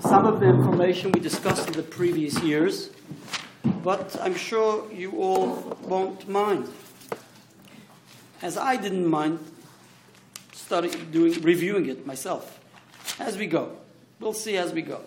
Some 0.00 0.26
of 0.26 0.40
the 0.40 0.48
information 0.48 1.12
we 1.12 1.20
discussed 1.20 1.68
in 1.68 1.74
the 1.74 1.82
previous 1.82 2.42
years, 2.42 2.90
but 3.84 4.16
I'm 4.20 4.34
sure 4.34 4.90
you 4.92 5.12
all 5.12 5.78
won't 5.82 6.28
mind. 6.28 6.68
As 8.42 8.58
I 8.58 8.74
didn't 8.76 9.06
mind 9.06 9.38
study, 10.52 10.90
doing, 11.12 11.40
reviewing 11.40 11.86
it 11.86 12.04
myself 12.04 12.58
as 13.20 13.38
we 13.38 13.46
go. 13.46 13.76
We'll 14.18 14.32
see 14.32 14.56
as 14.56 14.72
we 14.72 14.82
go. 14.82 15.02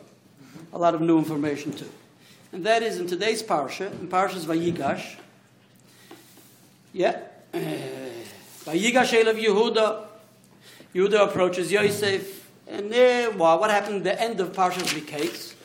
A 0.71 0.77
lot 0.77 0.95
of 0.95 1.01
new 1.01 1.17
information 1.17 1.73
too. 1.73 1.89
And 2.53 2.65
that 2.65 2.81
is 2.81 2.99
in 2.99 3.07
today's 3.07 3.43
parsha, 3.43 3.91
in 3.91 4.07
Parshas 4.07 4.45
Vayigash. 4.45 5.17
Yeah. 6.93 7.19
Uh, 7.53 7.57
Vayigash 8.63 9.11
Elav 9.11 9.43
Yehuda. 9.43 10.05
Yehuda 10.95 11.27
approaches 11.27 11.69
Yosef. 11.69 12.38
And 12.69 12.91
there, 12.91 13.31
well, 13.31 13.59
what 13.59 13.71
happened 13.71 13.97
at 13.97 14.03
the 14.03 14.21
end 14.21 14.39
of 14.39 14.53
Parshas 14.53 14.93
Miketz? 14.93 15.55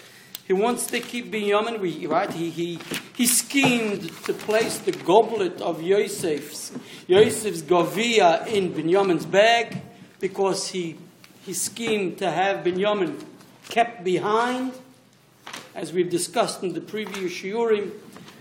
He 0.46 0.54
wants 0.54 0.86
to 0.86 1.00
keep 1.00 1.30
Binyamin, 1.30 2.08
right? 2.08 2.30
He, 2.32 2.48
he, 2.48 2.78
he 3.14 3.26
schemed 3.26 4.10
to 4.24 4.32
place 4.32 4.78
the 4.78 4.92
goblet 4.92 5.60
of 5.60 5.82
Yosef's, 5.82 6.72
Yosef's 7.06 7.62
Govia 7.62 8.46
in 8.46 8.72
Binyamin's 8.72 9.26
bag 9.26 9.82
because 10.18 10.68
he, 10.68 10.96
he 11.42 11.52
schemed 11.52 12.18
to 12.18 12.30
have 12.30 12.64
Binyamin 12.64 13.22
kept 13.68 14.02
behind, 14.02 14.72
as 15.74 15.92
we've 15.92 16.10
discussed 16.10 16.62
in 16.62 16.72
the 16.72 16.80
previous 16.80 17.32
Shiurim, 17.32 17.90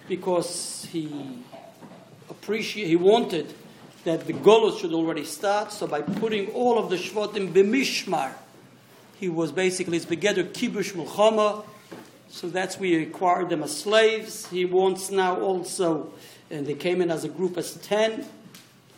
because 0.07 0.87
he 0.91 1.09
appreciate, 2.29 2.87
he 2.87 2.95
wanted 2.95 3.53
that 4.05 4.25
the 4.25 4.33
Golos 4.33 4.79
should 4.79 4.93
already 4.93 5.25
start. 5.25 5.71
So 5.71 5.87
by 5.87 6.01
putting 6.01 6.49
all 6.51 6.77
of 6.77 6.89
the 6.89 6.97
Shvatim 6.97 7.53
b'mishmar, 7.53 8.33
he 9.23 9.29
was 9.29 9.51
basically 9.51 9.99
begeder 9.99 10.43
kibush 10.43 10.93
mulchama 10.93 11.63
so 12.33 12.49
that's 12.49 12.79
we 12.79 12.95
acquired 12.95 13.49
them 13.49 13.61
as 13.61 13.77
slaves. 13.77 14.47
He 14.47 14.65
wants 14.65 15.11
now 15.11 15.39
also, 15.39 16.11
and 16.49 16.65
they 16.65 16.73
came 16.73 16.99
in 16.99 17.11
as 17.11 17.23
a 17.23 17.29
group 17.29 17.59
as 17.59 17.75
10 17.75 18.25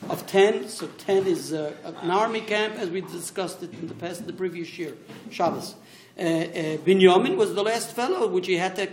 of 0.10 0.26
10. 0.26 0.70
So 0.70 0.88
10 0.88 1.28
is 1.28 1.52
uh, 1.52 1.74
an 1.84 2.12
army 2.12 2.40
camp, 2.40 2.76
as 2.76 2.90
we 2.90 3.02
discussed 3.02 3.62
it 3.62 3.74
in 3.74 3.90
the 3.90 3.94
past, 3.94 4.26
the 4.26 4.32
previous 4.32 4.80
year, 4.80 4.94
Shabbos. 5.32 5.76
Uh, 6.18 6.22
uh, 6.22 6.78
Binyamin 6.78 7.36
was 7.36 7.54
the 7.54 7.62
last 7.62 7.92
fellow 7.92 8.26
which 8.26 8.48
he 8.48 8.56
had 8.56 8.78
to 8.78 8.88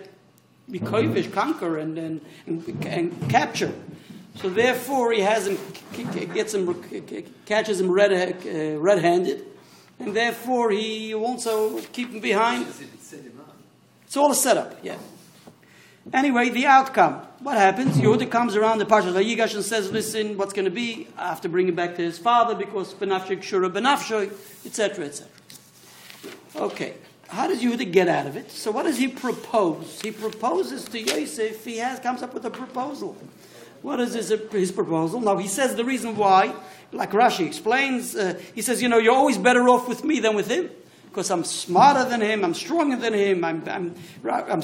be 0.69 0.81
kovish, 0.81 1.33
conquer, 1.33 1.79
and, 1.79 1.97
and, 1.97 2.21
and, 2.49 2.85
and, 2.85 3.31
capture. 3.31 3.73
So 4.35 4.51
therefore, 4.51 5.13
he 5.13 5.21
has 5.21 5.47
him, 5.47 5.59
gets 6.35 6.53
him, 6.53 6.83
catches 7.47 7.81
him 7.81 7.93
red, 7.93 8.13
uh, 8.13 8.81
red-handed, 8.81 9.47
and 10.03 10.17
therefore 10.17 10.71
he 10.71 11.15
also 11.15 11.81
keep 11.93 12.11
him 12.11 12.21
behind. 12.21 12.67
It's 14.05 14.17
all 14.17 14.31
a 14.31 14.35
setup, 14.35 14.79
yeah. 14.83 14.99
Anyway, 16.13 16.49
the 16.49 16.67
outcome. 16.67 17.23
What 17.41 17.57
happens? 17.57 17.97
Yehuda 17.97 18.31
comes 18.31 18.57
around 18.57 18.79
the 18.79 18.87
Parshat 18.87 19.13
Vayigash 19.13 19.55
and 19.55 19.65
says, 19.65 19.91
listen, 19.91 20.37
what's 20.37 20.53
going 20.53 20.65
to 20.65 20.71
be? 20.71 21.09
I 21.17 21.29
have 21.29 21.41
to 21.43 21.49
bring 21.49 21.69
him 21.69 21.77
back 21.77 21.97
to 21.97 22.03
his 22.03 22.19
father 22.19 22.55
because 22.55 22.93
benafshik 22.95 23.39
shura 23.39 23.71
benafshoy, 23.71 24.33
etc., 24.67 25.07
etc. 25.07 25.29
Okay. 26.57 26.95
How 27.29 27.47
does 27.47 27.63
Yehuda 27.63 27.91
get 27.91 28.09
out 28.09 28.27
of 28.27 28.37
it? 28.37 28.51
So 28.51 28.71
what 28.71 28.83
does 28.83 28.99
he 28.99 29.09
propose? 29.09 30.03
He 30.03 30.11
proposes 30.11 30.85
to 30.85 31.01
Yosef, 31.01 31.65
he 31.65 31.79
has, 31.79 31.99
comes 31.99 32.23
up 32.23 32.35
with 32.35 32.45
a 32.45 32.51
proposal. 32.51 33.17
What 33.83 34.01
is 34.01 34.15
his, 34.15 34.33
his 34.51 34.73
proposal? 34.73 35.21
Now, 35.21 35.37
he 35.37 35.49
says 35.49 35.75
the 35.75 35.85
reason 35.85 36.17
why, 36.17 36.55
like 36.93 37.11
Rashi 37.11 37.47
explains, 37.47 38.15
uh, 38.15 38.41
he 38.55 38.63
says, 38.63 38.81
you 38.81 38.89
know, 38.89 38.99
you're 38.99 39.15
always 39.15 39.39
better 39.39 39.69
off 39.69 39.89
with 39.89 40.05
me 40.05 40.21
than 40.21 40.35
with 40.37 40.49
him 40.49 40.71
because 41.13 41.31
I'm 41.31 41.45
smarter 41.45 42.09
than 42.09 42.23
him, 42.23 42.43
I'm 42.43 42.55
stronger 42.55 42.97
than 42.97 43.13
him, 43.13 43.45
I'm 43.45 43.63
I'm 43.69 43.95
I'm. 44.25 44.63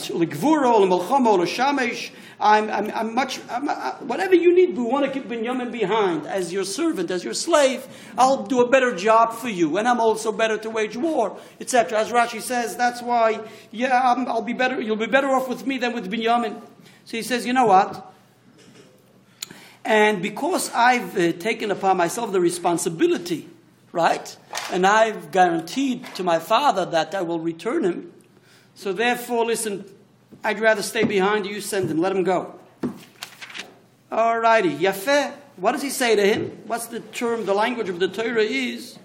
I'm 2.40 2.70
I'm 2.70 2.90
I'm 2.90 3.14
much 3.14 3.40
I'm, 3.50 3.68
I, 3.68 3.96
whatever 4.00 4.34
you 4.34 4.54
need. 4.54 4.74
We 4.76 4.82
want 4.82 5.04
to 5.04 5.10
keep 5.10 5.28
Binyamin 5.28 5.70
behind 5.70 6.26
as 6.26 6.50
your 6.50 6.64
servant, 6.64 7.10
as 7.10 7.22
your 7.22 7.34
slave. 7.34 7.86
I'll 8.16 8.46
do 8.46 8.62
a 8.62 8.68
better 8.68 8.96
job 8.96 9.34
for 9.34 9.48
you, 9.48 9.76
and 9.76 9.86
I'm 9.86 10.00
also 10.00 10.32
better 10.32 10.56
to 10.58 10.70
wage 10.70 10.96
war, 10.96 11.36
etc. 11.60 11.98
As 11.98 12.10
Rashi 12.10 12.40
says, 12.40 12.76
that's 12.76 13.02
why. 13.02 13.40
Yeah, 13.70 14.00
i 14.00 14.14
will 14.14 14.40
be 14.40 14.54
better. 14.54 14.80
You'll 14.80 14.96
be 14.96 15.06
better 15.06 15.28
off 15.28 15.48
with 15.48 15.66
me 15.66 15.76
than 15.76 15.92
with 15.92 16.10
Binyamin. 16.10 16.62
So 17.04 17.16
he 17.16 17.22
says, 17.22 17.44
you 17.44 17.52
know 17.52 17.66
what? 17.66 18.14
And 19.88 20.22
because 20.22 20.70
I've 20.72 21.16
uh, 21.18 21.32
taken 21.32 21.72
upon 21.72 21.96
myself 21.96 22.30
the 22.30 22.40
responsibility 22.40 23.48
right? 23.92 24.36
And 24.70 24.86
I've 24.86 25.30
guaranteed 25.30 26.06
to 26.16 26.22
my 26.22 26.38
father 26.38 26.84
that 26.86 27.14
I 27.14 27.22
will 27.22 27.40
return 27.40 27.84
him. 27.84 28.12
So 28.74 28.92
therefore, 28.92 29.46
listen, 29.46 29.84
I'd 30.44 30.60
rather 30.60 30.82
stay 30.82 31.04
behind 31.04 31.46
you, 31.46 31.60
send 31.60 31.90
him, 31.90 31.98
let 31.98 32.12
him 32.12 32.24
go. 32.24 32.58
All 34.10 34.38
righty, 34.38 34.74
Yafeh. 34.74 35.32
What 35.56 35.72
does 35.72 35.82
he 35.82 35.90
say 35.90 36.14
to 36.14 36.22
him? 36.24 36.62
What's 36.66 36.86
the 36.86 37.00
term, 37.00 37.44
the 37.44 37.54
language 37.54 37.88
of 37.88 37.98
the 37.98 38.08
Torah 38.08 38.42
is? 38.42 38.98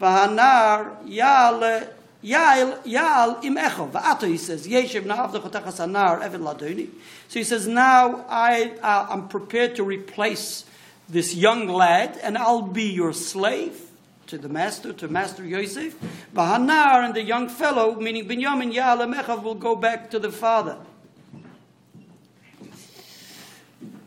Vahanar 0.00 0.96
yal 1.06 1.88
yal 2.24 2.78
Yael 2.84 3.44
im 3.44 3.58
echo. 3.58 3.86
Va'ato, 3.86 4.26
he 4.26 4.38
says, 4.38 4.66
Yeshiv 4.66 5.02
na'avdach 5.02 5.42
anar 5.42 6.22
eved 6.22 6.40
ladoni. 6.40 6.88
So 7.28 7.38
he 7.38 7.44
says, 7.44 7.68
now 7.68 8.24
I, 8.28 8.72
uh, 8.82 9.06
I'm 9.10 9.28
prepared 9.28 9.76
to 9.76 9.84
replace 9.84 10.64
this 11.08 11.34
young 11.34 11.68
lad, 11.68 12.18
and 12.22 12.38
I'll 12.38 12.62
be 12.62 12.84
your 12.84 13.12
slave 13.12 13.90
to 14.26 14.38
the 14.38 14.48
master, 14.48 14.92
to 14.94 15.06
Master 15.06 15.44
Yosef. 15.44 15.94
Bahanar 16.34 17.04
and 17.04 17.14
the 17.14 17.22
young 17.22 17.48
fellow, 17.48 17.94
meaning 17.94 18.26
Binyamin 18.26 18.74
Ya'alamechav, 18.74 19.42
will 19.42 19.54
go 19.54 19.76
back 19.76 20.10
to 20.10 20.18
the 20.18 20.32
father. 20.32 20.78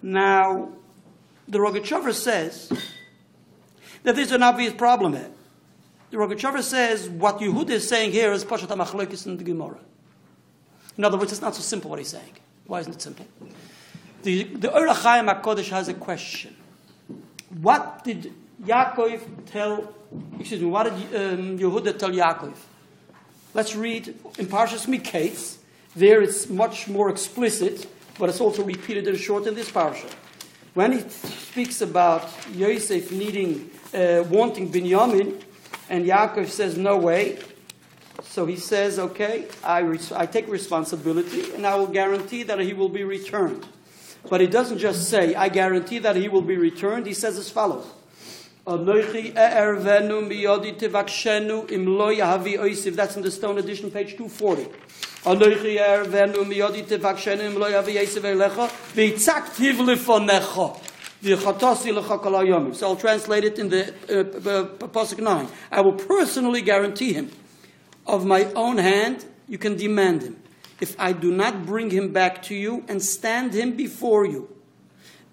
Now, 0.01 0.69
the 1.47 1.59
Rogachover 1.59 2.13
says 2.13 2.71
that 4.03 4.15
there's 4.15 4.31
an 4.31 4.41
obvious 4.41 4.73
problem 4.73 5.13
here. 5.13 5.29
The 6.09 6.17
Rogachover 6.17 6.61
says 6.61 7.09
what 7.09 7.39
Yehud 7.39 7.69
is 7.69 7.87
saying 7.87 8.11
here 8.11 8.31
is 8.31 8.45
Pashat 8.45 8.67
HaMachlokes 8.67 9.25
in 9.25 9.37
the 9.37 9.43
Gemara. 9.43 9.77
In 10.97 11.03
other 11.03 11.17
words, 11.17 11.31
it's 11.31 11.41
not 11.41 11.53
so 11.53 11.61
simple 11.61 11.89
what 11.89 11.99
he's 11.99 12.07
saying. 12.07 12.33
Why 12.65 12.79
isn't 12.79 12.93
it 12.93 13.01
simple? 13.01 13.25
The, 14.23 14.43
the 14.43 14.73
Ohr 14.73 14.87
HaChaim 14.87 15.41
HaKodesh 15.41 15.69
has 15.69 15.87
a 15.89 15.93
question. 15.93 16.55
What 17.61 18.03
did 18.03 18.33
Yaakov 18.63 19.45
tell 19.45 19.93
excuse 20.39 20.61
me, 20.61 20.67
what 20.67 20.83
did 20.83 20.93
um, 21.15 21.59
Yehuda 21.59 21.97
tell 21.97 22.11
Yaakov? 22.11 22.55
Let's 23.53 23.75
read 23.75 24.07
in 24.37 24.45
Parshas 24.47 24.85
Miketz. 24.87 25.57
There 25.95 26.21
it's 26.21 26.49
much 26.49 26.87
more 26.87 27.09
explicit, 27.09 27.87
but 28.19 28.29
it's 28.29 28.39
also 28.39 28.63
repeated 28.63 29.07
and 29.07 29.17
short 29.17 29.47
in 29.47 29.55
this 29.55 29.71
parsha. 29.71 30.09
When 30.73 30.91
he 30.91 31.09
speaks 31.09 31.81
about 31.81 32.29
Yosef 32.53 33.11
needing, 33.11 33.71
uh, 33.93 34.23
wanting 34.29 34.71
Binyamin, 34.71 35.41
and 35.89 36.05
Yaakov 36.05 36.49
says, 36.49 36.77
no 36.77 36.97
way. 36.97 37.39
So 38.23 38.45
he 38.45 38.55
says, 38.55 38.99
okay, 38.99 39.47
I, 39.63 39.79
res- 39.79 40.11
I 40.11 40.25
take 40.25 40.47
responsibility 40.47 41.51
and 41.53 41.65
I 41.65 41.75
will 41.75 41.87
guarantee 41.87 42.43
that 42.43 42.59
he 42.59 42.73
will 42.73 42.89
be 42.89 43.03
returned. 43.03 43.65
But 44.29 44.41
he 44.41 44.47
doesn't 44.47 44.79
just 44.79 45.09
say, 45.09 45.35
I 45.35 45.49
guarantee 45.49 45.99
that 45.99 46.15
he 46.15 46.27
will 46.27 46.41
be 46.41 46.57
returned. 46.57 47.05
He 47.05 47.13
says 47.13 47.37
as 47.37 47.49
follows. 47.49 47.85
That's 48.65 48.85
in 48.85 48.95
the 53.21 53.31
Stone 53.31 53.57
Edition, 53.59 53.91
page 53.91 54.17
240. 54.17 54.67
Anoichi 55.23 55.77
e'ervenu 55.77 56.45
miyodi 56.45 56.83
tivakshenu 56.83 57.41
im 57.41 57.55
lo 57.55 57.69
yahavi 57.69 57.97
oisiv 57.97 58.23
elecha 58.23 58.69
v'itzak 58.95 59.55
tiv 59.55 59.77
lifonecha. 59.77 60.75
So 61.21 62.87
I'll 62.87 62.95
translate 62.95 63.43
it 63.43 63.59
in 63.59 63.69
the 63.69 63.93
uh, 64.09 64.19
uh, 64.49 64.65
Pasuk 64.87 65.19
9. 65.19 65.47
I 65.71 65.81
will 65.81 65.93
personally 65.93 66.61
guarantee 66.61 67.13
him. 67.13 67.31
Of 68.05 68.25
my 68.25 68.45
own 68.53 68.77
hand, 68.77 69.25
you 69.47 69.57
can 69.57 69.75
demand 69.75 70.21
him. 70.21 70.37
If 70.79 70.95
I 70.99 71.11
do 71.11 71.31
not 71.31 71.65
bring 71.65 71.89
him 71.89 72.13
back 72.13 72.43
to 72.43 72.55
you 72.55 72.83
and 72.87 73.01
stand 73.01 73.53
him 73.53 73.75
before 73.75 74.25
you, 74.25 74.47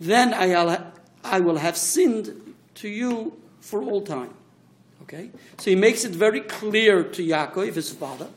then 0.00 0.32
I, 0.32 0.80
I 1.22 1.40
will 1.40 1.58
have 1.58 1.76
sinned 1.76 2.54
to 2.76 2.88
you 2.88 3.38
for 3.60 3.82
all 3.82 4.02
time. 4.02 4.34
Okay? 5.02 5.30
So 5.58 5.70
he 5.70 5.76
makes 5.76 6.04
it 6.04 6.12
very 6.12 6.40
clear 6.40 7.04
to 7.04 7.22
Yaakov, 7.22 7.74
his 7.74 7.90
father, 7.90 8.28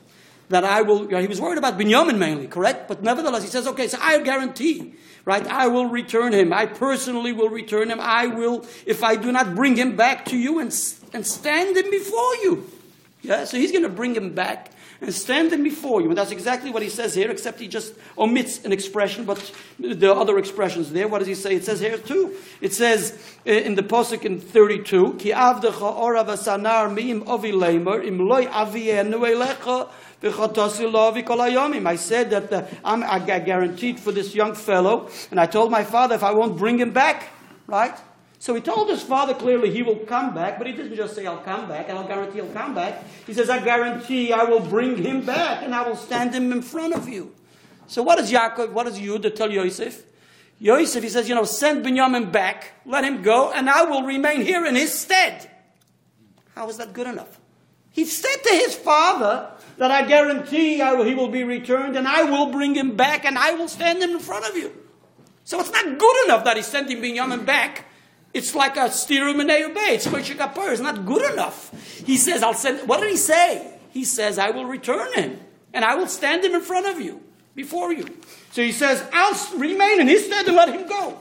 that 0.49 0.63
I 0.63 0.81
will, 0.81 1.07
he 1.07 1.27
was 1.27 1.41
worried 1.41 1.57
about 1.57 1.77
Binyamin 1.77 2.17
mainly, 2.17 2.47
correct? 2.47 2.87
But 2.87 3.03
nevertheless, 3.03 3.43
he 3.43 3.49
says, 3.49 3.67
okay, 3.67 3.87
so 3.87 3.97
I 4.01 4.19
guarantee, 4.19 4.93
right? 5.27 5.45
I 5.45 5.67
will 5.67 5.87
return 5.87 6.31
him. 6.31 6.53
I 6.53 6.65
personally 6.65 7.33
will 7.33 7.49
return 7.49 7.91
him. 7.91 7.99
I 7.99 8.27
will, 8.27 8.65
if 8.85 9.03
I 9.03 9.17
do 9.17 9.29
not 9.29 9.55
bring 9.55 9.75
him 9.75 9.97
back 9.97 10.23
to 10.27 10.37
you 10.37 10.59
and, 10.59 10.73
and 11.13 11.27
stand 11.27 11.75
him 11.75 11.91
before 11.91 12.35
you. 12.35 12.71
Yeah, 13.23 13.43
so 13.43 13.57
he's 13.57 13.73
going 13.73 13.83
to 13.83 13.89
bring 13.89 14.15
him 14.15 14.33
back 14.33 14.71
and 15.01 15.13
stand 15.13 15.51
them 15.51 15.63
before 15.63 16.01
you. 16.01 16.09
And 16.09 16.17
that's 16.17 16.31
exactly 16.31 16.71
what 16.71 16.81
he 16.81 16.89
says 16.89 17.13
here, 17.13 17.29
except 17.29 17.59
he 17.59 17.67
just 17.67 17.93
omits 18.17 18.63
an 18.65 18.71
expression, 18.71 19.25
but 19.25 19.51
the 19.79 20.13
other 20.13 20.37
expressions 20.37 20.91
there, 20.91 21.07
what 21.07 21.19
does 21.19 21.27
he 21.27 21.35
say? 21.35 21.55
It 21.55 21.65
says 21.65 21.79
here 21.79 21.97
too. 21.97 22.35
It 22.61 22.73
says 22.73 23.17
uh, 23.45 23.51
in 23.51 23.75
the 23.75 23.83
Posuk 23.83 24.25
in 24.25 24.39
32, 24.39 25.15
Ki 25.15 25.31
ovi 25.31 25.67
im 31.77 31.87
I 31.87 31.95
said 31.95 32.29
that 32.31 32.53
uh, 32.53 32.65
I'm, 32.83 33.03
I 33.03 33.39
guaranteed 33.39 33.99
for 33.99 34.11
this 34.11 34.33
young 34.33 34.55
fellow, 34.55 35.09
and 35.29 35.39
I 35.39 35.45
told 35.45 35.69
my 35.69 35.83
father 35.83 36.15
if 36.15 36.23
I 36.23 36.31
won't 36.31 36.57
bring 36.57 36.79
him 36.79 36.91
back, 36.91 37.29
right? 37.67 37.95
So 38.39 38.53
he 38.53 38.61
told 38.61 38.89
his 38.89 39.01
father 39.01 39.33
clearly 39.33 39.71
he 39.71 39.81
will 39.81 39.95
come 39.95 40.33
back, 40.33 40.59
but 40.59 40.67
he 40.67 40.73
didn't 40.73 40.95
just 40.95 41.15
say, 41.15 41.25
I'll 41.25 41.37
come 41.37 41.67
back, 41.67 41.89
and 41.89 41.97
I'll 41.97 42.07
guarantee 42.07 42.35
he'll 42.35 42.53
come 42.53 42.75
back. 42.75 43.03
He 43.25 43.33
says, 43.33 43.49
I 43.49 43.63
guarantee 43.63 44.31
I 44.31 44.43
will 44.43 44.59
bring 44.59 44.95
him 44.97 45.25
back, 45.25 45.63
and 45.63 45.73
I 45.73 45.87
will 45.87 45.95
stand 45.95 46.35
him 46.35 46.51
in 46.51 46.61
front 46.61 46.93
of 46.93 47.09
you. 47.09 47.33
So 47.87 48.03
what 48.03 48.17
does 48.17 48.31
Yaakov, 48.31 48.73
what 48.73 48.85
does 48.85 48.99
Yehuda 48.99 49.35
tell 49.35 49.49
Yosef? 49.49 50.03
Yosef, 50.59 51.03
he 51.03 51.09
says, 51.09 51.27
you 51.27 51.35
know, 51.35 51.45
send 51.45 51.85
Binyamin 51.85 52.31
back, 52.31 52.73
let 52.85 53.03
him 53.03 53.21
go, 53.21 53.51
and 53.51 53.69
I 53.69 53.83
will 53.83 54.03
remain 54.03 54.41
here 54.41 54.65
in 54.65 54.75
his 54.75 54.93
stead. 54.93 55.49
How 56.53 56.69
is 56.69 56.77
that 56.77 56.93
good 56.93 57.07
enough? 57.07 57.39
He 57.91 58.05
said 58.05 58.37
to 58.43 58.53
his 58.53 58.75
father 58.75 59.51
that 59.77 59.89
I 59.89 60.07
guarantee 60.07 60.81
I 60.81 60.93
will, 60.93 61.05
he 61.05 61.15
will 61.15 61.29
be 61.29 61.43
returned, 61.43 61.95
and 61.95 62.07
I 62.07 62.23
will 62.23 62.51
bring 62.51 62.75
him 62.75 62.95
back, 62.95 63.25
and 63.25 63.37
I 63.37 63.53
will 63.53 63.67
stand 63.67 64.03
him 64.03 64.11
in 64.11 64.19
front 64.19 64.47
of 64.47 64.55
you. 64.55 64.71
So 65.43 65.59
it's 65.59 65.71
not 65.71 65.97
good 65.97 66.25
enough 66.25 66.43
that 66.43 66.57
he's 66.57 66.67
sending 66.67 66.97
Binyamin 66.97 67.43
back. 67.45 67.85
It's 68.37 68.53
like 68.53 68.77
a 68.77 68.81
stirum 68.81 69.41
and 69.41 69.49
It's 69.49 70.05
It's 70.05 70.81
not 70.81 71.05
good 71.07 71.33
enough. 71.33 71.73
He 72.05 72.17
says, 72.17 72.43
I'll 72.43 72.53
send, 72.53 72.87
what 72.87 73.01
did 73.01 73.09
he 73.09 73.17
say? 73.17 73.73
He 73.89 74.05
says, 74.05 74.37
I 74.37 74.51
will 74.51 74.65
return 74.65 75.11
him, 75.13 75.39
and 75.73 75.83
I 75.83 75.95
will 75.95 76.05
stand 76.05 76.45
him 76.45 76.53
in 76.53 76.61
front 76.61 76.85
of 76.85 77.01
you 77.01 77.23
before 77.55 77.91
you. 77.91 78.05
So 78.51 78.61
he 78.61 78.71
says, 78.71 79.03
I'll 79.11 79.57
remain 79.57 80.01
in 80.01 80.07
his 80.07 80.27
stead 80.27 80.45
and 80.45 80.55
let 80.55 80.69
him 80.69 80.87
go. 80.87 81.19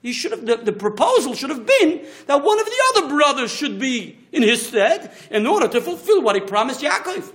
He 0.00 0.14
should 0.14 0.30
have, 0.30 0.46
the, 0.46 0.56
the, 0.56 0.72
proposal 0.72 1.34
should 1.34 1.50
have 1.50 1.66
been 1.66 2.06
that 2.26 2.42
one 2.42 2.58
of 2.58 2.64
the 2.64 2.82
other 2.94 3.08
brothers 3.08 3.50
should 3.50 3.78
be 3.78 4.18
in 4.32 4.42
his 4.42 4.66
stead 4.66 5.12
in 5.30 5.46
order 5.46 5.68
to 5.68 5.82
fulfill 5.82 6.22
what 6.22 6.34
he 6.34 6.40
promised 6.40 6.80
Yaakov. 6.80 7.34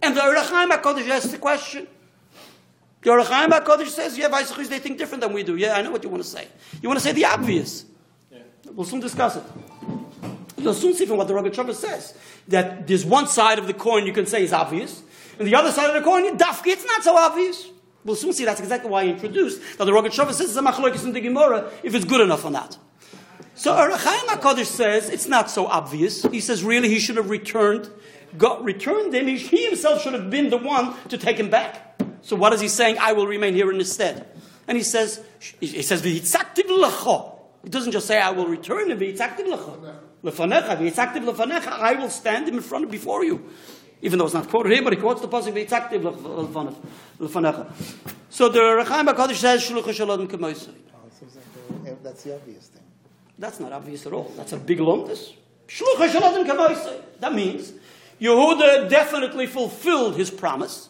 And 0.00 0.16
the 0.16 0.20
Erechaim 0.20 0.70
HaKodesh 0.70 1.08
asks 1.08 1.32
the 1.32 1.38
question. 1.38 1.88
The 3.02 3.10
Erechaim 3.10 3.48
HaKodesh 3.48 3.88
says, 3.88 4.18
yeah, 4.18 4.28
Vaisachis, 4.28 4.68
they 4.68 4.78
think 4.78 4.98
different 4.98 5.22
than 5.22 5.32
we 5.32 5.42
do. 5.42 5.56
Yeah, 5.56 5.74
I 5.74 5.82
know 5.82 5.90
what 5.90 6.02
you 6.04 6.10
want 6.10 6.22
to 6.22 6.28
say. 6.28 6.46
You 6.82 6.88
want 6.88 7.00
to 7.00 7.04
say 7.04 7.12
the 7.12 7.24
obvious. 7.24 7.84
Yeah. 8.30 8.38
We'll 8.72 8.86
soon 8.86 9.00
discuss 9.00 9.36
it. 9.36 9.42
You'll 10.58 10.74
soon 10.74 10.94
see 10.94 11.06
from 11.06 11.16
what 11.16 11.26
the 11.26 11.34
Rogatchover 11.34 11.74
says 11.74 12.14
that 12.48 12.86
there's 12.86 13.06
one 13.06 13.26
side 13.26 13.58
of 13.58 13.66
the 13.66 13.72
coin 13.72 14.06
you 14.06 14.12
can 14.12 14.26
say 14.26 14.44
is 14.44 14.52
obvious, 14.52 15.02
and 15.38 15.48
the 15.48 15.54
other 15.54 15.72
side 15.72 15.88
of 15.88 15.94
the 15.94 16.02
coin, 16.02 16.36
dafki, 16.36 16.66
it's 16.66 16.84
not 16.84 17.02
so 17.02 17.16
obvious. 17.16 17.68
We'll 18.04 18.16
soon 18.16 18.34
see 18.34 18.44
that's 18.44 18.60
exactly 18.60 18.90
why 18.90 19.02
I 19.02 19.06
introduced 19.06 19.78
that 19.78 19.84
the 19.84 19.92
Rogatchover 19.92 20.32
says 20.32 20.50
it's 20.50 20.56
a 20.56 20.62
machlokes 20.62 21.04
in 21.04 21.12
the 21.12 21.20
Gemara 21.20 21.70
if 21.82 21.94
it's 21.94 22.04
good 22.04 22.20
enough 22.20 22.44
or 22.44 22.50
not. 22.50 22.76
So 23.54 23.74
Arachaim 23.74 24.26
HaKadosh 24.26 24.66
says 24.66 25.10
it's 25.10 25.26
not 25.26 25.50
so 25.50 25.66
obvious. 25.66 26.22
He 26.24 26.40
says 26.40 26.64
really 26.64 26.88
he 26.88 26.98
should 26.98 27.16
have 27.16 27.30
returned, 27.30 27.90
got 28.38 28.64
returned 28.64 29.14
him. 29.14 29.26
He, 29.26 29.36
he 29.36 29.66
himself 29.66 30.02
should 30.02 30.14
have 30.14 30.30
been 30.30 30.50
the 30.50 30.56
one 30.56 30.94
to 31.08 31.18
take 31.18 31.38
him 31.38 31.50
back. 31.50 32.00
So 32.22 32.36
what 32.36 32.52
is 32.52 32.60
he 32.60 32.68
saying? 32.68 32.98
I 33.00 33.12
will 33.12 33.26
remain 33.26 33.54
here 33.54 33.70
in 33.70 33.78
his 33.78 33.92
stead. 33.92 34.26
And 34.68 34.76
he 34.76 34.84
says, 34.84 35.22
he 35.58 35.82
says, 35.82 36.02
He 36.02 36.20
doesn't 37.68 37.92
just 37.92 38.06
say, 38.06 38.20
I 38.20 38.30
will 38.30 38.46
return 38.46 38.90
him, 38.90 38.98
I 39.00 39.14
will 41.98 42.10
stand 42.10 42.48
him 42.48 42.54
in 42.54 42.62
front 42.62 42.84
of 42.84 42.90
before 42.90 43.24
you 43.24 43.48
even 44.02 44.18
though 44.18 44.24
it's 44.24 44.34
not 44.34 44.48
quoted 44.48 44.72
here, 44.72 44.82
but 44.82 44.92
he 44.92 44.98
quotes 44.98 45.20
the 45.20 45.28
pasuk. 45.28 45.54
So 48.30 48.48
the 48.48 48.60
Rechaim 48.60 49.06
Hakadosh 49.06 49.36
says 49.36 49.68
shlucha 49.68 49.92
shalom 49.92 50.28
k'moisei. 50.28 50.74
Oh, 50.94 51.86
eh, 51.86 51.94
that's 52.02 52.22
the 52.22 52.34
obvious 52.34 52.68
thing. 52.68 52.82
That's 53.38 53.60
not 53.60 53.72
obvious 53.72 54.06
at 54.06 54.12
all. 54.12 54.32
That's 54.36 54.52
a 54.52 54.56
big 54.56 54.78
lumdus. 54.78 55.32
Shlucha 55.68 56.10
shalom 56.10 56.46
k'moisei. 56.46 57.00
That 57.20 57.34
means 57.34 57.72
Yehuda 58.20 58.88
definitely 58.88 59.46
fulfilled 59.46 60.16
his 60.16 60.30
promise. 60.30 60.88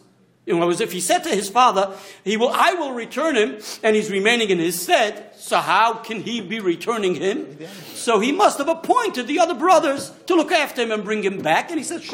In 0.51 0.57
other 0.57 0.67
words, 0.67 0.81
if 0.81 0.91
he 0.91 0.99
said 0.99 1.23
to 1.23 1.29
his 1.29 1.49
father, 1.49 1.95
he 2.23 2.37
will, 2.37 2.49
I 2.49 2.73
will 2.73 2.91
return 2.91 3.35
him, 3.35 3.59
and 3.83 3.95
he's 3.95 4.11
remaining 4.11 4.49
in 4.49 4.59
his 4.59 4.81
stead, 4.81 5.31
so 5.37 5.57
how 5.57 5.93
can 5.93 6.21
he 6.21 6.41
be 6.41 6.59
returning 6.59 7.15
him? 7.15 7.57
So 7.93 8.19
he 8.19 8.31
must 8.31 8.57
have 8.57 8.67
appointed 8.67 9.27
the 9.27 9.39
other 9.39 9.55
brothers 9.55 10.11
to 10.27 10.35
look 10.35 10.51
after 10.51 10.81
him 10.81 10.91
and 10.91 11.03
bring 11.03 11.23
him 11.23 11.41
back. 11.41 11.71
And 11.71 11.79
he 11.79 11.83
says, 11.83 12.07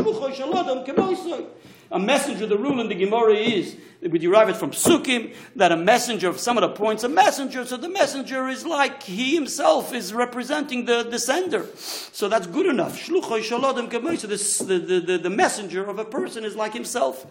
a 1.89 1.99
messenger, 1.99 2.45
the 2.45 2.57
rule 2.57 2.81
in 2.81 2.89
the 2.89 2.95
Gemara 2.95 3.35
is, 3.35 3.77
we 4.01 4.19
derive 4.19 4.49
it 4.49 4.57
from 4.57 4.71
Sukkim, 4.71 5.33
that 5.55 5.71
a 5.71 5.77
messenger, 5.77 6.37
someone 6.37 6.63
appoints 6.63 7.03
a 7.03 7.09
messenger, 7.09 7.65
so 7.65 7.77
the 7.77 7.89
messenger 7.89 8.47
is 8.49 8.65
like 8.65 9.03
he 9.03 9.33
himself 9.33 9.93
is 9.93 10.13
representing 10.13 10.85
the, 10.85 11.03
the 11.03 11.17
sender. 11.17 11.65
So 11.75 12.27
that's 12.27 12.45
good 12.45 12.65
enough. 12.65 13.01
So 13.01 13.13
the, 13.13 14.83
the, 14.85 14.99
the, 14.99 15.17
the 15.17 15.29
messenger 15.29 15.89
of 15.89 15.97
a 15.97 16.05
person 16.05 16.43
is 16.43 16.55
like 16.55 16.73
himself. 16.73 17.25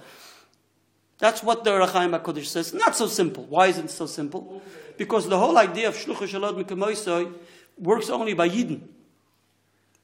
That's 1.18 1.42
what 1.42 1.64
the 1.64 1.70
Rechaim 1.70 2.18
HaKodesh 2.18 2.46
says. 2.46 2.74
Not 2.74 2.94
so 2.94 3.06
simple. 3.06 3.44
Why 3.44 3.68
is 3.68 3.78
it 3.78 3.90
so 3.90 4.06
simple? 4.06 4.62
Because 4.96 5.28
the 5.28 5.38
whole 5.38 5.56
idea 5.56 5.88
of 5.88 5.96
Shlucha 5.96 6.28
Shalot 6.28 6.62
Mekamoisoi 6.62 7.32
works 7.78 8.10
only 8.10 8.34
by 8.34 8.48
Yidden. 8.48 8.80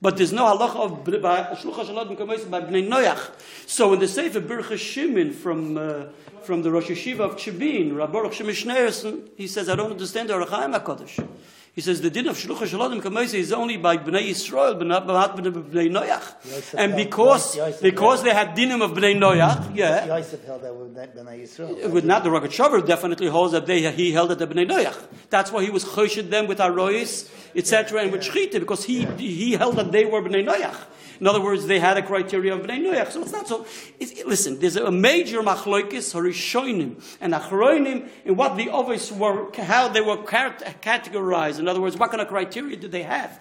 But 0.01 0.17
there's 0.17 0.33
no 0.33 0.45
halacha 0.45 0.77
of 0.77 1.05
Shlucha 1.05 1.85
Shalot 1.85 2.17
Mekamoisoi 2.17 2.51
by 2.51 2.63
Bnei 2.63 2.89
Noach. 2.89 3.31
So 3.67 3.93
in 3.93 4.01
the 4.01 4.09
Sefer 4.09 4.41
Bircha 4.41 4.75
Shimin 4.75 5.35
from, 5.35 5.77
uh, 5.77 6.07
from 6.43 6.63
the 6.63 6.71
Rosh 6.71 6.89
Yeshiva 6.89 7.21
of 7.21 7.37
Chibin, 7.37 7.95
Rabbi 7.95 8.13
Baruch 8.13 8.33
Shemish 8.33 9.31
he 9.37 9.47
says, 9.47 9.69
I 9.69 9.77
don't 9.77 9.93
understand 9.93 10.31
the 10.31 10.35
Rechaim 10.35 10.75
HaKodesh. 10.79 11.29
He 11.75 11.81
says 11.81 12.03
the 12.03 12.11
din 12.11 12.29
of 12.29 12.37
shlucha 12.37 12.69
shalodim 12.69 13.01
kamoise 13.01 13.33
is 13.33 13.51
only 13.51 13.79
by 13.79 13.97
bnei 13.97 14.29
Yisrael, 14.29 14.77
but 14.77 14.87
not 14.87 15.07
by 15.07 15.27
bnei 15.29 15.91
Noach. 15.91 16.75
And 16.75 16.95
because 16.95 17.59
because 17.81 18.23
they 18.23 18.35
had 18.35 18.55
dinim 18.55 18.83
of 18.83 18.91
bnei 18.91 19.17
Noach, 19.17 19.75
yeah. 19.75 20.05
Yosef 20.05 20.45
held 20.45 20.61
that 20.65 20.77
with 20.77 20.95
bnei 20.95 21.43
Yisrael. 21.43 21.87
Uh, 21.87 21.89
with 21.89 22.05
not 22.05 22.25
the 22.25 22.29
Rogatchover 22.29 22.87
definitely 22.87 23.29
holds 23.29 23.53
that 23.53 23.65
they 23.65 23.91
he 23.93 24.13
held 24.13 24.29
that 24.29 24.39
the 24.39 24.47
bnei 24.47 24.69
Noach. 24.69 25.03
That's 25.31 25.51
why 25.51 25.65
he 25.65 25.71
was 25.71 25.87
choshed 25.87 26.29
them 26.29 26.47
with 26.47 26.59
arois, 26.59 27.31
etc., 27.57 28.03
and 28.03 28.13
with 28.13 28.21
shchita 28.21 28.61
because 28.61 28.85
he 28.85 29.07
he 29.17 29.53
held 29.53 29.77
that 29.77 29.93
they 29.93 30.05
were 30.05 30.21
bnei 30.21 30.47
Noach. 30.47 30.77
In 31.23 31.29
other 31.29 31.41
words, 31.41 31.69
they 31.69 31.79
had 31.79 31.97
a 31.97 32.03
criteria 32.03 32.53
of 32.53 32.63
Bnei 32.63 32.81
Noach. 32.81 33.13
So 33.13 33.23
it's 33.23 33.31
not 33.31 33.47
so. 33.47 33.65
It's, 34.01 34.25
listen, 34.25 34.59
there's 34.59 34.75
a 34.75 34.91
major 34.91 35.41
machloikis, 35.41 36.13
Harishonim, 36.13 37.01
and 37.21 37.33
Achroinim, 37.33 38.09
in 38.25 38.35
what 38.35 38.57
the 38.57 38.73
others 38.73 39.13
were, 39.13 39.53
how 39.55 39.87
they 39.87 40.01
were 40.01 40.17
categorized. 40.17 41.61
In 41.61 41.69
other 41.69 41.81
words, 41.81 41.97
what 41.97 42.11
kind 42.11 42.23
of 42.23 42.27
criteria 42.27 42.77
did 42.77 42.91
they 42.91 43.05
have? 43.05 43.41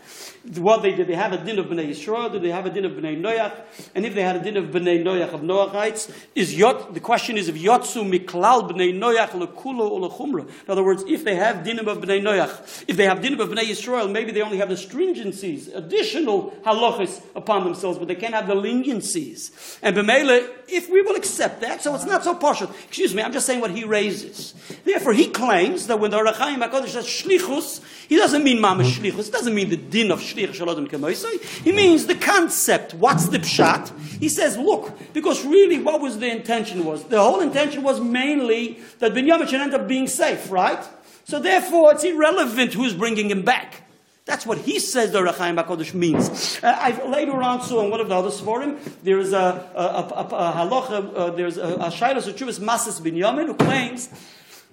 What 0.57 0.83
they 0.83 0.91
did 0.91 1.07
they 1.07 1.15
have 1.15 1.33
a 1.33 1.43
din 1.43 1.57
of 1.57 1.65
Bnei 1.65 1.89
Yisrael? 1.89 2.31
Did 2.31 2.43
they 2.43 2.51
have 2.51 2.67
a 2.67 2.69
din 2.69 2.85
of 2.85 2.91
Bnei 2.91 3.19
Noach? 3.19 3.61
And 3.95 4.05
if 4.05 4.13
they 4.13 4.21
had 4.21 4.35
a 4.35 4.43
din 4.43 4.57
of 4.57 4.65
Bnei 4.65 5.03
Noach 5.03 5.33
of 5.33 5.41
Noachites, 5.41 6.13
is 6.35 6.55
yot, 6.55 6.93
the 6.93 6.99
question 6.99 7.35
is 7.35 7.49
if 7.49 7.55
Yotsu 7.55 8.07
Miklal 8.07 8.69
Bnei 8.69 8.95
Noach 8.95 9.29
lekulo 9.29 9.89
or 9.89 10.07
lechumra. 10.07 10.41
In 10.41 10.69
other 10.69 10.83
words, 10.83 11.03
if 11.07 11.23
they 11.23 11.33
have 11.33 11.65
dinim 11.65 11.87
of 11.87 11.97
Bnei 11.97 12.21
Noach, 12.21 12.85
if 12.87 12.95
they 12.95 13.05
have 13.05 13.21
dinim 13.21 13.39
of 13.39 13.49
Bnei 13.49 13.63
Yisrael, 13.63 14.11
maybe 14.11 14.31
they 14.31 14.43
only 14.43 14.57
have 14.57 14.69
the 14.69 14.75
stringencies, 14.75 15.75
additional 15.75 16.51
halachas 16.63 17.23
upon 17.35 17.70
themselves, 17.71 17.97
but 17.97 18.07
they 18.07 18.15
can't 18.15 18.33
have 18.33 18.47
the 18.47 18.55
leniencies. 18.55 19.77
And 19.81 19.95
B'mele, 19.95 20.47
if 20.67 20.89
we 20.89 21.01
will 21.01 21.15
accept 21.15 21.61
that, 21.61 21.81
so 21.81 21.95
it's 21.95 22.05
not 22.05 22.23
so 22.23 22.35
partial. 22.35 22.69
Excuse 22.87 23.13
me, 23.13 23.23
I'm 23.23 23.33
just 23.33 23.45
saying 23.45 23.61
what 23.61 23.71
he 23.71 23.83
raises. 23.83 24.53
Therefore, 24.83 25.13
he 25.13 25.29
claims 25.29 25.87
that 25.87 25.99
when 25.99 26.11
the 26.11 26.17
Arachaim 26.17 26.57
HaKadosh 26.67 26.89
says 26.89 27.05
shlichus, 27.05 27.81
he 28.07 28.17
doesn't 28.17 28.43
mean 28.43 28.57
mamash 28.57 28.91
mm-hmm. 28.91 29.05
shlichus. 29.05 29.29
It 29.29 29.31
doesn't 29.31 29.55
mean 29.55 29.69
the 29.69 29.77
din 29.77 30.11
of 30.11 30.19
Shlich 30.19 30.49
Shalodim 30.49 30.89
Kemoisai. 30.89 31.41
He 31.63 31.71
means 31.71 32.07
the 32.07 32.15
concept. 32.15 32.93
What's 32.93 33.29
the 33.29 33.39
pshat? 33.39 33.97
He 34.19 34.29
says, 34.29 34.57
look, 34.57 34.97
because 35.13 35.45
really 35.45 35.79
what 35.79 36.01
was 36.01 36.19
the 36.19 36.29
intention 36.29 36.85
was? 36.85 37.03
The 37.05 37.21
whole 37.21 37.39
intention 37.39 37.83
was 37.83 37.99
mainly 37.99 38.79
that 38.99 39.13
Binyamin 39.13 39.47
should 39.47 39.61
end 39.61 39.73
up 39.73 39.87
being 39.87 40.07
safe, 40.07 40.51
right? 40.51 40.83
So 41.23 41.39
therefore 41.39 41.93
it's 41.93 42.03
irrelevant 42.03 42.73
who's 42.73 42.93
bringing 42.93 43.29
him 43.29 43.43
back. 43.43 43.83
That's 44.25 44.45
what 44.45 44.59
he 44.59 44.79
says 44.79 45.11
the 45.11 45.19
Rechaim 45.19 45.61
HaKodesh 45.61 45.93
means. 45.93 46.59
Uh, 46.61 46.77
I've 46.79 47.07
later 47.09 47.41
on 47.41 47.61
saw 47.61 47.83
in 47.83 47.89
one 47.89 47.99
of 47.99 48.07
the 48.07 48.15
other 48.15 48.29
Svarim, 48.29 48.79
there's 49.03 49.33
a, 49.33 49.69
a, 49.75 50.03
halacha, 50.29 51.13
uh, 51.15 51.29
there's 51.31 51.57
a, 51.57 51.73
a 51.73 51.89
Shailos 51.89 52.31
Uchuvas 52.31 52.59
Masas 52.59 53.01
Binyamin 53.01 53.47
who 53.47 53.55
claims 53.55 54.09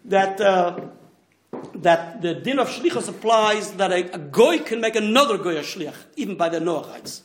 that 0.04 0.40
uh, 0.40 0.78
that 1.74 2.20
the 2.20 2.34
din 2.34 2.58
of 2.58 2.68
shlichus 2.68 3.08
applies 3.08 3.72
that 3.72 3.90
a, 3.90 4.14
a 4.14 4.18
goy 4.18 4.58
can 4.58 4.80
make 4.80 4.96
another 4.96 5.38
goy 5.38 5.56
a 5.56 5.60
shlich, 5.62 5.94
even 6.16 6.36
by 6.36 6.48
the 6.48 6.58
Noachites. 6.58 7.22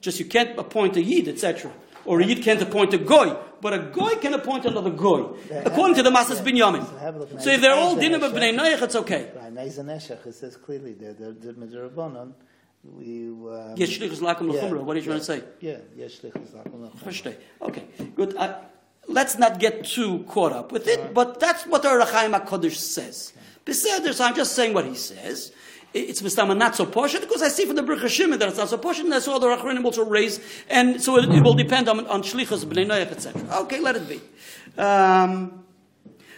Just 0.00 0.20
you 0.20 0.26
can't 0.26 0.56
appoint 0.58 0.96
a 0.96 1.02
yid, 1.02 1.26
etc. 1.26 1.72
Or 2.08 2.20
a 2.20 2.24
yid 2.24 2.42
can't 2.42 2.62
appoint 2.62 2.94
a 2.94 2.98
goy, 2.98 3.36
but 3.60 3.74
a 3.74 3.78
goy 3.78 4.14
can 4.14 4.32
appoint 4.32 4.64
another 4.64 4.88
goy, 4.88 5.36
according 5.64 5.94
to 5.96 6.02
the 6.02 6.10
Masas 6.10 6.40
Binyamin. 6.40 7.40
So 7.42 7.50
if 7.50 7.60
they're 7.60 7.74
all 7.74 7.96
dinim 7.96 8.22
of 8.22 8.32
bnei 8.32 8.56
Noach, 8.58 8.80
it's 8.80 8.96
okay. 8.96 9.30
It 9.34 10.34
says 10.34 10.56
clearly 10.56 10.94
there, 10.94 11.12
the 11.12 11.52
Midrabanon. 11.52 12.32
We 12.82 13.28
uh, 13.28 13.74
yes, 13.76 13.90
shlichus 13.90 14.20
lakum 14.20 14.50
lechumra. 14.52 14.80
What 14.82 14.96
are 14.96 15.00
you 15.00 15.04
trying 15.04 15.18
to 15.18 15.24
say? 15.24 15.42
Yeah, 15.60 15.78
yes, 15.94 16.12
shlichus 16.18 16.50
lakum 16.56 16.88
lechumra. 16.88 17.36
Okay, 17.60 17.84
good. 18.16 18.34
Uh, 18.36 18.54
let's 19.06 19.36
not 19.36 19.58
get 19.58 19.84
too 19.84 20.24
caught 20.28 20.52
up 20.52 20.72
with 20.72 20.88
it, 20.88 21.12
but 21.12 21.40
that's 21.40 21.66
what 21.66 21.82
the 21.82 21.90
Rechaim 21.90 22.32
HaKodesh 22.40 22.76
says. 22.76 23.34
Beseder, 23.66 24.14
so 24.14 24.24
I'm 24.24 24.34
just 24.34 24.54
saying 24.54 24.72
what 24.72 24.86
he 24.86 24.94
says. 24.94 25.52
It's 25.94 26.20
Mistama 26.20 26.56
not 26.56 26.76
so 26.76 26.84
portion 26.84 27.20
because 27.22 27.42
I 27.42 27.48
see 27.48 27.64
from 27.64 27.76
the 27.76 27.82
Baruch 27.82 28.02
Hashem 28.02 28.30
that 28.30 28.48
it's 28.48 28.58
not 28.58 28.68
so 28.68 28.76
portion, 28.76 29.06
and 29.06 29.14
I 29.14 29.20
saw 29.20 29.38
the 29.38 29.46
Rachranim 29.46 29.84
also 29.84 30.04
raise, 30.04 30.38
and 30.68 31.02
so 31.02 31.16
it, 31.16 31.30
it 31.32 31.42
will 31.42 31.54
depend 31.54 31.88
on, 31.88 32.06
on 32.08 32.22
Shlichus, 32.22 32.64
Bnei 32.66 32.86
Noach, 32.86 33.10
etc. 33.10 33.42
Okay, 33.62 33.80
let 33.80 33.96
it 33.96 34.06
be. 34.06 34.20
Um, 34.80 35.64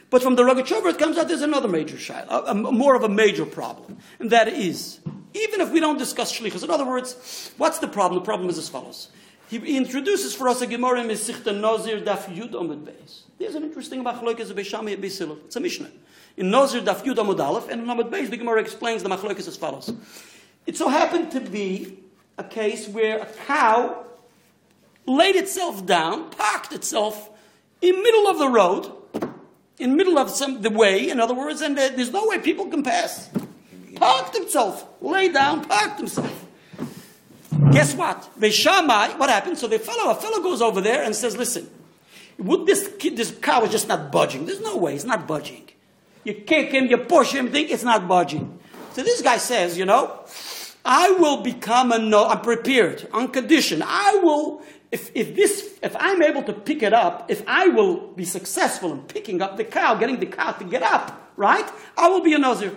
but 0.08 0.22
from 0.22 0.36
the 0.36 0.42
Rogachover, 0.42 0.90
it 0.90 0.98
comes 0.98 1.18
out 1.18 1.26
there's 1.26 1.42
another 1.42 1.68
major 1.68 1.96
shayla, 1.96 2.28
a, 2.28 2.50
a, 2.50 2.54
more 2.54 2.94
of 2.94 3.02
a 3.02 3.08
major 3.08 3.44
problem, 3.44 3.98
and 4.20 4.30
that 4.30 4.46
is, 4.46 5.00
even 5.34 5.60
if 5.60 5.72
we 5.72 5.80
don't 5.80 5.98
discuss 5.98 6.32
Shlichus, 6.38 6.62
in 6.62 6.70
other 6.70 6.86
words, 6.86 7.52
what's 7.56 7.78
the 7.78 7.88
problem? 7.88 8.20
The 8.20 8.24
problem 8.24 8.48
is 8.50 8.58
as 8.58 8.68
follows. 8.68 9.08
He, 9.48 9.76
introduces 9.76 10.32
for 10.32 10.48
us 10.48 10.62
a 10.62 10.66
Gemara 10.68 11.00
in 11.00 11.08
Mesichta 11.08 11.52
Nozir 11.52 12.04
Daf 12.04 12.32
Yud 12.32 12.52
Omid 12.52 12.84
Beis. 12.84 13.22
There's 13.36 13.56
an 13.56 13.64
interesting 13.64 14.04
machlokes 14.04 14.48
of 14.48 14.56
Beishamai 14.56 14.96
Beisilov. 14.96 15.44
It's 15.46 15.56
a 15.56 15.60
Mishnah. 15.60 15.90
In 16.36 16.46
Nozir 16.50 16.82
Daf 16.82 17.02
Yud 17.04 17.16
Omid 17.16 17.40
Aleph, 17.40 17.68
and 17.68 17.82
in 17.82 17.86
Omid 17.86 18.10
Beis, 18.10 18.30
the 18.30 18.36
Gemara 18.36 18.60
explains 18.60 19.02
the 19.02 19.08
machlokes 19.08 19.46
as 19.48 19.56
follows. 19.56 19.92
It 20.66 20.76
so 20.76 20.88
happened 20.88 21.32
to 21.32 21.40
be 21.40 21.98
a 22.38 22.44
case 22.44 22.88
where 22.88 23.18
a 23.18 23.26
cow 23.46 24.04
laid 25.06 25.36
itself 25.36 25.84
down, 25.84 26.30
parked 26.30 26.72
itself 26.72 27.30
in 27.82 28.02
middle 28.02 28.28
of 28.28 28.38
the 28.38 28.48
road, 28.48 28.92
in 29.78 29.96
middle 29.96 30.18
of 30.18 30.30
some 30.30 30.62
the 30.62 30.70
way, 30.70 31.08
in 31.08 31.20
other 31.20 31.34
words, 31.34 31.60
and 31.60 31.76
there's 31.76 32.12
no 32.12 32.26
way 32.26 32.38
people 32.38 32.66
can 32.66 32.82
pass. 32.82 33.30
Parked 33.96 34.36
himself, 34.36 34.86
lay 35.00 35.28
down, 35.28 35.64
parked 35.64 35.98
himself. 35.98 36.46
Guess 37.72 37.94
what? 37.94 38.28
Beishamai, 38.38 39.18
what 39.18 39.30
happened? 39.30 39.58
So 39.58 39.66
the 39.66 39.78
fellow, 39.78 40.10
a 40.10 40.14
fellow 40.14 40.42
goes 40.42 40.62
over 40.62 40.80
there 40.80 41.02
and 41.02 41.14
says, 41.14 41.36
listen, 41.36 41.68
would 42.38 42.66
this 42.66 42.90
kid, 42.98 43.16
this 43.16 43.30
cow 43.30 43.64
is 43.64 43.70
just 43.70 43.88
not 43.88 44.10
budging. 44.10 44.46
There's 44.46 44.60
no 44.60 44.76
way, 44.76 44.94
it's 44.94 45.04
not 45.04 45.26
budging. 45.26 45.68
You 46.24 46.34
kick 46.34 46.72
him, 46.72 46.86
you 46.86 46.98
push 46.98 47.32
him, 47.32 47.50
think 47.50 47.70
it's 47.70 47.84
not 47.84 48.06
budging. 48.06 48.58
So 48.92 49.02
this 49.02 49.22
guy 49.22 49.38
says, 49.38 49.78
you 49.78 49.84
know, 49.84 50.24
I 50.84 51.12
will 51.12 51.42
become 51.42 51.92
a 51.92 51.98
no, 51.98 52.26
I'm 52.26 52.40
prepared, 52.40 53.08
on 53.12 53.28
condition. 53.28 53.82
I 53.84 54.20
will, 54.22 54.62
if, 54.90 55.10
if 55.14 55.34
this, 55.34 55.78
if 55.82 55.94
I'm 55.98 56.22
able 56.22 56.42
to 56.44 56.52
pick 56.52 56.82
it 56.82 56.92
up, 56.92 57.30
if 57.30 57.42
I 57.46 57.68
will 57.68 58.08
be 58.08 58.24
successful 58.24 58.92
in 58.92 59.02
picking 59.02 59.40
up 59.42 59.56
the 59.56 59.64
cow, 59.64 59.94
getting 59.94 60.18
the 60.18 60.26
cow 60.26 60.52
to 60.52 60.64
get 60.64 60.82
up, 60.82 61.32
right? 61.36 61.68
I 61.96 62.08
will 62.08 62.22
be 62.22 62.34
a 62.34 62.38
Nazir. 62.38 62.74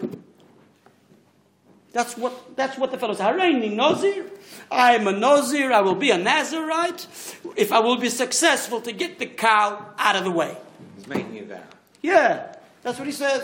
That's 1.92 2.18
what, 2.18 2.56
that's 2.56 2.78
what 2.78 2.92
the 2.92 2.98
fellow 2.98 3.14
says. 3.14 3.26
Hareini 3.26 3.72
Nazir. 3.72 4.26
I 4.72 4.96
am 4.96 5.08
a 5.08 5.12
Nazir. 5.12 5.72
I 5.72 5.82
will 5.82 5.96
be 5.96 6.10
a 6.10 6.18
Nazarite 6.18 7.08
if 7.56 7.72
I 7.72 7.80
will 7.80 7.98
be 7.98 8.10
successful 8.10 8.82
to 8.82 8.92
get 8.92 9.20
the 9.20 9.28
cow 9.28 9.94
out 9.98 10.16
of 10.16 10.24
the 10.24 10.32
way. 10.32 10.58
He's 10.98 11.08
making 11.08 11.38
a 11.40 11.44
vow. 11.44 11.62
Yeah, 12.02 12.53
that's 12.84 13.00
what 13.00 13.08
he 13.08 13.14
says. 13.14 13.44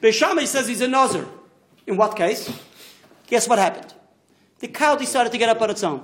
Beishamai 0.00 0.46
says 0.46 0.68
he's 0.68 0.80
a 0.82 0.88
Nazir. 0.88 1.26
In 1.86 1.96
what 1.96 2.16
case? 2.16 2.50
Guess 3.26 3.48
what 3.48 3.58
happened? 3.58 3.94
The 4.58 4.68
cow 4.68 4.96
decided 4.96 5.32
to 5.32 5.38
get 5.38 5.48
up 5.48 5.60
on 5.60 5.70
its 5.70 5.82
own. 5.82 6.02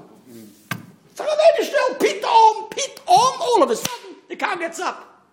They 1.15 1.65
still 1.65 1.95
pitom, 1.97 2.71
pitom, 2.71 3.07
all 3.07 3.63
of 3.63 3.71
a 3.71 3.77
sudden 3.77 4.17
the 4.29 4.37
cow 4.37 4.57
gets 4.57 4.81
up. 4.81 5.25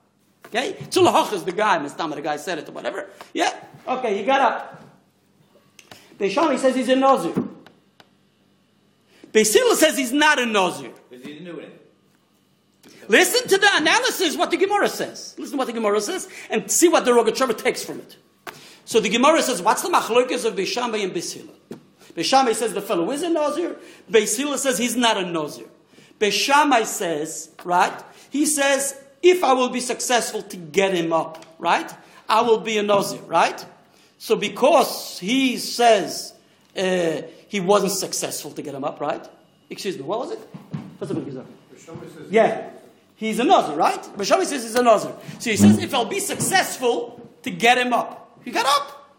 Okay? 0.48 0.74
Tzulahach 0.90 1.34
is 1.34 1.44
the 1.44 1.52
guy, 1.52 1.80
Mistama, 1.80 2.16
the 2.16 2.22
guy 2.22 2.38
said 2.38 2.60
it 2.60 2.68
or 2.68 2.74
whatever. 2.74 3.10
Yeah, 3.34 3.54
okay, 3.88 4.18
he 4.18 4.26
got 4.26 4.42
up. 4.42 4.84
Beishamai 6.20 6.58
says 6.60 6.76
he's 6.76 6.90
a 6.90 6.96
Nazir. 6.96 7.34
Beis 9.32 9.54
Hillel 9.54 9.76
says 9.76 9.98
he's 9.98 10.12
not 10.12 10.40
a 10.40 10.46
Nazir. 10.46 10.92
Because 11.10 11.26
he 11.26 11.34
didn't 11.34 11.46
do 11.46 11.60
it. 11.60 11.79
Listen 13.10 13.48
to 13.48 13.58
the 13.58 13.70
analysis, 13.74 14.38
what 14.38 14.52
the 14.52 14.58
Gemara 14.58 14.88
says. 14.88 15.36
Listen 15.40 15.54
to 15.54 15.58
what 15.58 15.68
the 15.68 15.74
Gemara 15.74 16.00
says, 16.00 16.30
and 16.50 16.72
see 16.72 16.88
what 16.88 17.06
the 17.06 17.12
Rogachover 17.12 17.58
takes 17.58 17.84
from 17.84 18.00
it. 18.00 18.18
So 18.86 19.00
the 19.00 19.10
Gemara 19.10 19.42
says, 19.42 19.62
what's 19.64 19.82
the 19.82 19.90
machlokes 19.90 20.46
of 20.46 20.56
Beishamai 20.56 21.04
and 21.04 21.12
Beis 21.12 21.34
Hillel? 21.34 21.56
Beishamai 22.16 22.54
says 22.54 22.74
the 22.74 22.82
fellow 22.82 23.10
is 23.12 23.24
a 23.24 23.30
Nazir. 23.30 23.78
Beis 24.12 24.38
Hillel 24.38 24.60
says 24.60 24.78
he's 24.78 24.96
not 24.96 25.18
a 25.18 25.26
Nazir. 25.26 25.66
Beishamai 26.20 26.86
says, 26.86 27.50
right? 27.64 28.04
He 28.30 28.46
says, 28.46 29.02
if 29.24 29.44
I 29.44 29.54
will 29.54 29.70
be 29.70 29.80
successful 29.80 30.44
to 30.44 30.58
get 30.58 30.94
him 30.94 31.12
up, 31.12 31.44
right? 31.58 31.92
I 32.28 32.42
will 32.42 32.60
be 32.60 32.78
a 32.78 32.84
Nazir, 32.84 33.22
right? 33.22 33.66
So 34.20 34.36
because 34.36 35.18
he 35.18 35.58
says 35.58 36.34
uh, 36.78 37.24
he 37.48 37.60
wasn't 37.60 37.94
successful 37.94 38.52
to 38.52 38.62
get 38.62 38.76
him 38.76 38.84
up, 38.84 39.02
right? 39.02 39.28
Excuse 39.70 39.98
me, 39.98 40.04
what 40.04 40.20
was 40.20 40.32
it? 40.32 40.40
What's 41.00 41.12
the 41.12 41.20
Gemara? 41.20 41.46
Yeah. 42.30 42.70
He's 43.20 43.38
a 43.38 43.44
Nazir, 43.44 43.76
right? 43.76 44.02
Beishamai 44.18 44.46
says 44.46 44.64
he's 44.64 44.76
a 44.76 44.82
Nazir. 44.82 45.14
So 45.40 45.50
he 45.50 45.58
says, 45.58 45.78
if 45.78 45.94
I'll 45.94 46.06
be 46.06 46.22
successful 46.22 47.30
to 47.44 47.52
get 47.52 47.78
him 47.78 47.92
up. 47.92 48.40
He 48.46 48.52
got 48.52 48.66
up. 48.66 49.12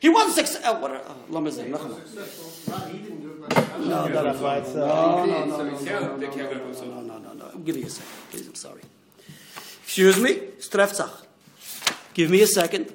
He 0.00 0.08
wasn't 0.08 0.34
successful. 0.34 0.74
Uh, 0.74 0.80
what? 0.80 0.90
Uh, 0.90 1.14
Lamazim, 1.30 1.68
No, 1.70 1.78
no, 3.78 4.18
Uh, 4.18 4.34
no, 4.88 5.24
no, 5.24 5.44
no, 5.44 5.76
he 5.78 5.84
no, 5.84 6.00
no, 6.00 6.16
no, 6.16 6.26
no, 6.26 7.00
no, 7.00 7.00
no, 7.00 7.18
no, 7.18 7.32
no. 7.32 7.58
Give 7.64 7.76
me 7.76 7.84
a 7.84 7.88
second, 7.88 8.10
please. 8.32 8.48
I'm 8.48 8.56
sorry. 8.56 8.82
Excuse 9.84 10.18
me, 10.20 10.34
Strefzach. 10.58 11.24
Give 12.14 12.28
me 12.28 12.42
a 12.42 12.48
second. 12.48 12.92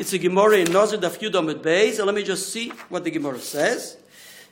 It's 0.00 0.12
a 0.12 0.18
Gemara 0.18 0.56
in 0.58 0.72
Nazir 0.72 0.98
Daf 0.98 1.20
Yudam 1.20 1.48
at 1.48 1.62
Beis. 1.62 1.94
So 1.94 2.04
Let 2.04 2.16
me 2.16 2.24
just 2.24 2.52
see 2.52 2.70
what 2.88 3.04
the 3.04 3.12
Gemara 3.12 3.38
says. 3.38 3.96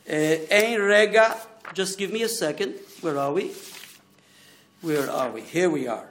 Uh, 0.09 0.37
Ein 0.53 0.81
Rega. 0.81 1.37
Just 1.75 1.99
give 1.99 2.13
me 2.13 2.23
a 2.23 2.29
second. 2.29 2.75
Where 3.01 3.19
are 3.19 3.33
we? 3.33 3.51
Where 4.81 5.11
are 5.11 5.31
we? 5.31 5.41
Here 5.41 5.69
we 5.69 5.89
are. 5.89 6.09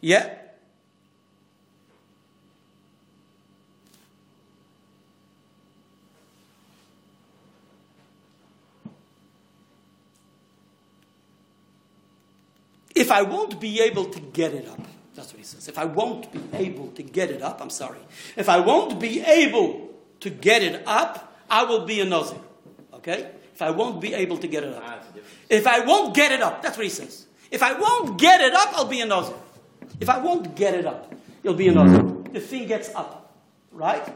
Yeah. 0.00 0.32
If 12.94 13.10
I 13.10 13.20
won't 13.20 13.60
be 13.60 13.82
able 13.82 14.06
to 14.06 14.20
get 14.20 14.54
it 14.54 14.66
up, 14.66 14.80
that's 15.14 15.30
what 15.30 15.38
he 15.38 15.44
says. 15.44 15.68
If 15.68 15.76
I 15.76 15.84
won't 15.84 16.32
be 16.32 16.40
able 16.56 16.88
to 16.92 17.02
get 17.02 17.30
it 17.30 17.42
up, 17.42 17.60
I'm 17.60 17.68
sorry. 17.68 17.98
If 18.36 18.48
I 18.48 18.60
won't 18.60 18.98
be 18.98 19.20
able 19.20 19.90
to 20.20 20.30
get 20.30 20.62
it 20.62 20.82
up, 20.86 21.36
I 21.50 21.64
will 21.64 21.84
be 21.84 22.00
a 22.00 22.06
Nazir. 22.06 22.38
Okay? 22.94 23.30
If 23.52 23.60
I 23.60 23.70
won't 23.70 24.00
be 24.00 24.14
able 24.14 24.38
to 24.38 24.48
get 24.48 24.64
it 24.64 24.74
up. 24.74 24.82
It's 24.82 25.10
a 25.10 25.12
difference. 25.12 25.38
If 25.50 25.66
I 25.66 25.80
won't 25.84 26.14
get 26.14 26.32
it 26.32 26.40
up, 26.40 26.62
that's 26.62 26.78
what 26.78 26.84
he 26.84 26.90
says. 26.90 27.25
If 27.50 27.62
I 27.62 27.78
won't 27.78 28.18
get 28.18 28.40
it 28.40 28.54
up, 28.54 28.72
I'll 28.74 28.86
be 28.86 29.00
a 29.00 29.06
Nazir. 29.06 29.36
If 30.00 30.08
I 30.08 30.18
won't 30.18 30.54
get 30.56 30.74
it 30.74 30.86
up, 30.86 31.14
you'll 31.42 31.54
be 31.54 31.68
a 31.68 31.72
Nazir. 31.72 32.02
The 32.32 32.40
thing 32.40 32.66
gets 32.66 32.94
up. 32.94 33.34
Right? 33.72 34.06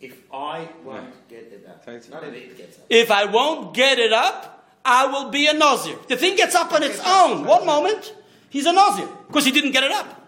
If 0.00 0.16
I 0.32 0.68
won't 0.84 1.28
get 1.28 1.44
it 1.52 1.66
up. 1.68 1.84
Thanks. 1.84 2.08
Not 2.08 2.24
if 2.24 2.34
it 2.34 2.56
gets 2.56 2.78
up. 2.78 2.84
If 2.90 3.10
I 3.10 3.24
won't 3.24 3.74
get 3.74 3.98
it 3.98 4.12
up, 4.12 4.64
I 4.84 5.06
will 5.06 5.30
be 5.30 5.48
a 5.48 5.52
Nazir. 5.52 5.96
The 6.08 6.16
thing 6.16 6.36
gets 6.36 6.54
up 6.54 6.72
on 6.72 6.82
its 6.82 7.00
own. 7.04 7.44
One 7.44 7.66
moment, 7.66 8.14
he's 8.50 8.66
a 8.66 8.72
Nazir 8.72 9.08
because 9.26 9.44
he 9.44 9.50
didn't 9.50 9.72
get 9.72 9.84
it 9.84 9.90
up. 9.90 10.22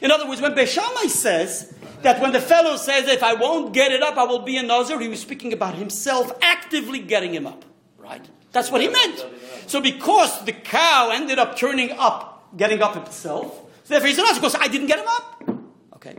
In 0.00 0.10
other 0.10 0.28
words, 0.28 0.40
when 0.40 0.54
Beishamai 0.54 1.08
says 1.08 1.74
that 2.02 2.20
when 2.20 2.32
the 2.32 2.40
fellow 2.40 2.76
says, 2.76 3.08
if 3.08 3.22
I 3.22 3.34
won't 3.34 3.72
get 3.72 3.92
it 3.92 4.02
up, 4.02 4.16
I 4.16 4.24
will 4.24 4.40
be 4.40 4.56
a 4.56 4.62
Nazir, 4.62 4.98
he 5.00 5.08
was 5.08 5.20
speaking 5.20 5.52
about 5.52 5.74
himself 5.74 6.36
actively 6.42 6.98
getting 6.98 7.34
him 7.34 7.46
up. 7.46 7.64
Right? 7.98 8.28
That's 8.52 8.70
what 8.70 8.80
he 8.80 8.88
meant. 8.88 9.24
So 9.66 9.80
because 9.80 10.44
the 10.44 10.52
cow 10.52 11.10
ended 11.12 11.38
up 11.38 11.56
turning 11.56 11.90
up, 11.92 12.56
getting 12.56 12.82
up 12.82 12.94
himself, 12.94 13.58
so 13.84 13.88
therefore 13.88 14.08
he's 14.08 14.18
a 14.18 14.22
Nazir 14.22 14.40
because 14.40 14.54
I 14.54 14.68
didn't 14.68 14.86
get 14.86 14.98
him 14.98 15.08
up. 15.08 15.50
Okay. 15.94 16.18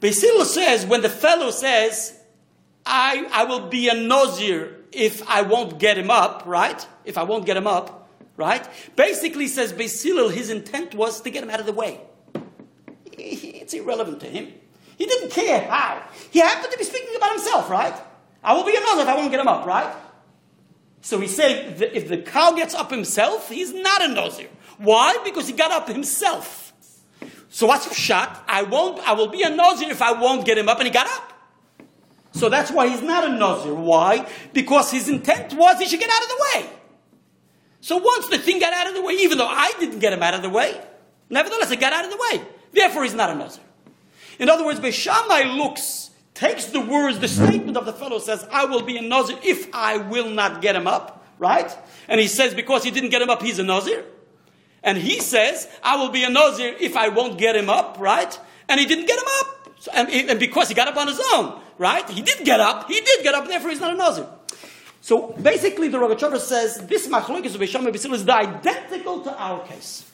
Beis 0.00 0.20
Hillel 0.20 0.44
says, 0.44 0.86
when 0.86 1.02
the 1.02 1.08
fellow 1.08 1.50
says, 1.50 2.18
I, 2.86 3.26
I 3.32 3.44
will 3.44 3.68
be 3.68 3.88
a 3.88 3.94
Nazir 3.94 4.76
if 4.92 5.28
I 5.28 5.42
won't 5.42 5.78
get 5.78 5.98
him 5.98 6.10
up, 6.10 6.44
right? 6.46 6.86
If 7.04 7.18
I 7.18 7.24
won't 7.24 7.46
get 7.46 7.56
him 7.56 7.66
up, 7.66 8.08
right? 8.36 8.66
Basically 8.96 9.48
says 9.48 9.72
Beis 9.72 10.02
Hillel, 10.02 10.28
his 10.28 10.50
intent 10.50 10.94
was 10.94 11.20
to 11.22 11.30
get 11.30 11.42
him 11.42 11.50
out 11.50 11.60
of 11.60 11.66
the 11.66 11.72
way. 11.72 12.00
It's 13.12 13.74
irrelevant 13.74 14.20
to 14.20 14.26
him. 14.26 14.52
He 14.96 15.06
didn't 15.06 15.30
care 15.30 15.60
how. 15.68 16.02
He 16.30 16.40
happened 16.40 16.72
to 16.72 16.78
be 16.78 16.84
speaking 16.84 17.16
about 17.16 17.32
himself, 17.32 17.70
right? 17.70 17.94
I 18.42 18.54
will 18.54 18.64
be 18.64 18.76
a 18.76 18.80
Nazir 18.80 19.02
if 19.02 19.08
I 19.08 19.16
won't 19.16 19.30
get 19.30 19.40
him 19.40 19.48
up, 19.48 19.66
right? 19.66 19.92
So 21.02 21.20
he 21.20 21.28
said, 21.28 21.78
that 21.78 21.96
if 21.96 22.08
the 22.08 22.18
cow 22.18 22.52
gets 22.52 22.74
up 22.74 22.90
himself, 22.90 23.50
he's 23.50 23.74
not 23.74 24.02
a 24.02 24.08
Nazir. 24.08 24.48
Why? 24.78 25.18
Because 25.24 25.46
he 25.46 25.52
got 25.52 25.70
up 25.70 25.88
himself. 25.88 26.72
So 27.50 27.66
what's 27.66 27.86
the 27.86 27.94
shot? 27.94 28.42
I 28.48 28.62
won't. 28.62 28.98
I 29.06 29.12
will 29.12 29.28
be 29.28 29.42
a 29.42 29.50
Nazir 29.50 29.90
if 29.90 30.00
I 30.00 30.12
won't 30.12 30.46
get 30.46 30.56
him 30.56 30.68
up, 30.68 30.78
and 30.78 30.86
he 30.86 30.92
got 30.92 31.06
up. 31.06 31.32
So 32.32 32.48
that's 32.48 32.70
why 32.70 32.88
he's 32.88 33.02
not 33.02 33.28
a 33.28 33.36
Nazir. 33.36 33.74
Why? 33.74 34.26
Because 34.54 34.90
his 34.90 35.08
intent 35.08 35.52
was 35.52 35.78
he 35.78 35.86
should 35.86 36.00
get 36.00 36.08
out 36.08 36.22
of 36.22 36.28
the 36.28 36.44
way. 36.54 36.70
So 37.80 37.98
once 37.98 38.28
the 38.28 38.38
thing 38.38 38.58
got 38.58 38.72
out 38.72 38.86
of 38.86 38.94
the 38.94 39.02
way, 39.02 39.14
even 39.14 39.36
though 39.36 39.46
I 39.46 39.72
didn't 39.78 39.98
get 39.98 40.12
him 40.12 40.22
out 40.22 40.34
of 40.34 40.40
the 40.40 40.48
way, 40.48 40.80
nevertheless 41.28 41.70
it 41.70 41.80
got 41.80 41.92
out 41.92 42.04
of 42.04 42.10
the 42.10 42.16
way. 42.16 42.42
Therefore, 42.72 43.02
he's 43.02 43.12
not 43.12 43.28
a 43.28 43.34
Nazir. 43.34 43.62
In 44.38 44.48
other 44.48 44.64
words, 44.64 44.80
Beishamai 44.80 45.56
looks, 45.56 46.10
takes 46.34 46.66
the 46.66 46.80
words, 46.80 47.18
the 47.18 47.28
statement 47.28 47.76
of 47.76 47.86
the 47.86 47.92
fellow 47.92 48.18
says, 48.18 48.46
I 48.50 48.64
will 48.64 48.82
be 48.82 48.96
a 48.96 49.02
Nazir 49.02 49.38
if 49.42 49.72
I 49.74 49.98
will 49.98 50.30
not 50.30 50.62
get 50.62 50.76
him 50.76 50.86
up, 50.86 51.24
right? 51.38 51.76
And 52.08 52.20
he 52.20 52.26
says, 52.26 52.54
because 52.54 52.84
he 52.84 52.90
didn't 52.90 53.10
get 53.10 53.22
him 53.22 53.30
up, 53.30 53.42
he's 53.42 53.58
a 53.58 53.62
Nazir. 53.62 54.04
And 54.82 54.98
he 54.98 55.20
says, 55.20 55.68
I 55.82 55.96
will 55.96 56.08
be 56.10 56.24
a 56.24 56.30
Nazir 56.30 56.74
if 56.80 56.96
I 56.96 57.08
won't 57.08 57.38
get 57.38 57.54
him 57.54 57.70
up, 57.70 57.96
right? 58.00 58.38
And 58.68 58.80
he 58.80 58.86
didn't 58.86 59.06
get 59.06 59.18
him 59.18 59.28
up. 59.40 59.68
So, 59.78 59.92
and, 59.92 60.08
and 60.08 60.40
because 60.40 60.68
he 60.68 60.74
got 60.74 60.88
up 60.88 60.96
on 60.96 61.08
his 61.08 61.20
own, 61.34 61.60
right? 61.78 62.08
He 62.08 62.22
did 62.22 62.44
get 62.44 62.60
up. 62.60 62.88
He 62.88 63.00
did 63.00 63.22
get 63.22 63.34
up. 63.34 63.46
Therefore, 63.46 63.70
he's 63.70 63.80
not 63.80 63.92
a 63.92 63.96
nazir. 63.96 64.26
So 65.00 65.32
basically, 65.32 65.88
the 65.88 65.98
Rogachover 65.98 66.38
says 66.38 66.86
this 66.86 67.08
machlokes 67.08 67.54
of 67.54 67.60
Beis 67.60 68.02
Hillel 68.02 68.14
is 68.14 68.28
identical 68.28 69.22
to 69.22 69.36
our 69.36 69.66
case. 69.66 70.08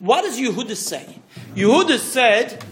What 0.00 0.22
does 0.22 0.38
Yehuda 0.38 0.74
say? 0.74 1.20
Yehuda 1.54 1.98
said, 1.98 2.64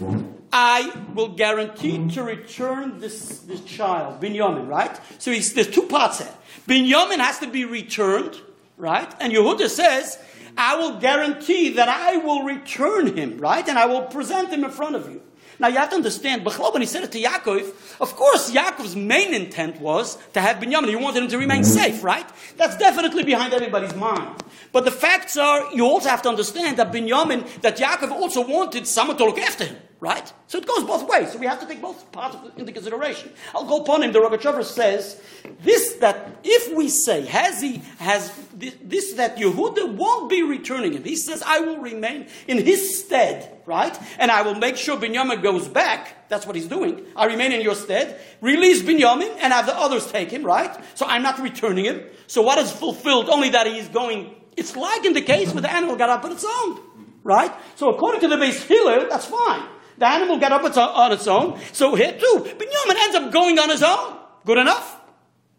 "I 0.51 0.91
will 1.13 1.29
guarantee 1.29 2.09
to 2.09 2.23
return 2.23 2.99
this, 2.99 3.39
this 3.39 3.61
child, 3.61 4.21
Binyamin." 4.21 4.67
Right? 4.67 4.97
So 5.17 5.31
there's 5.31 5.69
two 5.69 5.83
parts 5.83 6.19
here. 6.19 6.33
Binyamin 6.67 7.19
has 7.19 7.39
to 7.39 7.47
be 7.47 7.65
returned, 7.65 8.39
right? 8.77 9.11
And 9.19 9.33
Yehuda 9.33 9.69
says, 9.69 10.17
"I 10.57 10.75
will 10.75 10.99
guarantee 10.99 11.69
that 11.69 11.89
I 11.89 12.17
will 12.17 12.43
return 12.43 13.15
him, 13.15 13.37
right? 13.37 13.67
And 13.67 13.79
I 13.79 13.85
will 13.85 14.03
present 14.03 14.49
him 14.49 14.63
in 14.63 14.71
front 14.71 14.95
of 14.95 15.09
you." 15.09 15.21
Now 15.59 15.67
you 15.67 15.77
have 15.77 15.89
to 15.89 15.95
understand, 15.95 16.43
Bechlal, 16.43 16.73
when 16.73 16.81
he 16.81 16.87
said 16.87 17.03
it 17.03 17.11
to 17.11 17.21
Yaakov, 17.21 18.01
of 18.01 18.15
course 18.15 18.49
Yaakov's 18.51 18.95
main 18.95 19.31
intent 19.35 19.79
was 19.79 20.17
to 20.33 20.41
have 20.41 20.57
Binyamin. 20.57 20.89
He 20.89 20.95
wanted 20.95 21.21
him 21.21 21.29
to 21.29 21.37
remain 21.37 21.63
safe, 21.63 22.03
right? 22.03 22.25
That's 22.57 22.77
definitely 22.77 23.23
behind 23.23 23.53
everybody's 23.53 23.93
mind. 23.93 24.43
But 24.71 24.85
the 24.85 24.91
facts 24.91 25.37
are, 25.37 25.71
you 25.71 25.85
also 25.85 26.09
have 26.09 26.23
to 26.23 26.29
understand 26.29 26.77
that 26.77 26.91
Binyamin, 26.91 27.61
that 27.61 27.77
Yaakov 27.77 28.09
also 28.11 28.41
wanted 28.41 28.87
someone 28.87 29.17
to 29.17 29.25
look 29.25 29.37
after 29.37 29.65
him, 29.65 29.77
right? 30.01 30.33
So 30.47 30.57
it 30.57 30.65
goes 30.65 30.83
both 30.83 31.07
ways. 31.07 31.31
So 31.31 31.37
we 31.37 31.45
have 31.45 31.59
to 31.59 31.67
take 31.67 31.79
both 31.79 32.11
parts 32.11 32.35
into 32.57 32.71
consideration. 32.73 33.31
I'll 33.53 33.65
go 33.65 33.81
upon 33.81 34.01
him. 34.01 34.11
The 34.11 34.19
Rogachover 34.19 34.63
says 34.63 35.21
this 35.61 35.93
that 36.01 36.39
if 36.43 36.75
we 36.75 36.89
say 36.89 37.23
has 37.27 37.61
he 37.61 37.83
has 37.99 38.35
this, 38.55 38.75
this 38.83 39.13
that 39.13 39.37
Yehuda 39.37 39.95
won't 39.95 40.27
be 40.27 40.41
returning 40.41 40.93
him. 40.93 41.03
He 41.03 41.15
says 41.15 41.43
I 41.45 41.59
will 41.59 41.77
remain 41.77 42.25
in 42.47 42.65
his 42.65 42.99
stead, 42.99 43.61
right? 43.67 43.97
And 44.17 44.31
I 44.31 44.41
will 44.41 44.55
make 44.55 44.75
sure 44.75 44.97
Binyamin 44.97 45.43
goes 45.43 45.67
back. 45.67 46.27
That's 46.29 46.47
what 46.47 46.55
he's 46.55 46.67
doing. 46.67 47.05
I 47.15 47.25
remain 47.25 47.51
in 47.51 47.61
your 47.61 47.75
stead. 47.75 48.19
Release 48.41 48.81
Binyamin 48.81 49.37
and 49.39 49.53
have 49.53 49.67
the 49.67 49.77
others 49.77 50.11
take 50.11 50.31
him, 50.31 50.43
right? 50.43 50.75
So 50.95 51.05
I'm 51.05 51.21
not 51.21 51.39
returning 51.39 51.85
him. 51.85 52.01
So 52.25 52.41
what 52.41 52.57
is 52.57 52.71
fulfilled? 52.71 53.29
Only 53.29 53.49
that 53.49 53.67
he's 53.67 53.87
going. 53.87 54.33
It's 54.57 54.75
like 54.75 55.05
in 55.05 55.13
the 55.13 55.21
case 55.21 55.53
where 55.53 55.61
the 55.61 55.71
animal 55.71 55.95
got 55.95 56.09
up 56.09 56.25
on 56.25 56.31
its 56.31 56.43
own, 56.43 56.79
right? 57.23 57.53
So 57.75 57.89
according 57.89 58.21
to 58.21 58.27
the 58.29 58.37
Beis 58.37 58.65
Hillel, 58.65 59.07
that's 59.07 59.25
fine. 59.25 59.67
The 60.01 60.07
animal 60.07 60.39
got 60.39 60.51
up 60.51 60.63
on 60.63 61.11
its 61.11 61.27
own. 61.27 61.59
So 61.73 61.93
here 61.93 62.13
too, 62.13 62.35
Binyamin 62.43 62.95
ends 62.95 63.15
up 63.17 63.31
going 63.31 63.59
on 63.59 63.69
his 63.69 63.83
own. 63.83 64.17
Good 64.43 64.57
enough. 64.57 64.99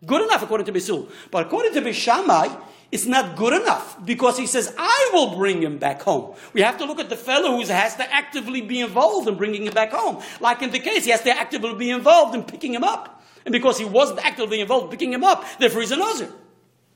Good 0.05 0.21
enough 0.21 0.43
according 0.43 0.67
to 0.67 0.73
Beis 0.73 0.89
Hillel. 0.89 1.07
But 1.31 1.47
according 1.47 1.75
to 1.75 1.81
Beishamai, 1.81 2.61
it's 2.91 3.07
not 3.07 3.37
good 3.37 3.53
enough 3.53 4.05
because 4.05 4.37
he 4.37 4.49
says, 4.49 4.75
I 4.77 5.11
will 5.13 5.37
bring 5.37 5.63
him 5.63 5.79
back 5.79 6.03
home. 6.03 6.35
We 6.55 6.61
have 6.63 6.77
to 6.79 6.87
look 6.87 6.99
at 6.99 7.09
the 7.09 7.17
fellow 7.17 7.53
who 7.53 7.65
has 7.67 7.95
to 7.95 8.13
actively 8.13 8.63
be 8.63 8.81
involved 8.81 9.29
in 9.29 9.37
bringing 9.37 9.65
him 9.65 9.75
back 9.75 9.93
home. 9.93 10.21
Like 10.41 10.61
in 10.61 10.73
the 10.73 10.81
case, 10.81 11.05
he 11.05 11.13
has 11.13 11.23
to 11.23 11.31
actively 11.31 11.77
be 11.77 11.91
involved 11.91 12.35
in 12.35 12.43
picking 12.43 12.75
him 12.75 12.83
up. 12.83 13.23
And 13.47 13.53
because 13.53 13.79
he 13.79 13.85
wasn't 13.85 14.27
actively 14.27 14.61
involved 14.61 14.87
in 14.87 14.91
picking 14.91 15.13
him 15.13 15.23
up, 15.23 15.45
therefore 15.61 15.83
he's 15.83 15.93
a 15.93 15.97
Nazir. 15.97 16.33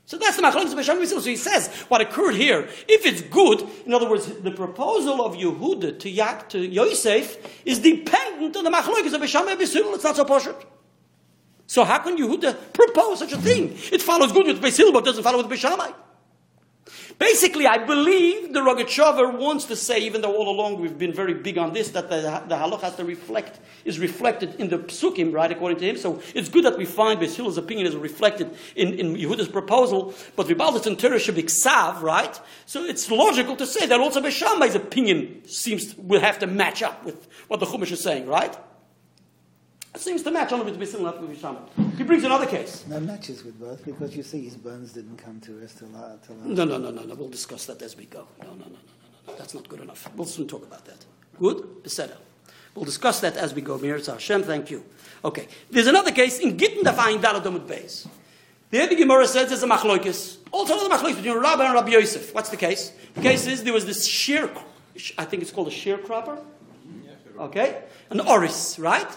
So 0.07 0.17
that's 0.17 0.37
the 0.37 0.41
machlokes 0.41 0.71
of 0.71 0.77
Hashem 0.77 1.05
So 1.05 1.19
he 1.19 1.35
says 1.35 1.67
what 1.89 1.99
occurred 1.99 2.35
here. 2.35 2.69
If 2.87 3.05
it's 3.05 3.21
good, 3.21 3.67
in 3.85 3.93
other 3.93 4.09
words, 4.09 4.25
the 4.25 4.51
proposal 4.51 5.21
of 5.21 5.35
Yehuda 5.35 5.99
to 5.99 6.09
Yak 6.09 6.47
to 6.49 6.65
Yosef 6.65 7.37
is 7.65 7.79
dependent 7.79 8.55
on 8.55 8.63
the 8.63 8.69
machlokes 8.69 9.13
of 9.13 9.19
Hashem 9.19 9.43
It's 9.59 10.03
not 10.05 10.15
so 10.15 10.23
poshut. 10.23 10.63
So 11.67 11.83
how 11.83 11.99
can 11.99 12.17
Yehuda 12.17 12.71
propose 12.71 13.19
such 13.19 13.33
a 13.33 13.37
thing? 13.37 13.77
It 13.91 14.01
follows 14.01 14.31
good 14.31 14.47
with 14.47 14.61
Beis 14.61 14.77
Hillel, 14.77 14.93
but 14.93 15.03
doesn't 15.03 15.23
follow 15.25 15.45
with 15.45 15.51
Beishamai. 15.51 15.93
Basically, 17.19 17.65
I 17.65 17.79
believe 17.79 18.53
the 18.53 18.59
Rogachover 18.59 19.35
wants 19.39 19.65
to 19.65 19.75
say, 19.75 19.99
even 20.01 20.21
though 20.21 20.35
all 20.35 20.49
along 20.49 20.79
we've 20.79 20.99
been 20.99 21.13
very 21.13 21.33
big 21.33 21.57
on 21.57 21.73
this, 21.73 21.89
that 21.91 22.09
the, 22.09 22.21
the 22.47 22.55
halach 22.55 22.81
has 22.81 22.95
to 22.97 23.05
reflect, 23.05 23.59
is 23.85 23.97
reflected 23.97 24.53
in 24.59 24.69
the 24.69 24.77
psukim, 24.77 25.33
right, 25.33 25.51
according 25.51 25.79
to 25.79 25.89
him. 25.89 25.97
So 25.97 26.21
it's 26.35 26.47
good 26.47 26.65
that 26.65 26.77
we 26.77 26.85
find 26.85 27.19
Beis 27.19 27.35
Hillel's 27.35 27.57
opinion 27.57 27.87
is 27.87 27.95
reflected 27.95 28.55
in, 28.75 28.93
in 28.93 29.15
Yehuda's 29.15 29.47
proposal, 29.47 30.13
but 30.35 30.47
Vibaldas 30.47 30.85
and 30.85 30.99
Torah 30.99 31.17
should 31.19 31.35
be 31.35 31.43
ksav, 31.43 32.01
right? 32.01 32.39
So 32.67 32.83
it's 32.83 33.09
logical 33.09 33.55
to 33.55 33.65
say 33.65 33.87
that 33.87 33.99
also 33.99 34.21
Beishamai's 34.21 34.75
opinion 34.75 35.41
seems 35.47 35.95
will 35.97 36.21
have 36.21 36.37
to 36.39 36.47
match 36.47 36.83
up 36.83 37.03
with 37.03 37.27
what 37.47 37.59
the 37.59 37.65
Chumash 37.65 37.91
is 37.91 38.01
saying, 38.01 38.27
right? 38.27 38.55
It 39.97 40.01
seems 40.01 40.21
to 40.21 40.29
match 40.29 40.51
only 40.51 40.71
with 40.71 40.79
Bisim, 40.79 41.01
not 41.01 41.19
with 41.19 41.31
Bisham. 41.31 41.57
He 41.97 42.03
brings 42.03 42.23
another 42.23 42.45
case. 42.45 42.85
No, 42.87 42.99
matches 42.99 43.43
with 43.43 43.59
both 43.59 43.83
because 43.83 44.15
you 44.15 44.21
see 44.21 44.43
his 44.45 44.55
bones 44.55 44.93
didn't 44.93 45.17
come 45.17 45.39
to 45.39 45.53
rest 45.53 45.79
till, 45.79 45.87
uh, 45.97 46.17
till 46.23 46.35
No, 46.35 46.65
no, 46.65 46.77
no, 46.77 46.91
no, 46.91 47.01
no. 47.01 47.15
We'll 47.15 47.29
discuss 47.29 47.65
that 47.65 47.81
as 47.81 47.97
we 47.97 48.05
go. 48.05 48.27
No, 48.43 48.49
no, 48.49 48.53
no, 48.53 48.65
no, 48.65 48.65
no, 48.65 48.77
no. 49.25 49.35
That's 49.35 49.55
not 49.55 49.67
good 49.67 49.81
enough. 49.81 50.07
We'll 50.15 50.27
soon 50.27 50.47
talk 50.47 50.61
about 50.61 50.85
that. 50.85 51.03
Good? 51.39 51.81
Beseda. 51.83 52.15
We'll 52.75 52.85
discuss 52.85 53.21
that 53.21 53.37
as 53.37 53.55
we 53.55 53.63
go. 53.63 53.79
Mirza 53.79 54.11
Hashem, 54.11 54.43
thank 54.43 54.69
you. 54.69 54.83
Okay. 55.25 55.47
There's 55.71 55.87
another 55.87 56.11
case 56.11 56.37
in 56.37 56.57
Gittin 56.57 56.83
Dafayin 56.83 57.19
Daladom 57.19 57.59
Beis. 57.65 58.05
The 58.69 58.85
the 58.85 58.95
Gemara 58.95 59.25
says 59.25 59.49
there's 59.49 59.63
a 59.63 59.67
machloikis. 59.67 60.37
Also 60.51 60.75
another 60.75 60.93
machloikis 60.95 61.23
between 61.23 61.39
Rabbi 61.39 61.65
and 61.65 61.73
Rabbi 61.73 61.89
Yosef. 61.89 62.35
What's 62.35 62.49
the 62.49 62.57
case? 62.57 62.91
The 63.15 63.21
case 63.21 63.47
is 63.47 63.63
there 63.63 63.73
was 63.73 63.87
this 63.87 64.05
shear, 64.05 64.47
I 65.17 65.25
think 65.25 65.41
it's 65.41 65.51
called 65.51 65.69
a 65.69 65.71
sharecropper. 65.71 66.37
Okay? 67.39 67.81
An 68.11 68.19
oris, 68.19 68.77
right? 68.77 69.07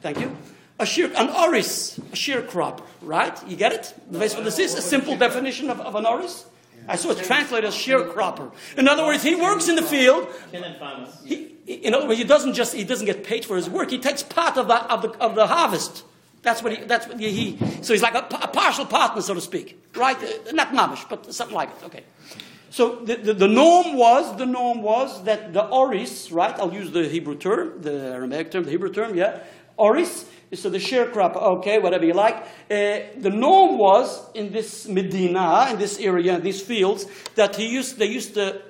Thank 0.00 0.20
you. 0.20 0.36
A 0.80 0.86
an 1.16 1.28
oris, 1.30 1.98
a 1.98 2.02
sharecropper, 2.14 2.82
right? 3.02 3.36
You 3.48 3.56
get 3.56 3.72
it? 3.72 3.94
Base 4.12 4.34
for 4.34 4.42
this 4.42 4.60
is 4.60 4.74
a 4.74 4.82
simple 4.82 5.16
definition 5.16 5.70
of, 5.70 5.80
of 5.80 5.96
an 5.96 6.06
oris. 6.06 6.46
I 6.86 6.96
saw 6.96 7.10
it 7.10 7.18
translated 7.18 7.66
as 7.66 7.74
sharecropper. 7.74 8.52
In 8.76 8.88
other 8.88 9.04
words, 9.04 9.22
he 9.22 9.34
works 9.34 9.68
in 9.68 9.74
the 9.74 9.82
field. 9.82 10.28
He, 11.24 11.52
in 11.66 11.94
other 11.94 12.06
words, 12.06 12.18
he 12.18 12.24
doesn't 12.24 12.54
just 12.54 12.74
he 12.74 12.84
doesn't 12.84 13.06
get 13.06 13.24
paid 13.24 13.44
for 13.44 13.56
his 13.56 13.68
work. 13.68 13.90
He 13.90 13.98
takes 13.98 14.22
part 14.22 14.56
of 14.56 14.68
the 14.68 14.76
of 14.90 15.02
the, 15.02 15.10
of 15.18 15.34
the 15.34 15.48
harvest. 15.48 16.04
That's 16.42 16.62
what 16.62 16.72
he. 16.72 16.84
That's 16.84 17.08
what 17.08 17.18
he. 17.18 17.58
So 17.82 17.92
he's 17.92 18.02
like 18.02 18.14
a, 18.14 18.26
a 18.40 18.48
partial 18.48 18.86
partner, 18.86 19.20
so 19.20 19.34
to 19.34 19.40
speak, 19.40 19.82
right? 19.96 20.16
Not 20.54 20.72
mamish, 20.72 21.06
but 21.08 21.34
something 21.34 21.56
like 21.56 21.70
it. 21.70 21.84
Okay. 21.86 22.04
So 22.70 22.96
the, 22.96 23.16
the, 23.16 23.34
the, 23.34 23.48
norm 23.48 23.96
was 23.96 24.36
the 24.36 24.44
norm 24.44 24.82
was 24.82 25.24
that 25.24 25.52
the 25.54 25.66
oris, 25.66 26.30
right? 26.30 26.54
I'll 26.58 26.72
use 26.72 26.90
the 26.90 27.08
Hebrew 27.08 27.34
term, 27.34 27.80
the 27.80 28.12
Aramaic 28.12 28.50
term, 28.50 28.64
the 28.64 28.70
Hebrew 28.70 28.92
term, 28.92 29.14
yeah. 29.14 29.40
Oris, 29.78 30.26
so 30.54 30.70
the 30.70 30.78
sharecropper, 30.78 31.36
okay, 31.36 31.78
whatever 31.78 32.04
you 32.04 32.14
like. 32.14 32.36
Uh, 32.70 33.00
the 33.16 33.30
norm 33.30 33.78
was 33.78 34.30
in 34.34 34.50
this 34.50 34.88
Medina, 34.88 35.68
in 35.70 35.78
this 35.78 35.98
area, 35.98 36.40
these 36.40 36.62
fields, 36.62 37.06
that 37.34 37.56
he 37.56 37.68
used, 37.68 37.98
they 37.98 38.06
used 38.06 38.34
to, 38.34 38.60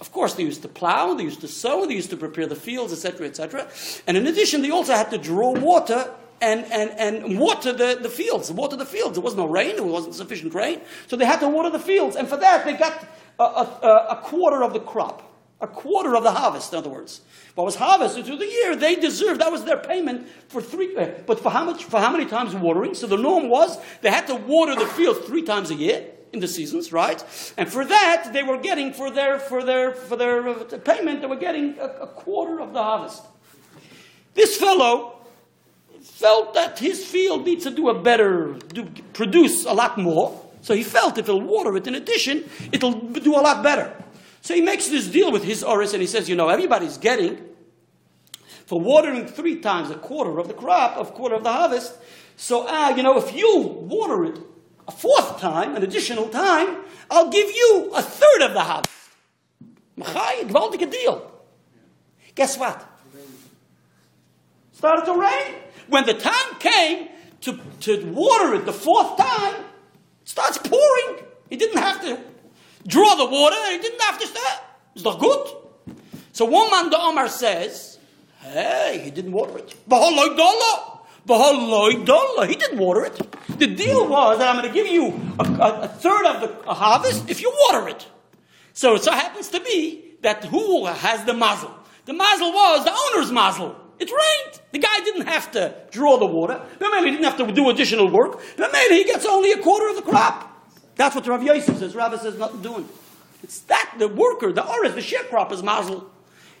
of 0.00 0.12
course, 0.12 0.34
they 0.34 0.42
used 0.42 0.62
to 0.62 0.68
plow, 0.68 1.14
they 1.14 1.24
used 1.24 1.40
to 1.40 1.48
sow, 1.48 1.86
they 1.86 1.94
used 1.94 2.10
to 2.10 2.16
prepare 2.16 2.46
the 2.46 2.56
fields, 2.56 2.92
etc., 2.92 3.26
etc. 3.26 3.66
And 4.06 4.16
in 4.16 4.26
addition, 4.26 4.62
they 4.62 4.70
also 4.70 4.92
had 4.92 5.10
to 5.10 5.18
draw 5.18 5.52
water 5.52 6.10
and, 6.42 6.64
and, 6.72 6.90
and 6.98 7.38
water 7.38 7.72
the, 7.72 7.98
the 8.00 8.10
fields, 8.10 8.50
water 8.52 8.76
the 8.76 8.84
fields. 8.84 9.14
There 9.14 9.24
was 9.24 9.36
no 9.36 9.46
rain, 9.46 9.76
there 9.76 9.84
wasn't 9.84 10.14
sufficient 10.14 10.54
rain, 10.54 10.80
so 11.06 11.16
they 11.16 11.24
had 11.24 11.40
to 11.40 11.48
water 11.48 11.70
the 11.70 11.78
fields. 11.78 12.16
And 12.16 12.28
for 12.28 12.36
that, 12.36 12.64
they 12.64 12.74
got 12.74 13.06
a, 13.38 13.44
a, 13.44 14.06
a 14.10 14.16
quarter 14.22 14.62
of 14.62 14.74
the 14.74 14.80
crop 14.80 15.31
a 15.62 15.66
quarter 15.68 16.16
of 16.16 16.24
the 16.24 16.32
harvest, 16.32 16.72
in 16.72 16.78
other 16.78 16.90
words. 16.90 17.20
What 17.54 17.64
was 17.64 17.76
harvested 17.76 18.26
through 18.26 18.38
the 18.38 18.46
year, 18.46 18.74
they 18.74 18.96
deserved, 18.96 19.40
that 19.40 19.52
was 19.52 19.64
their 19.64 19.78
payment 19.78 20.28
for 20.48 20.60
three, 20.60 20.96
uh, 20.96 21.10
but 21.24 21.38
for 21.38 21.50
how 21.50 21.64
much, 21.64 21.84
for 21.84 22.00
how 22.00 22.10
many 22.10 22.26
times 22.26 22.54
watering? 22.54 22.94
So 22.94 23.06
the 23.06 23.16
norm 23.16 23.48
was 23.48 23.78
they 24.00 24.10
had 24.10 24.26
to 24.26 24.34
water 24.34 24.74
the 24.74 24.86
field 24.86 25.24
three 25.24 25.42
times 25.42 25.70
a 25.70 25.74
year 25.74 26.04
in 26.32 26.40
the 26.40 26.48
seasons, 26.48 26.92
right? 26.92 27.22
And 27.56 27.70
for 27.70 27.84
that, 27.84 28.30
they 28.32 28.42
were 28.42 28.58
getting, 28.58 28.92
for 28.92 29.10
their, 29.10 29.38
for 29.38 29.62
their, 29.62 29.92
for 29.92 30.16
their 30.16 30.48
uh, 30.48 30.64
payment, 30.78 31.20
they 31.20 31.28
were 31.28 31.36
getting 31.36 31.78
a, 31.78 31.84
a 31.84 32.06
quarter 32.08 32.60
of 32.60 32.72
the 32.72 32.82
harvest. 32.82 33.22
This 34.34 34.56
fellow 34.56 35.18
felt 36.02 36.54
that 36.54 36.80
his 36.80 37.04
field 37.04 37.44
needs 37.44 37.62
to 37.64 37.70
do 37.70 37.88
a 37.88 37.94
better, 38.02 38.54
do, 38.74 38.88
produce 39.12 39.64
a 39.64 39.72
lot 39.72 39.96
more. 39.96 40.40
So 40.62 40.74
he 40.74 40.82
felt 40.82 41.18
if 41.18 41.26
he'll 41.26 41.40
water 41.40 41.76
it 41.76 41.86
in 41.86 41.94
addition, 41.94 42.48
it'll 42.72 42.92
do 42.92 43.34
a 43.34 43.42
lot 43.42 43.62
better. 43.62 44.01
So 44.42 44.54
he 44.54 44.60
makes 44.60 44.88
this 44.88 45.06
deal 45.06 45.30
with 45.30 45.44
his 45.44 45.62
Oris 45.62 45.92
and 45.92 46.00
he 46.00 46.08
says, 46.08 46.28
you 46.28 46.34
know, 46.34 46.48
everybody's 46.48 46.98
getting 46.98 47.38
for 48.66 48.80
watering 48.80 49.26
three 49.26 49.60
times 49.60 49.88
a 49.88 49.94
quarter 49.94 50.40
of 50.40 50.48
the 50.48 50.54
crop, 50.54 50.98
a 50.98 51.04
quarter 51.04 51.36
of 51.36 51.44
the 51.44 51.52
harvest. 51.52 51.94
So, 52.36 52.66
uh, 52.66 52.92
you 52.96 53.04
know, 53.04 53.16
if 53.18 53.32
you 53.34 53.60
water 53.60 54.24
it 54.24 54.40
a 54.88 54.90
fourth 54.90 55.38
time, 55.38 55.76
an 55.76 55.84
additional 55.84 56.28
time, 56.28 56.78
I'll 57.08 57.30
give 57.30 57.48
you 57.50 57.92
a 57.94 58.02
third 58.02 58.42
of 58.42 58.54
the 58.54 58.60
harvest. 58.60 58.92
Machai, 59.96 60.48
gewaltige 60.48 60.90
deal. 60.90 61.30
Guess 62.34 62.58
what? 62.58 62.84
Started 64.72 65.04
to 65.04 65.20
rain. 65.20 65.54
When 65.86 66.04
the 66.04 66.14
time 66.14 66.58
came 66.58 67.08
to, 67.42 67.60
to 67.82 68.06
water 68.06 68.54
it 68.54 68.66
the 68.66 68.72
fourth 68.72 69.16
time, 69.16 69.54
it 69.54 70.28
starts 70.28 70.58
pouring. 70.58 71.26
He 71.48 71.56
didn't 71.56 71.78
have 71.78 72.00
to 72.00 72.31
draw 72.86 73.14
the 73.14 73.26
water, 73.26 73.56
he 73.70 73.78
didn't 73.78 74.00
have 74.02 74.18
to 74.18 74.26
stay. 74.26 74.40
It's 74.94 75.04
not 75.04 75.18
good. 75.18 75.48
So 76.32 76.44
one 76.46 76.70
man, 76.70 76.90
the 76.90 76.98
Omar 76.98 77.28
says, 77.28 77.98
hey, 78.40 79.00
he 79.04 79.10
didn't 79.10 79.32
water 79.32 79.58
it. 79.58 79.74
Bahaloi 79.88 80.36
dollar. 80.36 80.98
Bahaloi 81.26 82.04
dollar. 82.04 82.46
He 82.46 82.56
didn't 82.56 82.78
water 82.78 83.04
it. 83.04 83.58
The 83.58 83.66
deal 83.66 84.08
was 84.08 84.38
that 84.38 84.48
I'm 84.48 84.60
going 84.60 84.68
to 84.68 84.74
give 84.74 84.86
you 84.86 85.20
a, 85.38 85.44
a, 85.44 85.80
a 85.82 85.88
third 85.88 86.26
of 86.26 86.40
the 86.40 86.72
harvest 86.72 87.28
if 87.28 87.40
you 87.40 87.52
water 87.70 87.88
it. 87.88 88.06
So 88.72 88.94
it 88.94 89.02
so 89.02 89.12
happens 89.12 89.48
to 89.50 89.60
be 89.60 90.16
that 90.22 90.44
who 90.46 90.86
has 90.86 91.24
the 91.24 91.34
muzzle? 91.34 91.74
The 92.06 92.12
muzzle 92.12 92.52
was 92.52 92.84
the 92.84 92.92
owner's 92.92 93.30
muzzle. 93.30 93.76
It 93.98 94.10
rained. 94.10 94.60
The 94.72 94.78
guy 94.78 94.98
didn't 95.04 95.26
have 95.26 95.52
to 95.52 95.74
draw 95.90 96.18
the 96.18 96.26
water. 96.26 96.60
Maybe 96.80 97.10
he 97.10 97.10
didn't 97.12 97.24
have 97.24 97.36
to 97.36 97.52
do 97.52 97.70
additional 97.70 98.10
work. 98.10 98.40
But 98.56 98.72
maybe 98.72 98.96
he 98.96 99.04
gets 99.04 99.24
only 99.26 99.52
a 99.52 99.58
quarter 99.58 99.88
of 99.90 99.96
the 99.96 100.02
crop. 100.02 100.51
That's 100.96 101.14
what 101.14 101.26
Rav 101.26 101.42
Yosef 101.42 101.78
says. 101.78 101.94
Rabbi 101.94 102.16
says 102.16 102.38
nothing 102.38 102.62
doing. 102.62 102.88
It's 103.42 103.60
that 103.60 103.94
the 103.98 104.08
worker, 104.08 104.52
the 104.52 104.66
oris, 104.66 104.94
the 104.94 105.00
sharecropper's 105.00 105.62
mazel. 105.62 106.10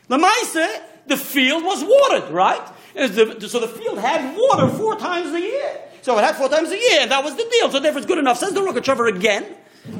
The 0.08 0.18
Maisa, 0.18 0.80
the 1.06 1.16
field 1.16 1.64
was 1.64 1.84
watered, 1.84 2.30
right? 2.30 2.66
The, 2.94 3.46
so 3.48 3.60
the 3.60 3.68
field 3.68 3.98
had 3.98 4.36
water 4.36 4.68
four 4.68 4.96
times 4.96 5.32
a 5.32 5.40
year. 5.40 5.80
So 6.02 6.18
it 6.18 6.24
had 6.24 6.36
four 6.36 6.48
times 6.48 6.70
a 6.70 6.76
year, 6.76 7.00
and 7.02 7.10
that 7.10 7.22
was 7.22 7.36
the 7.36 7.48
deal. 7.50 7.70
So 7.70 7.78
therefore 7.78 7.98
it's 7.98 8.06
good 8.06 8.18
enough. 8.18 8.38
Says 8.38 8.52
the 8.52 8.60
Rogachover 8.60 9.14
again. 9.14 9.46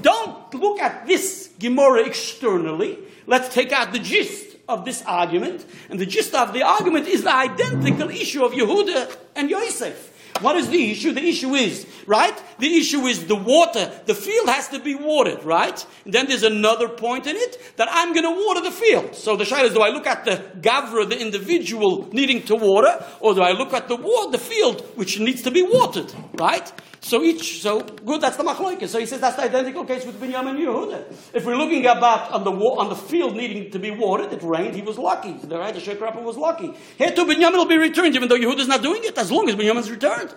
Don't 0.01 0.53
look 0.55 0.81
at 0.81 1.07
this 1.07 1.51
Gemara 1.59 2.05
externally. 2.05 2.99
Let's 3.27 3.53
take 3.55 3.73
out 3.73 3.93
the 3.93 3.99
gist 3.99 4.57
of 4.69 4.85
this 4.85 5.03
argument. 5.07 5.65
And 5.91 5.99
the 5.99 6.07
gist 6.07 6.35
of 6.35 6.53
the 6.53 6.63
argument 6.63 7.09
is 7.09 7.23
the 7.23 7.35
identical 7.35 8.11
issue 8.11 8.45
of 8.45 8.53
Yehuda 8.53 9.17
and 9.37 9.51
Yosef. 9.51 10.12
What 10.43 10.57
is 10.57 10.69
the 10.69 10.91
issue? 10.91 11.13
The 11.13 11.27
issue 11.27 11.55
is, 11.55 11.87
right? 12.07 12.41
The 12.59 12.77
issue 12.77 13.07
is 13.07 13.27
the 13.27 13.37
water. 13.37 13.91
The 14.07 14.15
field 14.15 14.49
has 14.49 14.69
to 14.69 14.81
be 14.81 14.95
watered, 14.95 15.45
right? 15.45 15.87
And 16.05 16.13
then 16.13 16.27
there's 16.27 16.43
another 16.43 16.89
point 16.89 17.27
in 17.27 17.37
it 17.37 17.61
that 17.77 17.89
I'm 17.91 18.13
going 18.13 18.25
to 18.25 18.45
water 18.47 18.61
the 18.61 18.71
field. 18.71 19.15
So 19.15 19.37
the 19.37 19.45
shaila 19.45 19.65
is, 19.65 19.75
do 19.75 19.81
I 19.81 19.91
look 19.91 20.07
at 20.07 20.25
the 20.25 20.43
gavra, 20.61 21.09
the 21.09 21.21
individual 21.21 22.09
needing 22.13 22.43
to 22.43 22.57
water, 22.57 23.05
or 23.21 23.35
do 23.35 23.43
I 23.43 23.53
look 23.53 23.73
at 23.73 23.89
the 23.89 23.97
water, 23.97 24.33
the 24.33 24.39
field, 24.39 24.81
which 24.97 25.21
needs 25.21 25.43
to 25.43 25.51
be 25.51 25.63
watered, 25.63 26.13
right? 26.35 26.71
So 27.05 27.25
each, 27.25 27.61
so 27.61 27.81
good, 27.81 28.21
that's 28.21 28.37
the 28.37 28.45
machloikis. 28.45 28.89
So 28.89 29.01
he 29.01 29.07
says 29.07 29.21
that's 29.21 29.35
the 29.35 29.43
identical 29.43 29.85
case 29.85 30.07
with 30.07 30.21
Binyamin 30.21 30.51
and 30.51 30.59
Yehuda. 30.61 31.35
If 31.35 31.45
we're 31.45 31.57
looking 31.57 31.85
about 31.85 32.31
on 32.31 32.45
the 32.45 32.53
on 32.53 32.91
the 32.91 32.95
field 32.95 33.35
needing 33.35 33.73
to 33.73 33.81
be 33.81 33.91
watered, 33.91 34.33
it 34.33 34.41
rained, 34.45 34.77
he 34.77 34.83
was 34.83 34.99
lucky. 34.99 35.33
The 35.33 35.59
right, 35.59 35.75
the 35.75 36.21
was 36.23 36.37
lucky. 36.37 36.73
Here 36.97 37.11
too, 37.11 37.25
Binyamin 37.25 37.55
will 37.55 37.67
be 37.67 37.77
returned, 37.77 38.15
even 38.15 38.29
though 38.29 38.39
Yehuda's 38.39 38.69
not 38.69 38.83
doing 38.83 39.03
it, 39.03 39.19
as 39.19 39.33
long 39.33 39.49
as 39.49 39.57
Binyamin's 39.57 39.91
returned. 39.91 40.32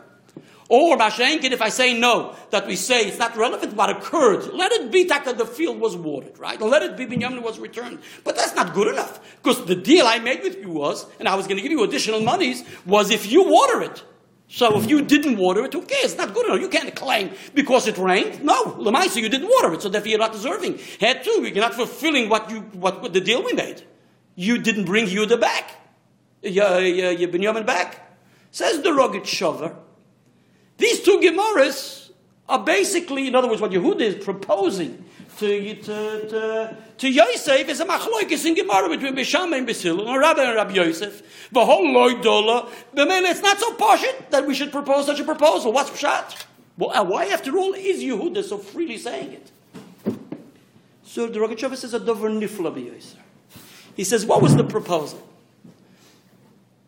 Or 0.68 0.98
Mashenkin, 0.98 1.52
if 1.52 1.62
I 1.62 1.70
say 1.70 1.98
no, 1.98 2.36
that 2.50 2.66
we 2.66 2.76
say 2.76 3.06
it's 3.08 3.20
not 3.20 3.38
relevant 3.38 3.74
what 3.74 3.92
occurred, 3.92 4.52
let 4.54 4.72
it 4.72 4.92
be 4.92 5.04
that 5.06 5.38
the 5.38 5.46
field 5.46 5.80
was 5.80 5.96
watered, 5.96 6.40
right? 6.40 6.60
Let 6.60 6.82
it 6.82 6.98
be 6.98 7.06
Binyamin 7.06 7.44
was 7.44 7.60
returned. 7.60 8.00
But 8.24 8.36
that's 8.36 8.56
not 8.56 8.74
good 8.74 8.88
enough. 8.88 9.20
Because 9.38 9.66
the 9.66 9.76
deal 9.76 10.08
I 10.08 10.18
made 10.18 10.42
with 10.42 10.58
you 10.58 10.72
was, 10.72 11.06
and 11.20 11.28
I 11.28 11.36
was 11.36 11.46
going 11.46 11.58
to 11.58 11.62
give 11.62 11.72
you 11.72 11.84
additional 11.84 12.22
monies, 12.22 12.64
was 12.86 13.12
if 13.12 13.32
you 13.32 13.44
water 13.44 13.84
it. 13.84 14.04
So 14.48 14.78
if 14.78 14.90
you 14.90 15.02
didn't 15.04 15.38
water 15.38 15.66
it, 15.66 15.74
who 15.74 15.82
cares? 15.82 16.06
It's 16.06 16.18
not 16.18 16.34
good 16.34 16.46
enough. 16.48 16.62
You 16.62 16.70
can't 16.70 16.96
claim 16.96 17.32
because 17.54 17.88
it 17.88 17.98
rained. 17.98 18.44
No, 18.44 18.64
Lamaisa, 18.74 19.22
you 19.22 19.30
didn't 19.30 19.50
water 19.50 19.74
it, 19.74 19.82
so 19.82 19.90
therefore 19.90 20.10
you're 20.10 20.20
not 20.20 20.34
deserving. 20.34 20.80
Had 21.00 21.24
to, 21.24 21.42
you're 21.44 21.56
not 21.56 21.74
fulfilling 21.74 22.30
what 22.30 22.50
you 22.50 22.62
what, 22.74 23.02
what 23.02 23.14
the 23.14 23.22
deal 23.22 23.44
we 23.44 23.54
made. 23.54 23.84
You 24.36 24.58
didn't 24.60 24.86
bring 24.86 25.08
Yehuda 25.08 25.40
back. 25.40 25.72
Your, 26.42 26.80
your 26.80 27.30
Binyamin 27.30 27.66
back. 27.66 28.18
Says 28.52 28.82
the 28.82 28.90
Rogachover. 28.90 29.76
These 30.78 31.02
two 31.02 31.20
Gemaras 31.20 32.12
are 32.48 32.64
basically, 32.64 33.28
in 33.28 33.36
other 33.36 33.48
words, 33.48 33.62
what 33.62 33.72
Yehuda 33.72 34.02
is 34.02 34.24
proposing 34.24 35.04
to, 35.40 35.76
to, 35.76 36.30
to, 36.30 36.78
to 36.98 37.10
Yosef 37.10 37.68
is 37.68 37.80
a 37.80 37.86
machloikis 37.86 38.46
in 38.46 38.56
Gemara 38.56 38.90
between 38.90 39.16
Bisham 39.16 39.54
and 39.54 39.68
Beis 39.68 39.82
Hillel, 39.82 40.08
and 40.08 40.20
Rabbi 40.20 40.44
and 40.44 40.56
Rabbi 40.56 40.74
Yosef. 40.74 41.50
The 41.52 41.66
whole 41.66 41.86
loidola. 41.86 42.70
The 42.94 43.06
man, 43.06 43.26
it's 43.26 43.42
not 43.42 43.58
so 43.60 43.76
poshut 43.76 44.30
that 44.30 44.46
we 44.46 44.54
should 44.54 44.72
propose 44.72 45.06
such 45.06 45.20
a 45.20 45.24
proposal. 45.24 45.72
What's 45.72 45.90
pshat? 45.90 46.46
Well, 46.78 46.92
uh, 46.92 47.04
why, 47.04 47.26
after 47.26 47.58
all, 47.58 47.74
is 47.74 48.04
Yehuda 48.04 48.44
so 48.44 48.58
freely 48.58 48.98
saying 48.98 49.34
it? 49.34 49.52
So 51.04 51.28
the 51.28 51.40
Rogachover 51.40 51.78
says 51.78 51.94
a 51.94 52.00
dover 52.00 52.30
nifla. 52.30 52.74
He 53.96 54.04
says, 54.04 54.26
what 54.26 54.42
was 54.42 54.56
the 54.56 54.64
proposal? 54.66 55.26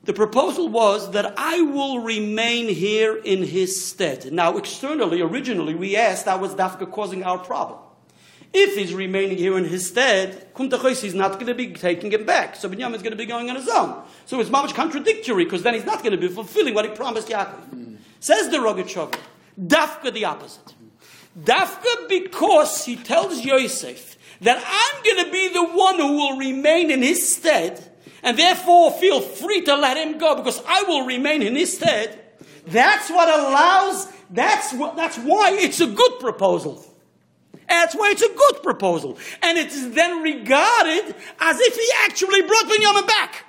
The 0.08 0.13
proposal 0.13 0.70
was 0.70 1.12
that 1.12 1.34
I 1.38 1.60
will 1.60 2.00
remain 2.00 2.70
here 2.70 3.17
in 3.17 3.43
his 3.43 3.86
stead. 3.86 4.32
Now, 4.32 4.56
externally, 4.56 5.20
originally, 5.22 5.76
we 5.76 5.98
asked 5.98 6.24
that 6.24 6.39
was 6.39 6.56
Dafka 6.56 6.89
causing 6.89 7.26
our 7.26 7.38
problem. 7.38 7.80
If 8.54 8.78
he's 8.78 8.93
remaining 8.93 9.38
here 9.38 9.58
in 9.58 9.65
his 9.65 9.86
stead, 9.86 10.54
Kumtachos 10.54 11.04
is 11.04 11.13
not 11.13 11.34
going 11.34 11.48
to 11.48 11.54
be 11.54 11.74
taking 11.74 12.10
him 12.10 12.26
back. 12.26 12.56
So 12.56 12.70
Binyamin 12.70 12.96
is 12.96 13.02
going 13.02 13.12
to 13.12 13.17
be 13.17 13.26
going 13.26 13.50
on 13.50 13.58
his 13.58 13.67
own. 13.67 14.02
So 14.26 14.39
it's 14.39 14.50
much 14.50 14.74
contradictory 14.74 15.43
because 15.43 15.63
then 15.63 15.74
he's 15.74 15.84
not 15.84 16.04
going 16.04 16.13
to 16.13 16.17
be 16.17 16.30
fulfilling 16.30 16.74
what 16.74 16.86
he 16.86 16.91
promised 16.91 17.28
Yaakov. 17.28 17.70
Mm. 17.76 17.98
Says 18.22 18.48
the 18.48 18.60
Rogachover, 18.60 19.20
Dafka 19.60 20.13
the 20.13 20.24
opposite. 20.24 20.74
Dafka 21.38 22.08
because 22.08 22.86
he 22.86 22.96
tells 22.96 23.43
Yosef 23.43 24.17
that 24.39 24.63
I'm 24.65 25.04
going 25.04 25.26
to 25.26 25.32
be 25.34 25.50
the 25.50 25.65
one 25.65 25.98
who 25.98 26.13
will 26.13 26.38
remain 26.38 26.91
in 26.91 27.02
his 27.02 27.36
stead 27.36 27.87
and 28.28 28.38
therefore 28.38 28.92
feel 28.92 29.22
free 29.22 29.62
to 29.62 29.74
let 29.74 29.96
him 29.96 30.18
go 30.18 30.36
because 30.36 30.62
I 30.68 30.84
will 30.84 31.06
remain 31.06 31.42
in 31.42 31.56
his 31.56 31.78
stead. 31.78 32.20
That's 32.66 33.10
what 33.10 33.30
allows, 33.30 34.06
that's, 34.30 34.74
what, 34.74 34.98
that's 34.98 35.18
why 35.18 35.52
it's 35.54 35.80
a 35.80 35.88
good 35.88 36.20
proposal. 36.20 36.86
That's 37.70 37.96
why 37.96 38.10
it's 38.12 38.22
a 38.22 38.28
good 38.28 38.63
proposal. 38.63 39.18
And 39.42 39.58
it 39.58 39.68
is 39.68 39.92
then 39.92 40.22
regarded 40.22 41.16
as 41.40 41.58
if 41.62 41.76
he 41.76 41.90
actually 42.04 42.42
brought 42.42 42.66
Binyamin 42.66 43.08
back. 43.08 43.46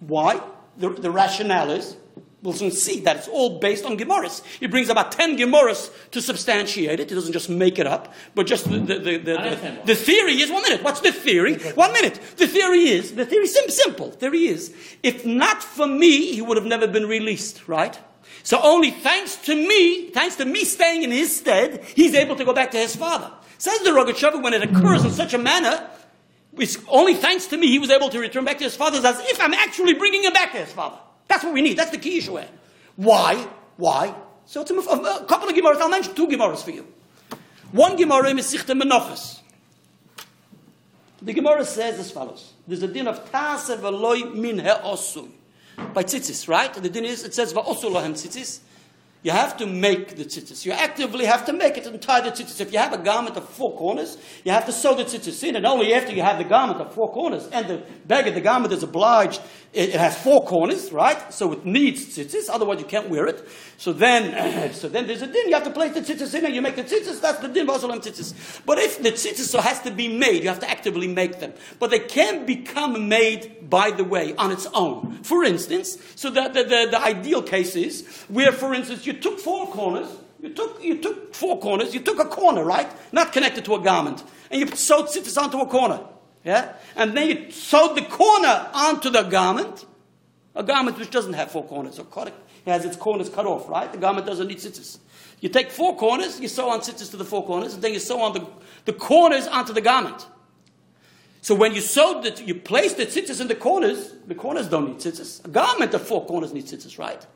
Why? 0.00 0.42
The, 0.76 0.90
the 0.90 1.10
rationale 1.10 1.70
is, 1.70 1.96
we'll 2.42 2.54
soon 2.54 2.70
see 2.70 3.00
that 3.00 3.16
it's 3.16 3.28
all 3.28 3.58
based 3.58 3.84
on 3.84 3.98
Gemaras. 3.98 4.42
He 4.58 4.66
brings 4.66 4.88
about 4.88 5.12
10 5.12 5.36
Gemaras 5.36 5.90
to 6.12 6.22
substantiate 6.22 7.00
it. 7.00 7.08
He 7.10 7.14
doesn't 7.14 7.32
just 7.32 7.50
make 7.50 7.78
it 7.78 7.86
up, 7.86 8.12
but 8.34 8.46
just 8.46 8.70
the, 8.70 8.78
the, 8.78 8.98
the, 8.98 9.18
the, 9.18 9.78
the 9.84 9.94
theory 9.94 10.40
is, 10.40 10.50
one 10.50 10.62
minute, 10.62 10.82
what's 10.82 11.00
the 11.00 11.12
theory? 11.12 11.56
One 11.74 11.92
minute. 11.92 12.20
The 12.36 12.46
theory 12.46 12.84
is, 12.84 13.14
the 13.14 13.26
theory 13.26 13.44
is 13.44 13.76
simple. 13.76 14.10
Theory 14.10 14.46
is, 14.46 14.74
if 15.02 15.26
not 15.26 15.62
for 15.62 15.86
me, 15.86 16.32
he 16.32 16.42
would 16.42 16.56
have 16.56 16.66
never 16.66 16.86
been 16.86 17.06
released, 17.06 17.68
right? 17.68 17.98
So 18.42 18.60
only 18.62 18.90
thanks 18.90 19.36
to 19.36 19.54
me, 19.54 20.10
thanks 20.10 20.36
to 20.36 20.44
me 20.44 20.64
staying 20.64 21.02
in 21.02 21.10
his 21.10 21.36
stead, 21.36 21.84
he's 21.94 22.14
able 22.14 22.36
to 22.36 22.44
go 22.44 22.52
back 22.52 22.70
to 22.72 22.78
his 22.78 22.96
father. 22.96 23.30
Says 23.58 23.80
the 23.80 23.90
Rogachover, 23.90 24.42
when 24.42 24.54
it 24.54 24.62
occurs 24.62 25.04
in 25.04 25.10
such 25.10 25.34
a 25.34 25.38
manner, 25.38 25.86
it's 26.56 26.78
only 26.88 27.14
thanks 27.14 27.46
to 27.48 27.58
me 27.58 27.68
he 27.68 27.78
was 27.78 27.90
able 27.90 28.08
to 28.08 28.18
return 28.18 28.44
back 28.44 28.58
to 28.58 28.64
his 28.64 28.74
father 28.74 29.06
as 29.06 29.20
if 29.20 29.40
I'm 29.40 29.54
actually 29.54 29.94
bringing 29.94 30.24
him 30.24 30.32
back 30.32 30.52
to 30.52 30.58
his 30.58 30.72
father. 30.72 30.96
That's 31.30 31.44
what 31.44 31.54
we 31.54 31.62
need. 31.62 31.76
That's 31.78 31.92
the 31.92 31.98
key 31.98 32.18
issue. 32.18 32.36
Why? 32.96 33.46
Why? 33.76 34.12
So 34.46 34.62
it's 34.62 34.70
a, 34.72 34.74
a, 34.74 35.24
couple 35.26 35.48
of 35.48 35.54
Gemaras. 35.54 35.80
I'll 35.80 35.88
mention 35.88 36.12
two 36.12 36.26
Gemaras 36.26 36.64
for 36.64 36.72
you. 36.72 36.84
One 37.70 37.94
Gemara 37.96 38.30
is 38.30 38.52
Sichte 38.52 38.76
Menachas. 38.76 39.38
The 41.22 41.32
Gemara 41.32 41.64
says 41.64 42.00
as 42.00 42.10
follows. 42.10 42.54
There's 42.66 42.82
a 42.82 42.88
din 42.88 43.06
of 43.06 43.30
Tase 43.30 43.78
v'loy 43.78 44.34
min 44.34 44.58
he'osum 44.58 45.30
by 45.94 46.02
tzitzis, 46.02 46.48
right? 46.48 46.74
The 46.74 46.88
din 46.88 47.04
is, 47.04 47.24
it 47.24 47.32
says, 47.32 47.52
va'osulahem 47.52 48.14
tzitzis. 48.14 48.58
You 49.22 49.32
have 49.32 49.58
to 49.58 49.66
make 49.66 50.16
the 50.16 50.24
tzitzis. 50.24 50.64
You 50.64 50.72
actively 50.72 51.26
have 51.26 51.44
to 51.44 51.52
make 51.52 51.76
it 51.76 51.86
and 51.86 52.00
tie 52.00 52.22
the 52.22 52.30
tzitzis. 52.30 52.58
If 52.58 52.72
you 52.72 52.78
have 52.78 52.94
a 52.94 52.98
garment 52.98 53.36
of 53.36 53.46
four 53.46 53.76
corners, 53.76 54.16
you 54.44 54.52
have 54.52 54.64
to 54.64 54.72
sew 54.72 54.94
the 54.94 55.04
tzitzis 55.04 55.46
in, 55.46 55.56
and 55.56 55.66
only 55.66 55.92
after 55.92 56.12
you 56.12 56.22
have 56.22 56.38
the 56.38 56.44
garment 56.44 56.80
of 56.80 56.94
four 56.94 57.12
corners, 57.12 57.46
and 57.52 57.68
the 57.68 57.82
bag 58.06 58.26
of 58.28 58.34
the 58.34 58.40
garment 58.40 58.72
is 58.72 58.82
obliged, 58.82 59.42
it, 59.74 59.92
has 59.92 60.16
four 60.20 60.44
corners, 60.46 60.90
right? 60.90 61.32
So 61.32 61.52
it 61.52 61.66
needs 61.66 62.16
tzitzis, 62.16 62.48
otherwise 62.50 62.80
you 62.80 62.86
can't 62.86 63.10
wear 63.10 63.26
it. 63.26 63.46
So 63.76 63.92
then, 63.92 64.72
so 64.72 64.88
then 64.88 65.06
there's 65.06 65.22
a 65.22 65.26
din. 65.26 65.48
You 65.48 65.54
have 65.54 65.64
to 65.64 65.70
place 65.70 65.92
the 65.92 66.00
tzitzis 66.00 66.34
in, 66.34 66.46
and 66.46 66.54
you 66.54 66.62
make 66.62 66.76
the 66.76 66.84
tzitzis. 66.84 67.20
That's 67.20 67.40
the 67.40 67.48
din 67.48 67.66
vasolam 67.66 68.02
tzitzis. 68.02 68.64
But 68.64 68.78
if 68.78 69.02
the 69.02 69.12
tzitzis 69.12 69.48
so 69.48 69.60
has 69.60 69.82
to 69.82 69.90
be 69.90 70.08
made, 70.08 70.42
you 70.42 70.48
have 70.48 70.60
to 70.60 70.70
actively 70.70 71.08
make 71.08 71.40
them. 71.40 71.52
But 71.78 71.90
they 71.90 72.00
can 72.00 72.46
become 72.46 73.08
made 73.08 73.68
by 73.68 73.90
the 73.90 74.02
way 74.02 74.34
on 74.36 74.50
its 74.50 74.66
own. 74.72 75.22
For 75.22 75.44
instance, 75.44 75.98
so 76.16 76.30
the, 76.30 76.48
the, 76.48 76.64
the, 76.64 76.88
the 76.90 77.00
ideal 77.00 77.42
case 77.42 77.76
is 77.76 78.06
where, 78.28 78.52
for 78.52 78.74
instance, 78.74 79.06
you 79.10 79.20
took 79.20 79.40
four 79.40 79.66
corners, 79.66 80.08
you 80.40 80.50
took, 80.50 80.82
you 80.82 80.98
took 80.98 81.34
four 81.34 81.58
corners, 81.58 81.92
you 81.92 82.00
took 82.00 82.20
a 82.20 82.24
corner, 82.24 82.64
right? 82.64 82.88
Not 83.12 83.32
connected 83.32 83.64
to 83.64 83.74
a 83.74 83.80
garment. 83.80 84.22
And 84.50 84.60
you 84.60 84.66
sewed 84.68 85.06
tzitzis 85.06 85.36
onto 85.36 85.58
a 85.58 85.66
corner. 85.66 86.00
Yeah? 86.44 86.72
And 86.94 87.16
then 87.16 87.28
you 87.28 87.50
sewed 87.50 87.96
the 87.96 88.02
corner 88.02 88.70
onto 88.72 89.10
the 89.10 89.22
garment. 89.22 89.84
A 90.54 90.62
garment 90.62 90.98
which 90.98 91.10
doesn't 91.10 91.32
have 91.32 91.50
four 91.50 91.64
corners. 91.64 91.96
So 91.96 92.06
it 92.24 92.32
has 92.66 92.84
its 92.84 92.96
corners 92.96 93.28
cut 93.28 93.46
off, 93.46 93.68
right? 93.68 93.90
The 93.90 93.98
garment 93.98 94.26
doesn't 94.26 94.46
need 94.46 94.58
tzitzis. 94.58 94.98
You 95.40 95.48
take 95.48 95.70
four 95.70 95.96
corners, 95.96 96.38
you 96.38 96.48
sew 96.48 96.70
on 96.70 96.80
tzitzis 96.80 97.10
to 97.10 97.16
the 97.16 97.24
four 97.24 97.44
corners, 97.44 97.74
and 97.74 97.82
then 97.82 97.92
you 97.92 97.98
sew 97.98 98.20
on 98.20 98.32
the, 98.32 98.46
the 98.84 98.92
corners 98.92 99.46
onto 99.48 99.72
the 99.72 99.80
garment. 99.80 100.26
So 101.42 101.54
when 101.54 101.74
you 101.74 101.80
sewed 101.80 102.22
the, 102.22 102.44
you 102.44 102.54
placed 102.54 102.98
the 102.98 103.06
tzitzis 103.06 103.40
in 103.40 103.48
the 103.48 103.54
corners, 103.54 104.14
the 104.26 104.34
corners 104.34 104.68
don't 104.68 104.88
need 104.88 104.98
tzitzis. 104.98 105.44
A 105.44 105.48
garment 105.48 105.94
of 105.94 106.02
four 106.02 106.26
corners 106.26 106.52
needs 106.52 106.72
tzitzis, 106.72 106.98
right? 106.98 107.26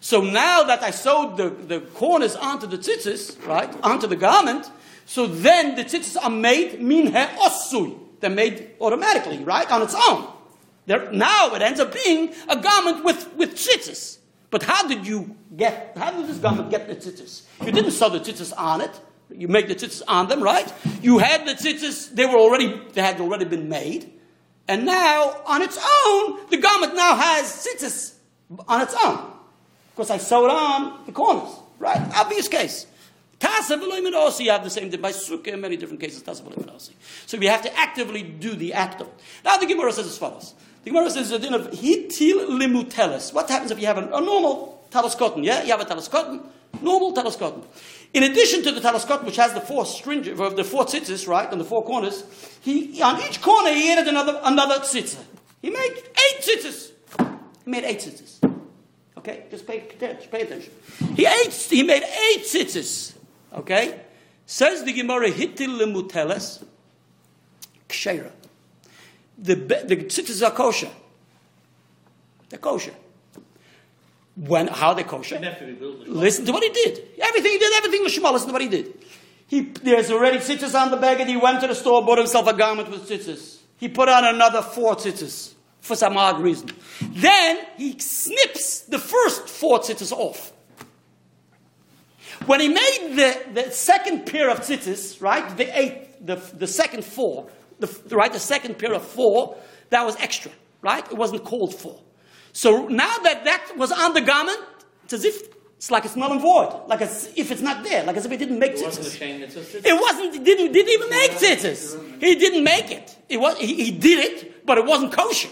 So 0.00 0.22
now 0.22 0.64
that 0.64 0.82
I 0.82 0.90
sewed 0.90 1.36
the, 1.36 1.50
the 1.50 1.80
corners 1.80 2.34
onto 2.34 2.66
the 2.66 2.78
tzitzis, 2.78 3.46
right, 3.46 3.70
onto 3.82 4.06
the 4.06 4.16
garment, 4.16 4.70
so 5.04 5.26
then 5.26 5.76
the 5.76 5.84
tzitzis 5.84 6.16
are 6.22 6.30
made 6.30 6.80
min 6.80 7.12
osui. 7.12 7.98
They're 8.20 8.30
made 8.30 8.70
automatically, 8.80 9.44
right, 9.44 9.70
on 9.70 9.82
its 9.82 9.94
own. 10.08 10.26
They're, 10.86 11.10
now 11.12 11.54
it 11.54 11.62
ends 11.62 11.80
up 11.80 11.92
being 12.04 12.32
a 12.48 12.56
garment 12.56 13.04
with, 13.04 13.34
with 13.34 13.54
tzitzis. 13.54 14.18
But 14.50 14.62
how 14.62 14.88
did 14.88 15.06
you 15.06 15.36
get, 15.56 15.92
how 15.96 16.10
did 16.10 16.26
this 16.26 16.38
garment 16.38 16.70
get 16.70 16.88
the 16.88 16.96
tzitzis? 16.96 17.42
You 17.64 17.70
didn't 17.70 17.92
sew 17.92 18.08
the 18.08 18.20
tzitzis 18.20 18.52
on 18.56 18.80
it. 18.80 19.00
You 19.30 19.48
make 19.48 19.68
the 19.68 19.74
tzitzis 19.74 20.02
on 20.08 20.28
them, 20.28 20.42
right? 20.42 20.72
You 21.02 21.18
had 21.18 21.46
the 21.46 21.52
tzitzis, 21.52 22.14
they 22.14 22.26
were 22.26 22.38
already, 22.38 22.80
they 22.92 23.02
had 23.02 23.20
already 23.20 23.44
been 23.44 23.68
made. 23.68 24.12
And 24.66 24.86
now, 24.86 25.40
on 25.46 25.62
its 25.62 25.76
own, 25.76 26.48
the 26.50 26.56
garment 26.56 26.94
now 26.94 27.14
has 27.16 27.66
tzitzis 27.66 28.14
on 28.66 28.80
its 28.80 28.94
own. 29.04 29.32
Because 30.00 30.12
I 30.12 30.16
sewed 30.16 30.48
on 30.48 31.04
the 31.04 31.12
corners, 31.12 31.52
right? 31.78 32.00
Obvious 32.16 32.48
case. 32.48 32.86
Tasa 33.38 33.78
osi, 33.78 34.44
you 34.46 34.50
have 34.50 34.64
the 34.64 34.70
same 34.70 34.90
thing 34.90 34.98
by 34.98 35.10
sukkah 35.10 35.48
in 35.48 35.60
many 35.60 35.76
different 35.76 36.00
cases. 36.00 36.24
So 37.26 37.36
we 37.36 37.44
have 37.44 37.60
to 37.60 37.78
actively 37.78 38.22
do 38.22 38.54
the 38.54 38.72
act 38.72 39.02
of. 39.02 39.08
Now 39.44 39.58
the 39.58 39.66
Gemara 39.66 39.92
says 39.92 40.06
as 40.06 40.16
follows. 40.16 40.54
The 40.84 40.90
Gemara 40.90 41.10
says 41.10 41.28
the 41.28 41.38
din 41.38 41.52
of 41.52 41.70
hitil 41.70 42.48
limutelis. 42.48 43.34
What 43.34 43.50
happens 43.50 43.72
if 43.72 43.78
you 43.78 43.84
have 43.88 43.98
a, 43.98 44.06
normal 44.06 44.86
talis? 44.90 45.14
Yeah, 45.36 45.64
you 45.64 45.70
have 45.70 45.82
a 45.82 45.84
talis 45.84 46.08
normal 46.80 47.12
talis. 47.12 47.36
In 48.14 48.22
addition 48.22 48.62
to 48.62 48.72
the 48.72 48.80
talis 48.80 49.04
which 49.04 49.36
has 49.36 49.52
the 49.52 49.60
four 49.60 49.84
stringent, 49.84 50.40
uh, 50.40 50.48
the 50.48 50.64
four 50.64 50.86
tzitzis, 50.86 51.28
right, 51.28 51.52
on 51.52 51.58
the 51.58 51.64
four 51.66 51.84
corners, 51.84 52.24
he 52.62 53.02
on 53.02 53.20
each 53.28 53.42
corner 53.42 53.74
he 53.74 53.92
added 53.92 54.08
another 54.08 54.40
another 54.44 54.76
tzitzah. 54.76 55.22
He 55.60 55.68
made 55.68 55.92
eight 55.92 56.40
tzitzis. 56.40 56.92
He 57.66 57.70
made 57.70 57.84
eight 57.84 57.98
tzitzis. 57.98 58.49
Okay, 59.18 59.44
just 59.50 59.66
pay, 59.66 59.80
pay 59.80 60.42
attention. 60.42 60.72
He 61.14 61.26
ate. 61.26 61.52
He 61.52 61.82
made 61.82 62.02
eight 62.02 62.42
tzitzis. 62.42 63.14
Okay? 63.52 64.00
Says 64.46 64.84
the 64.84 64.92
Gemara, 64.92 65.30
Hitil 65.30 65.78
lemuteles, 65.78 66.64
kshera. 67.88 68.30
The, 69.38 69.54
the 69.54 69.96
tzitzis 69.96 70.46
are 70.46 70.52
kosher. 70.52 70.90
They're 72.48 72.58
kosher. 72.58 72.94
When, 74.36 74.68
how 74.68 74.94
they 74.94 75.04
kosher? 75.04 75.38
Listen 76.06 76.46
to 76.46 76.52
what 76.52 76.62
he 76.62 76.70
did. 76.70 77.08
Everything 77.20 77.52
he 77.52 77.58
did, 77.58 77.72
everything 77.74 78.02
was 78.02 78.12
Shema. 78.12 78.30
Listen 78.30 78.48
to 78.48 78.52
what 78.52 78.62
he 78.62 78.68
did. 78.68 79.04
He, 79.46 79.60
there's 79.60 80.10
already 80.10 80.38
tzitzis 80.38 80.80
on 80.80 80.90
the 80.90 80.96
bag, 80.96 81.20
and 81.20 81.28
he 81.28 81.36
went 81.36 81.60
to 81.60 81.66
the 81.66 81.74
store, 81.74 82.04
bought 82.04 82.18
himself 82.18 82.46
a 82.46 82.54
garment 82.54 82.90
with 82.90 83.08
tzitzis. 83.08 83.58
He 83.76 83.88
put 83.88 84.08
on 84.08 84.24
another 84.24 84.62
four 84.62 84.94
tzitzis 84.94 85.54
for 85.80 85.96
some 85.96 86.16
odd 86.16 86.40
reason. 86.40 86.70
Then 87.00 87.58
he 87.76 87.98
snips 87.98 88.80
the 88.80 88.98
first 88.98 89.48
four 89.48 89.80
tzitzis 89.80 90.12
off. 90.12 90.52
When 92.46 92.60
he 92.60 92.68
made 92.68 93.12
the, 93.16 93.62
the 93.62 93.70
second 93.70 94.26
pair 94.26 94.50
of 94.50 94.60
tzitzis, 94.60 95.20
right, 95.20 95.56
the 95.56 95.78
eighth, 95.78 96.16
the, 96.20 96.36
the 96.36 96.66
second 96.66 97.04
four, 97.04 97.48
the, 97.78 97.88
right, 98.10 98.32
the 98.32 98.38
second 98.38 98.78
pair 98.78 98.94
of 98.94 99.02
four, 99.02 99.56
that 99.90 100.04
was 100.04 100.16
extra, 100.16 100.50
right? 100.80 101.04
It 101.10 101.16
wasn't 101.16 101.44
called 101.44 101.74
for. 101.74 102.00
So 102.52 102.88
now 102.88 103.16
that 103.18 103.44
that 103.44 103.72
was 103.76 103.92
on 103.92 104.14
the 104.14 104.20
garment, 104.20 104.58
it's 105.04 105.12
as 105.12 105.24
if 105.24 105.48
it's 105.76 105.90
like 105.90 106.04
it's 106.04 106.16
null 106.16 106.32
and 106.32 106.40
void, 106.40 106.88
like 106.88 107.00
as 107.00 107.32
if 107.36 107.50
it's 107.50 107.62
not 107.62 107.84
there, 107.84 108.04
like 108.04 108.16
as 108.16 108.26
if 108.26 108.32
it 108.32 108.36
didn't 108.38 108.58
make 108.58 108.72
It 108.72 108.84
wasn't 108.84 109.06
tzitzis. 109.06 109.18
shame 109.18 109.40
that 109.40 109.50
tzitzis. 109.50 109.86
It 109.86 109.94
wasn't. 109.94 110.34
It 110.34 110.44
didn't. 110.44 110.72
Didn't 110.72 110.92
even 110.92 111.10
make 111.10 111.30
tzitzis. 111.32 112.20
He 112.20 112.34
didn't 112.34 112.64
make 112.64 112.90
it. 112.90 113.16
It 113.28 113.38
was. 113.38 113.56
He, 113.58 113.84
he 113.84 113.90
did 113.90 114.18
it, 114.18 114.66
but 114.66 114.78
it 114.78 114.84
wasn't 114.84 115.12
kosher 115.12 115.48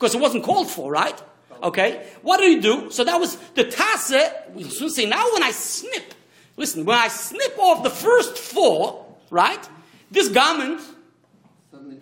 because 0.00 0.14
it 0.14 0.20
wasn't 0.20 0.42
called 0.42 0.70
for, 0.70 0.90
right? 0.90 1.22
Okay. 1.62 2.06
What 2.22 2.38
do 2.38 2.44
you 2.44 2.62
do? 2.62 2.90
So 2.90 3.04
that 3.04 3.20
was 3.20 3.36
the 3.54 3.64
tasa. 3.64 4.50
We 4.54 4.64
soon 4.64 4.88
say 4.88 5.04
now 5.04 5.30
when 5.34 5.42
I 5.42 5.50
snip. 5.50 6.14
Listen, 6.56 6.86
when 6.86 6.96
I 6.96 7.08
snip 7.08 7.58
off 7.58 7.82
the 7.82 7.90
first 7.90 8.38
four, 8.38 9.04
right? 9.28 9.68
This 10.10 10.28
garment 10.28 10.80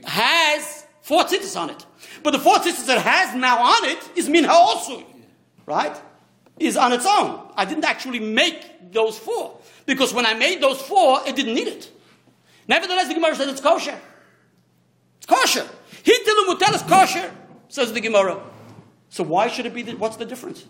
has 0.04 0.86
four 1.02 1.24
tzitzis 1.24 1.58
on 1.60 1.70
it, 1.70 1.86
but 2.22 2.30
the 2.30 2.38
four 2.38 2.54
tzitzis 2.54 2.86
that 2.86 3.02
has 3.02 3.34
now 3.34 3.58
on 3.58 3.84
it 3.90 4.10
is 4.16 4.28
minha 4.28 4.50
also, 4.50 5.02
right? 5.66 6.00
Is 6.60 6.76
on 6.76 6.92
its 6.92 7.04
own. 7.04 7.50
I 7.56 7.64
didn't 7.64 7.84
actually 7.84 8.20
make 8.20 8.92
those 8.92 9.18
four 9.18 9.58
because 9.86 10.14
when 10.14 10.24
I 10.24 10.34
made 10.34 10.62
those 10.62 10.80
four, 10.80 11.20
it 11.26 11.34
didn't 11.34 11.54
need 11.54 11.68
it. 11.68 11.90
Nevertheless, 12.68 13.08
the 13.08 13.14
Gemara 13.14 13.34
says 13.34 13.48
it's 13.48 13.60
kosher. 13.60 13.98
It's 15.18 15.26
kosher. 15.26 15.66
Hitilu 16.04 16.46
mutel 16.48 16.74
is 16.74 16.82
kosher, 16.82 17.30
says 17.68 17.92
the 17.92 18.00
Gemara. 18.00 18.40
So 19.10 19.24
why 19.24 19.48
should 19.48 19.66
it 19.66 19.74
be? 19.74 19.82
The, 19.82 19.92
what's 19.96 20.16
the 20.16 20.26
difference? 20.26 20.64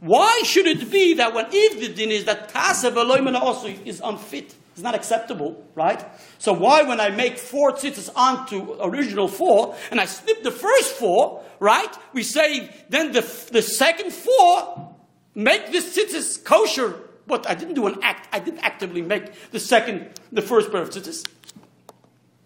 Why 0.00 0.42
should 0.44 0.66
it 0.66 0.90
be 0.90 1.14
that 1.14 1.34
when 1.34 1.46
if 1.50 1.80
the 1.80 1.88
din 1.88 2.10
is 2.10 2.24
that 2.26 2.50
v'loimena 2.50 3.40
also 3.40 3.68
is 3.68 4.00
unfit, 4.04 4.54
it's 4.72 4.82
not 4.82 4.94
acceptable, 4.94 5.66
right? 5.74 6.04
So 6.38 6.52
why 6.52 6.82
when 6.82 7.00
I 7.00 7.08
make 7.08 7.36
four 7.36 7.72
tzitzis 7.72 8.10
onto 8.14 8.76
original 8.80 9.26
four 9.26 9.74
and 9.90 10.00
I 10.00 10.04
snip 10.04 10.44
the 10.44 10.52
first 10.52 10.94
four, 10.94 11.42
right? 11.58 11.92
We 12.12 12.22
say 12.22 12.70
then 12.88 13.12
the 13.12 13.22
the 13.50 13.62
second 13.62 14.12
four 14.12 14.94
make 15.34 15.72
this 15.72 15.96
tzitzis 15.96 16.44
kosher, 16.44 16.94
but 17.26 17.48
I 17.48 17.54
didn't 17.54 17.74
do 17.74 17.88
an 17.88 17.98
act. 18.02 18.28
I 18.32 18.38
didn't 18.38 18.60
actively 18.60 19.02
make 19.02 19.50
the 19.50 19.58
second, 19.58 20.10
the 20.30 20.42
first 20.42 20.70
pair 20.70 20.82
of 20.82 20.90
tzitzis. 20.90 21.26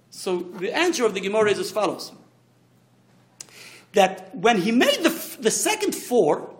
So 0.08 0.38
the 0.38 0.74
answer 0.74 1.04
of 1.04 1.12
the 1.12 1.20
Gemara 1.20 1.50
is 1.50 1.58
as 1.58 1.70
follows: 1.70 2.12
that 3.92 4.34
when 4.34 4.58
he 4.58 4.72
made 4.72 5.02
the, 5.02 5.36
the 5.40 5.50
second 5.50 5.94
four, 5.94 6.50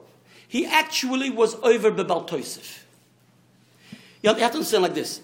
he 0.47 0.67
actually 0.67 1.31
was 1.31 1.55
over 1.57 1.91
Bebal. 1.91 2.29
You 4.23 4.29
have 4.29 4.39
to 4.39 4.45
understand 4.45 4.83
like 4.83 4.95
this. 4.95 5.21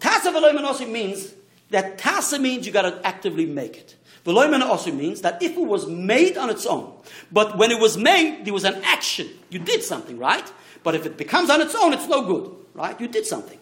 Tasa 0.00 0.32
v'loimen 0.32 0.64
also 0.64 0.86
means 0.86 1.32
that 1.70 1.98
tasa 1.98 2.40
means 2.40 2.66
you 2.66 2.72
got 2.72 2.82
to 2.82 3.06
actively 3.06 3.46
make 3.46 3.76
it. 3.76 3.96
V'loimen 4.24 4.60
also 4.60 4.92
means 4.92 5.22
that 5.22 5.42
if 5.42 5.52
it 5.56 5.60
was 5.64 5.86
made 5.86 6.36
on 6.36 6.50
its 6.50 6.66
own, 6.66 6.92
but 7.32 7.56
when 7.56 7.70
it 7.70 7.80
was 7.80 7.96
made, 7.96 8.44
there 8.44 8.52
was 8.52 8.64
an 8.64 8.82
action. 8.84 9.28
You 9.50 9.60
did 9.60 9.82
something, 9.82 10.18
right? 10.18 10.52
But 10.82 10.94
if 10.94 11.06
it 11.06 11.16
becomes 11.16 11.48
on 11.48 11.60
its 11.60 11.74
own, 11.74 11.92
it's 11.92 12.08
no 12.08 12.22
good, 12.22 12.54
right? 12.74 13.00
You 13.00 13.08
did 13.08 13.26
something. 13.26 13.58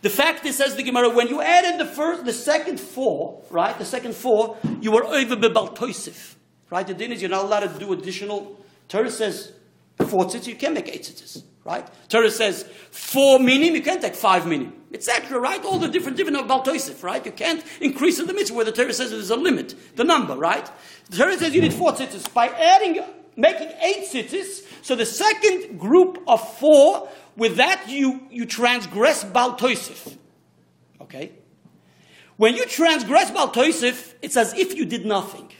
The 0.00 0.10
fact 0.10 0.46
is, 0.46 0.56
says 0.56 0.76
the 0.76 0.82
Gemara, 0.82 1.10
when 1.10 1.28
you 1.28 1.40
added 1.42 1.80
the 1.80 1.86
first, 1.86 2.24
the 2.24 2.32
second 2.32 2.78
four, 2.78 3.42
right? 3.50 3.76
The 3.78 3.84
second 3.84 4.14
four, 4.14 4.56
you 4.80 4.92
were 4.92 5.04
over 5.04 5.36
bebal 5.36 5.74
right? 6.70 6.86
The 6.86 6.94
din 6.94 7.12
is 7.12 7.22
you're 7.22 7.30
not 7.30 7.44
allowed 7.44 7.60
to 7.60 7.78
do 7.78 7.92
additional. 7.92 8.64
Torah 8.88 9.10
says 9.10 9.52
four 9.98 10.24
tzitzis, 10.24 10.46
you 10.46 10.56
can 10.56 10.74
make 10.74 10.88
eight 10.88 11.02
tzitzis, 11.02 11.42
right? 11.64 11.86
Torah 12.08 12.30
says 12.30 12.64
four 12.90 13.38
minim, 13.38 13.74
you 13.74 13.82
can't 13.82 14.00
take 14.00 14.14
five 14.14 14.46
minim. 14.46 14.74
Extra, 14.92 15.38
right? 15.38 15.62
All 15.64 15.78
the 15.78 15.88
different 15.88 16.16
different 16.16 16.40
about 16.40 16.64
toisif, 16.64 17.02
right? 17.02 17.24
You 17.24 17.32
can't 17.32 17.62
increase 17.80 18.16
the 18.18 18.32
mitzvah 18.32 18.56
where 18.56 18.64
the 18.64 18.72
Torah 18.72 18.92
says 18.92 19.10
there's 19.10 19.30
a 19.30 19.36
limit, 19.36 19.74
the 19.96 20.04
number, 20.04 20.34
right? 20.34 20.70
The 21.10 21.18
Torah 21.18 21.36
says 21.36 21.54
you 21.54 21.60
need 21.60 21.74
four 21.74 21.92
tzitzis. 21.92 22.32
By 22.32 22.48
adding, 22.48 23.00
making 23.36 23.68
eight 23.82 24.08
tzitzis, 24.10 24.64
so 24.82 24.94
the 24.94 25.06
second 25.06 25.78
group 25.78 26.22
of 26.26 26.56
four, 26.58 27.08
with 27.36 27.56
that 27.56 27.88
you, 27.88 28.22
you 28.30 28.46
transgress 28.46 29.24
Bal 29.24 29.56
Toisif. 29.56 30.16
Okay? 31.00 31.32
When 32.36 32.54
you 32.54 32.64
transgress 32.64 33.30
Bal 33.30 33.52
Toisif, 33.52 34.14
it's 34.22 34.36
as 34.36 34.54
if 34.54 34.74
you 34.74 34.86
did 34.86 35.04
nothing. 35.04 35.50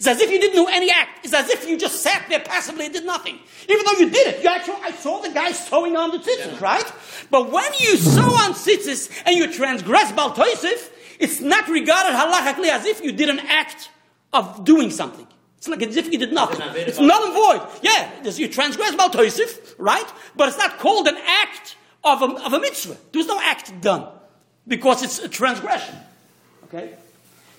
It's 0.00 0.06
as 0.06 0.18
if 0.18 0.30
you 0.30 0.40
didn't 0.40 0.56
do 0.56 0.66
any 0.66 0.90
act. 0.90 1.26
It's 1.26 1.34
as 1.34 1.50
if 1.50 1.68
you 1.68 1.76
just 1.76 2.02
sat 2.02 2.24
there 2.30 2.40
passively 2.40 2.86
and 2.86 2.94
did 2.94 3.04
nothing. 3.04 3.38
Even 3.68 3.84
though 3.84 3.98
you 3.98 4.08
did 4.08 4.28
it. 4.28 4.42
You 4.42 4.48
actually, 4.48 4.76
I 4.82 4.92
saw 4.92 5.20
the 5.20 5.28
guy 5.28 5.52
sewing 5.52 5.94
on 5.94 6.10
the 6.10 6.16
tzitzis, 6.16 6.58
right? 6.58 6.90
But 7.30 7.52
when 7.52 7.70
you 7.78 7.98
sew 7.98 8.22
on 8.22 8.54
tzitzis 8.54 9.10
and 9.26 9.36
you 9.36 9.52
transgress 9.52 10.10
Bal 10.12 10.32
Toisif, 10.32 10.88
it's 11.18 11.42
not 11.42 11.68
regarded 11.68 12.12
halachically 12.12 12.70
as 12.70 12.86
if 12.86 13.04
you 13.04 13.12
did 13.12 13.28
an 13.28 13.40
act 13.40 13.90
of 14.32 14.64
doing 14.64 14.90
something. 14.90 15.26
It's 15.58 15.68
like 15.68 15.82
as 15.82 15.94
if 15.98 16.10
you 16.10 16.18
did 16.18 16.32
nothing. 16.32 16.62
It's 16.76 16.98
null 16.98 17.22
and 17.22 17.34
void. 17.34 17.68
Yeah, 17.82 18.24
you 18.24 18.48
transgress 18.48 18.94
Bal 18.94 19.10
Toisif, 19.10 19.74
right? 19.76 20.10
But 20.34 20.48
it's 20.48 20.56
not 20.56 20.78
called 20.78 21.08
an 21.08 21.18
act 21.18 21.76
of 22.02 22.22
a, 22.22 22.46
of 22.46 22.54
a 22.54 22.58
mitzvah. 22.58 22.96
There's 23.12 23.26
no 23.26 23.38
act 23.38 23.78
done 23.82 24.08
because 24.66 25.02
it's 25.02 25.18
a 25.18 25.28
transgression. 25.28 25.94
Okay? 26.64 26.94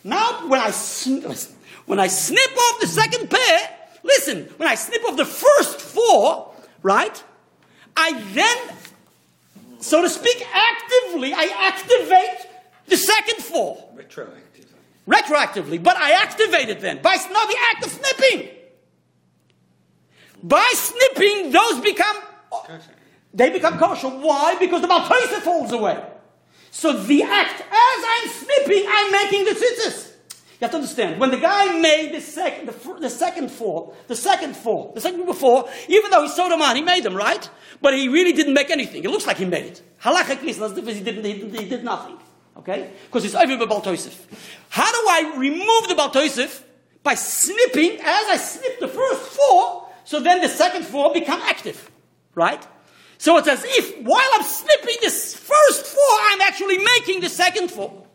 Now, 0.04 0.48
when 0.48 0.60
I, 0.60 0.68
listen, 0.68 1.56
when 1.86 2.00
I 2.00 2.08
snip 2.08 2.58
off 2.58 2.80
the 2.80 2.88
second 2.88 3.30
pair, 3.30 3.60
listen, 4.04 4.44
when 4.58 4.68
I 4.68 4.76
snip 4.76 5.04
off 5.06 5.18
the 5.18 5.26
first 5.26 5.80
four, 5.80 6.54
right? 6.82 7.24
I 7.96 8.20
then, 8.34 8.76
so 9.80 10.02
to 10.02 10.10
speak, 10.10 10.46
actively, 10.54 11.34
I 11.34 11.50
activate 11.68 12.50
the 12.88 12.98
second 12.98 13.44
four 13.44 13.90
Retroactively. 13.96 14.66
retroactively, 15.08 15.84
but 15.84 15.98
I 15.98 16.12
activate 16.24 16.70
it 16.70 16.80
then 16.82 17.02
by 17.02 17.16
no, 17.32 17.48
the 17.48 17.58
act 17.74 17.86
of 17.86 17.92
snipping. 17.92 18.50
By 20.44 20.68
snipping, 20.74 21.52
those 21.52 21.82
become 21.82 22.18
they 23.34 23.50
become 23.50 23.78
kosher. 23.78 24.10
Why? 24.10 24.56
Because 24.60 24.82
the 24.82 24.88
maltosa 24.88 25.42
falls 25.42 25.72
away. 25.72 26.04
So 26.72 26.94
the 26.94 27.24
act, 27.24 27.62
as 27.62 27.68
I'm 27.72 28.30
snipping, 28.30 28.86
I'm 28.90 29.12
making 29.12 29.46
the 29.46 29.52
tzitzis. 29.52 30.11
You 30.62 30.66
have 30.66 30.72
to 30.72 30.78
understand. 30.78 31.20
When 31.20 31.32
the 31.32 31.38
guy 31.38 31.80
made 31.80 32.14
the 32.14 32.22
second, 32.22 32.68
the, 32.70 33.00
the 33.00 33.10
second 33.10 33.50
four, 33.50 33.96
the 34.08 34.16
second 34.16 34.56
four, 34.56 34.92
the 34.94 35.02
second 35.02 35.26
before, 35.26 35.68
even 35.88 36.12
though 36.12 36.22
he 36.22 36.30
sewed 36.30 36.52
them 36.52 36.62
on, 36.62 36.76
he 36.76 36.84
made 36.84 37.02
them 37.04 37.16
right, 37.16 37.50
but 37.82 37.96
he 37.96 38.08
really 38.10 38.32
didn't 38.32 38.54
make 38.54 38.70
anything. 38.70 39.04
It 39.04 39.10
looks 39.10 39.26
like 39.26 39.38
he 39.38 39.46
made 39.46 39.66
it. 39.66 39.82
Halachically, 40.04 40.50
it's 40.50 40.60
not 40.60 40.76
different. 40.76 41.00
He 41.00 41.04
didn't. 41.04 41.26
He, 41.26 41.34
didn't- 41.34 41.60
he 41.60 41.68
did 41.68 41.84
nothing. 41.84 42.16
Okay, 42.58 42.92
because 43.08 43.26
it's 43.26 43.34
over 43.34 43.66
Bal 43.66 43.82
Toisif. 43.82 44.14
How 44.70 44.92
do 44.92 44.98
I 45.10 45.34
remove 45.38 45.88
the 45.88 45.96
Bal 45.96 46.12
Toisif? 46.12 46.62
By 47.02 47.16
snipping. 47.16 47.94
As 48.00 48.26
I 48.30 48.38
snip 48.38 48.80
the 48.80 48.88
first 48.88 49.22
four, 49.24 49.88
so 50.04 50.20
then 50.20 50.42
the 50.42 50.48
second 50.50 50.86
four 50.86 51.12
become 51.12 51.42
active, 51.42 51.90
right? 52.36 52.62
So 53.18 53.38
it's 53.38 53.48
as 53.48 53.64
if 53.66 54.04
while 54.06 54.30
I'm 54.36 54.44
snipping 54.44 54.98
this 55.02 55.34
first 55.36 55.88
four, 55.88 56.14
I'm 56.30 56.42
actually 56.42 56.78
making 56.78 57.22
the 57.22 57.30
second 57.30 57.72
four. 57.72 58.06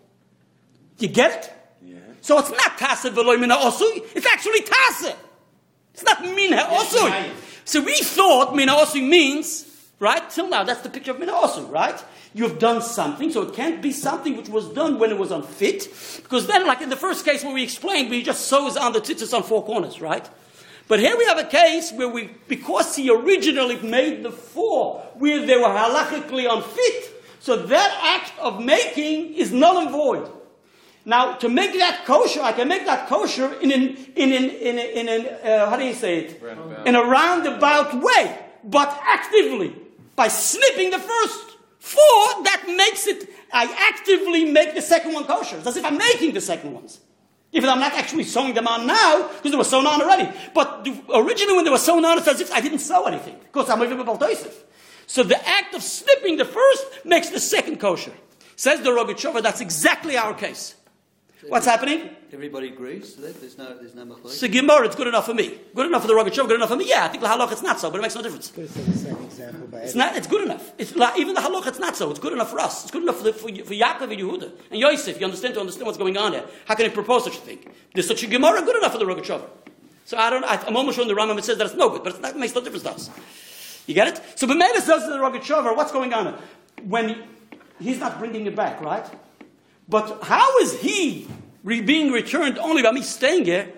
You 0.98 1.08
get 1.08 1.32
it? 1.44 1.52
So 2.26 2.40
it's 2.40 2.50
not 2.50 2.76
tase 2.76 3.08
v'loy 3.08 3.38
mina 3.38 3.54
osui, 3.54 4.02
it's 4.16 4.26
actually 4.26 4.62
tase. 4.62 5.14
It's 5.94 6.02
not 6.02 6.22
mina 6.24 6.56
osui. 6.56 7.30
So 7.64 7.80
we 7.80 7.94
thought 7.98 8.52
mina 8.52 8.72
osui 8.72 9.08
means, 9.08 9.64
right, 10.00 10.28
till 10.28 10.48
now, 10.48 10.64
that's 10.64 10.80
the 10.80 10.90
picture 10.90 11.12
of 11.12 11.20
mina 11.20 11.32
osui, 11.32 11.70
right? 11.70 12.04
You've 12.34 12.58
done 12.58 12.82
something, 12.82 13.30
so 13.30 13.42
it 13.42 13.54
can't 13.54 13.80
be 13.80 13.92
something 13.92 14.36
which 14.36 14.48
was 14.48 14.68
done 14.70 14.98
when 14.98 15.12
it 15.12 15.18
was 15.18 15.30
unfit, 15.30 15.88
because 16.16 16.48
then, 16.48 16.66
like 16.66 16.80
in 16.80 16.88
the 16.88 16.96
first 16.96 17.24
case 17.24 17.44
where 17.44 17.54
we 17.54 17.62
explained, 17.62 18.10
we 18.10 18.24
just 18.24 18.48
sews 18.48 18.76
on 18.76 18.92
the 18.92 19.00
tzitzis 19.00 19.32
on 19.32 19.44
four 19.44 19.64
corners, 19.64 20.00
right? 20.00 20.28
But 20.88 20.98
here 20.98 21.16
we 21.16 21.26
have 21.26 21.38
a 21.38 21.44
case 21.44 21.92
where 21.92 22.08
we, 22.08 22.30
because 22.48 22.96
he 22.96 23.08
originally 23.08 23.80
made 23.82 24.24
the 24.24 24.32
four 24.32 24.98
where 25.14 25.46
they 25.46 25.56
were 25.56 25.68
halachically 25.68 26.52
unfit, 26.52 27.22
so 27.38 27.54
that 27.54 28.20
act 28.20 28.36
of 28.40 28.60
making 28.60 29.34
is 29.34 29.52
null 29.52 29.78
and 29.78 29.90
void. 29.92 30.28
Now, 31.06 31.36
to 31.36 31.48
make 31.48 31.72
that 31.78 32.04
kosher, 32.04 32.42
I 32.42 32.52
can 32.52 32.66
make 32.66 32.84
that 32.84 33.08
kosher 33.08 33.54
in 33.60 33.70
an, 33.70 33.96
in 34.16 34.32
an, 34.32 34.50
in 34.50 34.78
an, 34.78 34.86
in 34.86 35.08
an 35.08 35.26
uh, 35.26 35.70
how 35.70 35.76
do 35.76 35.84
you 35.84 35.94
say 35.94 36.18
it? 36.18 36.42
Roundabout. 36.42 36.86
In 36.88 36.96
a 36.96 37.02
roundabout 37.04 38.02
way, 38.02 38.38
but 38.64 39.00
actively, 39.04 39.72
by 40.16 40.26
snipping 40.26 40.90
the 40.90 40.98
first 40.98 41.56
four, 41.78 42.42
that 42.42 42.64
makes 42.76 43.06
it, 43.06 43.30
I 43.52 43.72
actively 43.92 44.46
make 44.46 44.74
the 44.74 44.82
second 44.82 45.12
one 45.12 45.26
kosher. 45.26 45.58
It's 45.58 45.66
as 45.68 45.76
if 45.76 45.84
I'm 45.84 45.96
making 45.96 46.34
the 46.34 46.40
second 46.40 46.74
ones. 46.74 46.98
Even 47.52 47.68
though 47.68 47.74
I'm 47.74 47.80
not 47.80 47.92
actually 47.92 48.24
sewing 48.24 48.54
them 48.54 48.66
on 48.66 48.88
now, 48.88 49.28
because 49.28 49.52
they 49.52 49.56
were 49.56 49.62
sewn 49.62 49.86
on 49.86 50.02
already. 50.02 50.36
But 50.54 50.82
the, 50.82 51.00
originally 51.14 51.54
when 51.54 51.64
they 51.64 51.70
were 51.70 51.78
sewn 51.78 52.04
on, 52.04 52.18
it's 52.18 52.26
as 52.26 52.40
if 52.40 52.52
I 52.52 52.60
didn't 52.60 52.80
sew 52.80 53.06
anything, 53.06 53.36
because 53.44 53.70
I'm 53.70 53.80
even 53.84 54.00
about 54.00 54.20
So 55.06 55.22
the 55.22 55.48
act 55.48 55.72
of 55.76 55.84
snipping 55.84 56.36
the 56.36 56.44
first 56.44 56.84
makes 57.04 57.28
the 57.30 57.38
second 57.38 57.78
kosher. 57.78 58.12
Says 58.56 58.80
the 58.80 58.90
Rogachover, 58.90 59.40
that's 59.40 59.60
exactly 59.60 60.16
our 60.16 60.34
case. 60.34 60.74
What's 61.48 61.66
happening? 61.66 62.08
Everybody 62.32 62.68
agrees 62.68 63.14
to 63.14 63.20
that? 63.20 63.40
There's 63.40 63.58
no, 63.58 63.76
there's 63.76 63.94
no 63.94 64.06
machlokes? 64.06 64.30
So 64.30 64.48
Gemara, 64.48 64.86
it's 64.86 64.96
good 64.96 65.06
enough 65.06 65.26
for 65.26 65.34
me. 65.34 65.58
Good 65.74 65.86
enough 65.86 66.02
for 66.02 66.08
the 66.08 66.14
Rogachover, 66.14 66.48
good 66.48 66.56
enough 66.56 66.70
for 66.70 66.76
me. 66.76 66.88
Yeah, 66.88 67.04
I 67.04 67.08
think 67.08 67.22
the 67.22 67.28
halach 67.28 67.52
it's 67.52 67.62
not 67.62 67.78
so, 67.78 67.90
but 67.90 67.98
it 67.98 68.02
makes 68.02 68.14
no 68.14 68.22
difference. 68.22 68.50
Could 68.50 68.68
have 68.68 68.92
the 68.92 68.98
same 68.98 69.22
example 69.22 69.66
by 69.66 69.78
It's 69.80 69.94
not. 69.94 70.16
It's 70.16 70.26
good 70.26 70.44
enough. 70.44 70.72
It's 70.78 70.96
like, 70.96 71.18
even 71.18 71.34
the 71.34 71.42
halach. 71.42 71.66
It's 71.66 71.78
not 71.78 71.94
so. 71.94 72.10
It's 72.10 72.20
good 72.20 72.32
enough 72.32 72.50
for 72.50 72.58
us. 72.58 72.84
It's 72.84 72.90
good 72.90 73.02
enough 73.02 73.18
for, 73.18 73.24
the, 73.24 73.32
for, 73.34 73.48
for 73.48 73.74
Yaakov 73.74 74.10
and 74.10 74.12
Yehuda 74.12 74.52
and 74.70 74.80
Yosef. 74.80 75.20
You 75.20 75.26
understand 75.26 75.54
to 75.54 75.60
understand 75.60 75.86
what's 75.86 75.98
going 75.98 76.16
on 76.16 76.32
there. 76.32 76.44
How 76.64 76.74
can 76.74 76.86
he 76.86 76.90
propose 76.90 77.24
such 77.24 77.36
a 77.36 77.40
thing? 77.40 77.58
There's 77.92 78.08
such 78.08 78.22
a 78.22 78.26
gemara 78.26 78.62
good 78.62 78.76
enough 78.76 78.92
for 78.92 78.98
the 78.98 79.04
Rogachover. 79.04 79.48
So 80.06 80.16
I 80.16 80.30
don't. 80.30 80.44
I, 80.44 80.56
I'm 80.66 80.76
almost 80.76 80.96
sure 80.96 81.02
in 81.02 81.08
the 81.08 81.14
Rambam 81.14 81.38
it 81.38 81.44
says 81.44 81.58
that 81.58 81.66
it's 81.66 81.76
no 81.76 81.90
good, 81.90 82.02
but 82.02 82.14
it's 82.14 82.22
not, 82.22 82.30
it 82.30 82.38
makes 82.38 82.54
no 82.54 82.62
difference 82.62 82.84
to 82.84 82.92
us. 82.92 83.10
You 83.86 83.94
get 83.94 84.08
it? 84.08 84.20
So 84.36 84.46
B'meila 84.46 84.80
says 84.80 85.04
to 85.04 85.10
the 85.10 85.18
Rogachover, 85.18 85.76
what's 85.76 85.92
going 85.92 86.14
on? 86.14 86.38
When 86.82 87.22
he's 87.78 88.00
not 88.00 88.18
bringing 88.18 88.46
it 88.46 88.56
back, 88.56 88.80
right? 88.80 89.06
But 89.88 90.22
how 90.22 90.58
is 90.58 90.80
he 90.80 91.28
re- 91.62 91.80
being 91.80 92.10
returned 92.10 92.58
only 92.58 92.82
by 92.82 92.92
me 92.92 93.02
staying 93.02 93.44
here? 93.44 93.72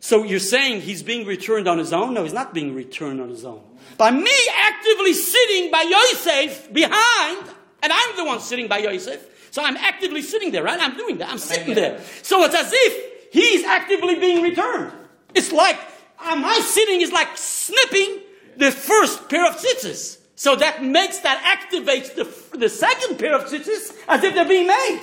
So 0.00 0.22
you're 0.22 0.38
saying 0.38 0.82
he's 0.82 1.02
being 1.02 1.26
returned 1.26 1.66
on 1.66 1.78
his 1.78 1.92
own? 1.92 2.12
No, 2.12 2.24
he's 2.24 2.34
not 2.34 2.52
being 2.52 2.74
returned 2.74 3.20
on 3.22 3.30
his 3.30 3.44
own. 3.44 3.62
By 3.96 4.10
me 4.10 4.30
actively 4.62 5.14
sitting 5.14 5.70
by 5.70 5.82
Yosef 5.82 6.72
behind, 6.72 7.48
and 7.82 7.92
I'm 7.92 8.16
the 8.16 8.24
one 8.24 8.40
sitting 8.40 8.68
by 8.68 8.78
Yosef, 8.78 9.50
so 9.50 9.62
I'm 9.64 9.76
actively 9.76 10.20
sitting 10.20 10.50
there, 10.50 10.62
right? 10.62 10.78
I'm 10.80 10.96
doing 10.96 11.18
that. 11.18 11.30
I'm 11.30 11.38
sitting 11.38 11.74
there. 11.74 12.00
So 12.22 12.44
it's 12.44 12.54
as 12.54 12.70
if 12.72 13.32
he's 13.32 13.64
actively 13.64 14.16
being 14.16 14.42
returned. 14.42 14.92
It's 15.34 15.52
like 15.52 15.78
uh, 16.20 16.36
my 16.36 16.58
sitting 16.58 17.00
is 17.00 17.12
like 17.12 17.28
snipping 17.36 18.20
the 18.56 18.70
first 18.70 19.28
pair 19.28 19.48
of 19.48 19.56
tzitzis. 19.56 20.18
So 20.34 20.56
that 20.56 20.84
makes 20.84 21.20
that 21.20 21.40
activates 21.58 22.14
the, 22.14 22.58
the 22.58 22.68
second 22.68 23.18
pair 23.18 23.34
of 23.34 23.44
tzitzis 23.44 23.96
as 24.08 24.22
if 24.22 24.34
they're 24.34 24.44
being 24.44 24.66
made. 24.66 25.00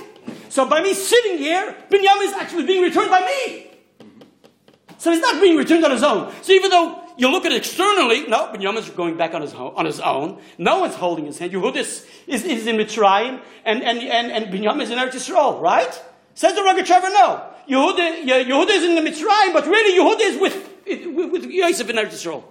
So 0.49 0.65
by 0.67 0.81
me 0.81 0.93
sitting 0.93 1.37
here, 1.37 1.75
Binyamin 1.89 2.23
is 2.23 2.33
actually 2.33 2.65
being 2.65 2.83
returned 2.83 3.09
by 3.09 3.21
me. 3.21 3.67
So 4.97 5.11
he's 5.11 5.21
not 5.21 5.41
being 5.41 5.57
returned 5.57 5.83
on 5.83 5.91
his 5.91 6.03
own. 6.03 6.31
So 6.41 6.51
even 6.53 6.69
though 6.69 7.01
you 7.17 7.29
look 7.31 7.45
at 7.45 7.51
it 7.51 7.57
externally, 7.57 8.27
no, 8.27 8.47
Binyamin 8.53 8.77
is 8.77 8.89
going 8.89 9.17
back 9.17 9.33
on 9.33 9.41
his, 9.41 9.51
ho- 9.51 9.73
on 9.75 9.85
his 9.85 9.99
own. 9.99 10.39
No 10.57 10.79
one's 10.81 10.95
holding 10.95 11.25
his 11.25 11.39
hand. 11.39 11.51
Yehuda 11.53 11.77
is, 11.77 12.05
is, 12.27 12.43
is 12.43 12.67
in 12.67 12.75
Mitzrayim, 12.77 13.41
and, 13.65 13.81
and, 13.83 13.99
and, 13.99 14.31
and 14.31 14.45
Binyamin 14.53 14.83
is 14.83 14.91
in 14.91 14.97
Eretz 14.99 15.13
Yisrael, 15.13 15.59
right? 15.61 16.01
Says 16.35 16.53
the 16.55 16.61
Rogachover, 16.61 17.09
no. 17.13 17.43
Yehuda, 17.67 18.25
Ye- 18.25 18.45
Yehuda 18.51 18.69
is 18.69 18.83
in 18.83 18.95
the 18.95 19.01
Mitzrayim, 19.09 19.53
but 19.53 19.65
really 19.65 19.97
Yehuda 19.97 20.21
is 20.21 20.39
with, 20.39 20.69
with, 21.15 21.31
with 21.31 21.45
Yosef 21.45 21.89
in 21.89 21.95
Eretz 21.95 22.09
Yisrael. 22.13 22.43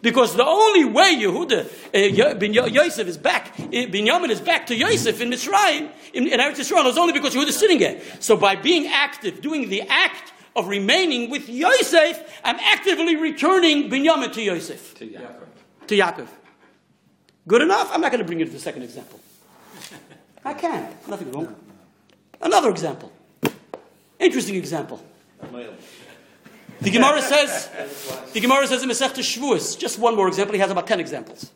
Because 0.00 0.36
the 0.36 0.46
only 0.46 0.84
way 0.84 1.16
Yehuda, 1.16 1.64
uh, 2.30 2.34
Ben 2.34 2.52
Yo- 2.52 2.66
Yosef 2.66 3.08
is 3.08 3.16
back, 3.18 3.52
uh, 3.58 3.62
Binyamin 3.64 4.30
is 4.30 4.40
back 4.40 4.66
to 4.68 4.74
Yosef 4.76 5.20
in 5.20 5.30
Mitzrayim, 5.30 5.90
in, 6.14 6.28
in 6.28 6.38
Eretz 6.38 6.56
Yisrael, 6.60 6.86
is 6.86 6.96
only 6.96 7.12
because 7.12 7.34
Yehuda 7.34 7.48
is 7.48 7.58
sitting 7.58 7.78
there. 7.78 8.00
So 8.20 8.36
by 8.36 8.54
being 8.54 8.86
active, 8.86 9.40
doing 9.40 9.68
the 9.68 9.82
act 9.82 10.32
of 10.54 10.68
remaining 10.68 11.30
with 11.30 11.48
Yosef, 11.48 12.40
I'm 12.44 12.56
actively 12.60 13.16
returning 13.16 13.90
Binyamin 13.90 14.32
to 14.34 14.40
Yosef, 14.42 14.94
To 14.98 15.04
Yaakov. 15.06 15.86
to 15.88 15.96
Yaakov. 15.96 16.28
Good 17.48 17.62
enough? 17.62 17.90
I'm 17.92 18.00
not 18.00 18.12
going 18.12 18.20
to 18.20 18.26
bring 18.26 18.38
you 18.38 18.44
to 18.44 18.52
the 18.52 18.58
second 18.60 18.82
example. 18.84 19.18
I 20.44 20.54
can't. 20.54 21.08
Nothing 21.08 21.32
wrong. 21.32 21.56
Another 22.40 22.70
example. 22.70 23.10
Interesting 24.20 24.54
example. 24.54 25.02
The 26.80 26.90
Gemara 26.90 27.20
says, 27.22 27.68
the 28.32 28.40
Gemara 28.40 28.66
says 28.66 28.82
in 28.82 28.88
Masechta 28.88 29.18
Shavuos, 29.18 29.78
just 29.78 29.98
one 29.98 30.14
more 30.14 30.28
example, 30.28 30.54
he 30.54 30.60
has 30.60 30.70
about 30.70 30.86
10 30.86 31.00
examples. 31.00 31.50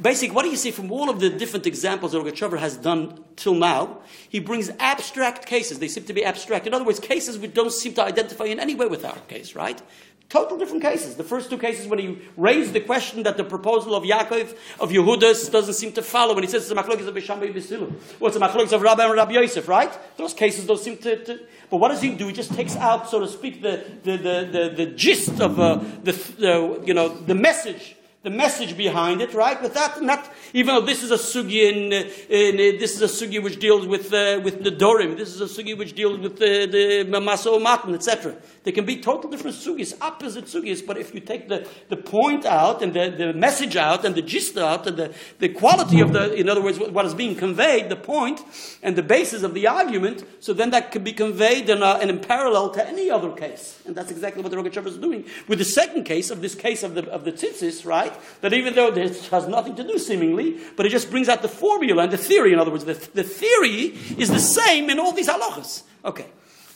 Basically, 0.00 0.32
what 0.32 0.44
do 0.44 0.50
you 0.50 0.56
see 0.56 0.70
from 0.70 0.92
all 0.92 1.10
of 1.10 1.18
the 1.18 1.28
different 1.28 1.66
examples 1.66 2.12
that 2.12 2.18
Rogachover 2.18 2.58
has 2.58 2.76
done 2.76 3.24
till 3.34 3.54
now? 3.54 3.98
He 4.28 4.38
brings 4.38 4.70
abstract 4.78 5.44
cases. 5.46 5.80
They 5.80 5.88
seem 5.88 6.04
to 6.04 6.12
be 6.12 6.24
abstract. 6.24 6.68
In 6.68 6.74
other 6.74 6.84
words, 6.84 7.00
cases 7.00 7.36
we 7.36 7.48
don't 7.48 7.72
seem 7.72 7.94
to 7.94 8.04
identify 8.04 8.44
in 8.44 8.60
any 8.60 8.76
way 8.76 8.86
with 8.86 9.04
our 9.04 9.18
case, 9.26 9.56
right? 9.56 9.82
Total 10.28 10.58
different 10.58 10.82
cases. 10.82 11.16
The 11.16 11.24
first 11.24 11.48
two 11.48 11.56
cases 11.56 11.86
when 11.86 11.98
he 11.98 12.18
raised 12.36 12.74
the 12.74 12.80
question 12.80 13.22
that 13.22 13.38
the 13.38 13.44
proposal 13.44 13.94
of 13.94 14.02
Yaakov, 14.04 14.54
of 14.78 14.90
Yehudas, 14.90 15.50
doesn't 15.50 15.72
seem 15.72 15.92
to 15.92 16.02
follow, 16.02 16.34
when 16.34 16.44
he 16.44 16.50
says 16.50 16.62
it's 16.62 16.70
a 16.70 16.74
machlokes 16.74 17.06
of 17.06 17.14
Beishamai 17.14 17.54
Beis 17.54 17.70
Hillel, 17.70 17.94
or 18.20 18.28
it's 18.28 18.36
a 18.36 18.40
machlokes 18.40 18.72
of 18.72 18.82
Rabbi 18.82 19.04
and 19.04 19.14
Rabbi 19.14 19.32
Yosef, 19.32 19.66
right? 19.66 19.90
Those 20.18 20.34
cases 20.34 20.66
don't 20.66 20.78
seem 20.78 20.98
to, 20.98 21.24
to- 21.24 21.40
But 21.70 21.78
what 21.78 21.88
does 21.88 22.02
he 22.02 22.14
do? 22.14 22.26
He 22.26 22.34
just 22.34 22.52
takes 22.52 22.76
out, 22.76 23.08
so 23.08 23.20
to 23.20 23.26
speak, 23.28 23.62
the, 23.62 23.82
the, 24.02 24.16
the, 24.18 24.48
the, 24.52 24.84
the 24.84 24.86
gist 24.92 25.40
of 25.40 25.58
uh, 25.58 25.76
the, 26.02 26.12
the, 26.12 26.82
you 26.84 26.92
know, 26.92 27.08
the 27.08 27.34
message 27.34 27.96
the 28.28 28.36
message 28.36 28.76
behind 28.76 29.22
it, 29.22 29.32
right? 29.32 29.60
But 29.60 29.72
that, 29.74 30.02
not 30.02 30.30
even 30.52 30.74
though 30.74 30.84
this 30.84 31.02
is 31.02 31.10
a 31.10 31.16
sugi 31.16 31.60
in, 31.70 31.92
uh, 31.92 32.10
in 32.28 32.54
uh, 32.56 32.78
this 32.78 33.00
is 33.00 33.02
a 33.02 33.06
sugi 33.06 33.42
which 33.42 33.58
deals 33.58 33.86
with 33.86 34.12
uh, 34.12 34.40
with 34.44 34.62
the 34.62 34.70
dorim. 34.70 35.16
This 35.16 35.34
is 35.34 35.40
a 35.40 35.62
sugi 35.62 35.76
which 35.76 35.94
deals 35.94 36.18
with 36.18 36.38
the 36.38 37.04
the 37.10 37.20
maso 37.20 37.58
matan, 37.58 37.94
etc. 37.94 38.36
There 38.68 38.74
can 38.74 38.84
be 38.84 39.00
total 39.00 39.30
different 39.30 39.56
sugis, 39.56 39.96
opposite 39.98 40.44
sugis. 40.44 40.84
But 40.86 40.98
if 40.98 41.14
you 41.14 41.20
take 41.20 41.48
the, 41.48 41.66
the 41.88 41.96
point 41.96 42.44
out 42.44 42.82
and 42.82 42.92
the, 42.92 43.08
the 43.08 43.32
message 43.32 43.76
out 43.76 44.04
and 44.04 44.14
the 44.14 44.20
gist 44.20 44.58
out 44.58 44.86
and 44.86 44.94
the, 44.94 45.14
the 45.38 45.48
quality 45.48 46.02
of 46.02 46.12
the, 46.12 46.34
in 46.34 46.50
other 46.50 46.62
words, 46.62 46.78
what 46.78 47.06
is 47.06 47.14
being 47.14 47.34
conveyed, 47.34 47.88
the 47.88 47.96
point 47.96 48.42
and 48.82 48.94
the 48.94 49.02
basis 49.02 49.42
of 49.42 49.54
the 49.54 49.66
argument, 49.66 50.22
so 50.40 50.52
then 50.52 50.68
that 50.72 50.92
can 50.92 51.02
be 51.02 51.14
conveyed 51.14 51.70
in, 51.70 51.82
a, 51.82 51.92
and 51.94 52.10
in 52.10 52.18
parallel 52.18 52.68
to 52.74 52.86
any 52.86 53.10
other 53.10 53.32
case. 53.32 53.80
And 53.86 53.96
that's 53.96 54.10
exactly 54.10 54.42
what 54.42 54.50
the 54.50 54.58
Rogachover 54.58 54.88
is 54.88 54.98
doing 54.98 55.24
with 55.46 55.58
the 55.58 55.64
second 55.64 56.04
case 56.04 56.30
of 56.30 56.42
this 56.42 56.54
case 56.54 56.82
of 56.82 56.94
the 56.94 57.08
of 57.08 57.24
the 57.24 57.32
tzitzis, 57.32 57.86
right? 57.86 58.12
That 58.40 58.52
even 58.52 58.74
though 58.74 58.90
this 58.90 59.28
has 59.28 59.46
nothing 59.48 59.76
to 59.76 59.84
do 59.84 59.98
seemingly, 59.98 60.58
but 60.76 60.86
it 60.86 60.90
just 60.90 61.10
brings 61.10 61.28
out 61.28 61.42
the 61.42 61.48
formula 61.48 62.04
and 62.04 62.12
the 62.12 62.18
theory. 62.18 62.52
In 62.52 62.58
other 62.58 62.70
words, 62.70 62.84
the, 62.84 62.94
the 62.94 63.24
theory 63.24 63.96
is 64.18 64.30
the 64.30 64.38
same 64.38 64.90
in 64.90 64.98
all 64.98 65.12
these 65.12 65.28
halachas. 65.28 65.82
Okay. 66.04 66.26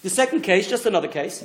The 0.02 0.10
second 0.10 0.42
case, 0.42 0.68
just 0.68 0.86
another 0.86 1.08
case. 1.08 1.44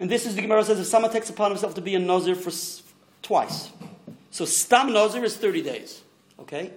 And 0.00 0.10
this 0.10 0.26
is 0.26 0.34
the 0.34 0.42
Gemara 0.42 0.64
says 0.64 0.80
if 0.80 0.86
someone 0.86 1.12
takes 1.12 1.30
upon 1.30 1.50
himself 1.52 1.74
to 1.76 1.80
be 1.80 1.94
a 1.94 1.98
Nazir 1.98 2.34
for 2.34 2.50
s- 2.50 2.82
twice. 3.22 3.70
So 4.30 4.44
Stam 4.44 4.92
Nazir 4.92 5.22
is 5.22 5.36
30 5.36 5.62
days. 5.62 6.02
Okay? 6.40 6.72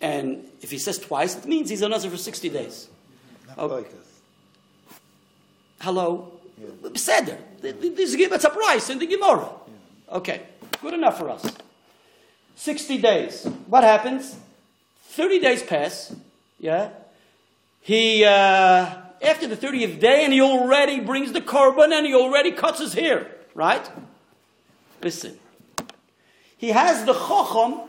And 0.00 0.46
if 0.60 0.70
he 0.70 0.78
says 0.78 0.98
twice, 0.98 1.36
it 1.36 1.46
means 1.46 1.70
he's 1.70 1.82
a 1.82 1.88
Nazir 1.88 2.10
for 2.10 2.16
60 2.16 2.48
days. 2.48 2.88
Machlokes. 3.48 3.86
Hello? 5.80 6.32
Beseder. 6.82 7.38
This 7.60 8.14
it's 8.14 8.44
a 8.44 8.50
price 8.50 8.90
in 8.90 8.98
the 8.98 9.06
Gemara. 9.06 9.48
Okay, 10.10 10.42
good 10.82 10.94
enough 10.94 11.18
for 11.18 11.30
us. 11.30 11.44
60 12.56 12.98
days. 12.98 13.44
What 13.66 13.84
happens? 13.84 14.36
30 15.04 15.40
days 15.40 15.62
pass. 15.62 16.14
Yeah? 16.58 16.90
He, 17.80 18.24
uh, 18.24 18.30
after 19.22 19.46
the 19.46 19.56
30th 19.56 20.00
day, 20.00 20.24
and 20.24 20.32
he 20.32 20.40
already 20.40 21.00
brings 21.00 21.32
the 21.32 21.40
korban 21.40 21.92
and 21.92 22.06
he 22.06 22.14
already 22.14 22.52
cuts 22.52 22.80
his 22.80 22.92
hair. 22.92 23.30
Right? 23.54 23.88
Listen. 25.02 25.38
He 26.56 26.68
has 26.68 27.04
the 27.04 27.12
chocham. 27.12 27.88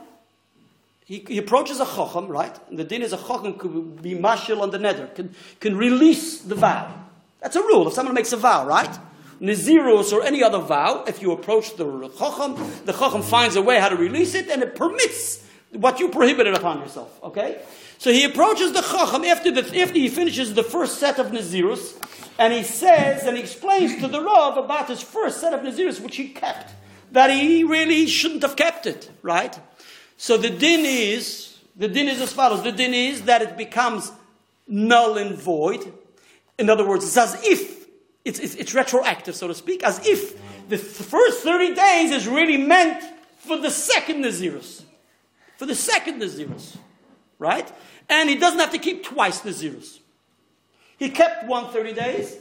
He, 1.06 1.24
he 1.28 1.38
approaches 1.38 1.80
a 1.80 1.86
chocham, 1.86 2.28
right? 2.30 2.58
And 2.70 2.80
the 2.80 2.84
din 2.84 3.02
is 3.02 3.14
a 3.14 3.18
chocham 3.18 3.58
could 3.58 4.02
be 4.02 4.16
mashil 4.16 4.62
on 4.62 4.72
the 4.72 4.80
nether, 4.80 5.08
can, 5.08 5.36
can 5.60 5.78
release 5.78 6.42
the 6.42 6.56
vow. 6.56 6.94
That's 7.42 7.56
a 7.56 7.62
rule. 7.62 7.88
If 7.88 7.94
someone 7.94 8.16
makes 8.16 8.32
a 8.32 8.38
vow, 8.38 8.66
right? 8.66 8.98
Nazirus 9.42 10.14
or 10.14 10.24
any 10.24 10.44
other 10.44 10.60
vow, 10.60 11.04
if 11.08 11.22
you 11.22 11.32
approach 11.32 11.76
the 11.76 12.10
chacham, 12.18 12.56
the 12.86 12.94
chacham 12.94 13.22
finds 13.22 13.56
a 13.56 13.62
way 13.62 13.80
how 13.80 13.90
to 13.90 13.96
release 13.96 14.36
it, 14.36 14.50
and 14.50 14.62
it 14.64 14.76
permits 14.76 15.44
what 15.72 16.00
you 16.00 16.10
prohibited 16.10 16.54
upon 16.54 16.80
yourself. 16.80 17.20
Okay? 17.24 17.62
So 17.98 18.12
he 18.12 18.24
approaches 18.26 18.74
the 18.74 18.82
Chacham 18.82 19.24
after, 19.24 19.52
the, 19.52 19.62
after 19.82 19.98
he 19.98 20.10
finishes 20.10 20.54
the 20.54 20.64
first 20.64 21.00
set 21.00 21.20
of 21.20 21.28
Nazirus, 21.28 21.96
and 22.38 22.54
he 22.54 22.64
says 22.64 23.24
and 23.26 23.38
he 23.38 23.44
explains 23.44 24.00
to 24.02 24.08
the 24.08 24.22
Rav 24.22 24.58
about 24.58 24.90
his 24.90 25.02
first 25.02 25.40
set 25.40 25.54
of 25.54 25.62
Nazirus, 25.62 26.02
which 26.02 26.18
he 26.18 26.30
kept, 26.30 26.74
that 27.12 27.30
he 27.30 27.64
really 27.64 28.06
shouldn't 28.08 28.42
have 28.42 28.56
kept 28.56 28.86
it, 28.86 29.10
right? 29.22 29.58
So 30.18 30.38
the 30.38 30.50
din 30.50 30.82
is, 30.86 31.58
the 31.76 31.88
din 31.88 32.08
is 32.08 32.22
as 32.22 32.34
follows. 32.34 32.64
The 32.64 32.72
din 32.72 32.94
is 32.94 33.24
that 33.24 33.42
it 33.42 33.58
becomes 33.58 34.12
null 34.68 35.18
and 35.18 35.36
void. 35.36 35.92
In 36.58 36.70
other 36.70 36.86
words, 36.88 37.06
it's 37.06 37.18
as 37.18 37.42
if, 37.44 37.83
it's, 38.26 38.40
it's, 38.40 38.56
it's 38.56 38.74
retroactive, 38.74 39.36
so 39.36 39.48
to 39.48 39.56
speak, 39.56 39.84
as 39.84 40.06
if 40.06 40.40
the 40.70 40.78
first 40.78 41.44
30 41.44 41.76
days 41.76 42.12
is 42.12 42.28
really 42.28 42.58
meant 42.58 43.04
for 43.38 43.58
the 43.58 43.70
second 43.70 44.24
Nazirus. 44.24 44.84
For 45.58 45.66
the 45.66 45.76
second 45.76 46.22
Nazirus. 46.22 46.78
Right? 47.38 47.70
And 48.10 48.30
he 48.30 48.36
doesn't 48.36 48.60
have 48.60 48.72
to 48.72 48.78
keep 48.78 49.04
twice 49.04 49.42
Nazirus. 49.42 50.00
He 50.98 51.10
kept 51.10 51.48
one 51.48 51.72
30 51.72 51.94
days. 51.94 52.38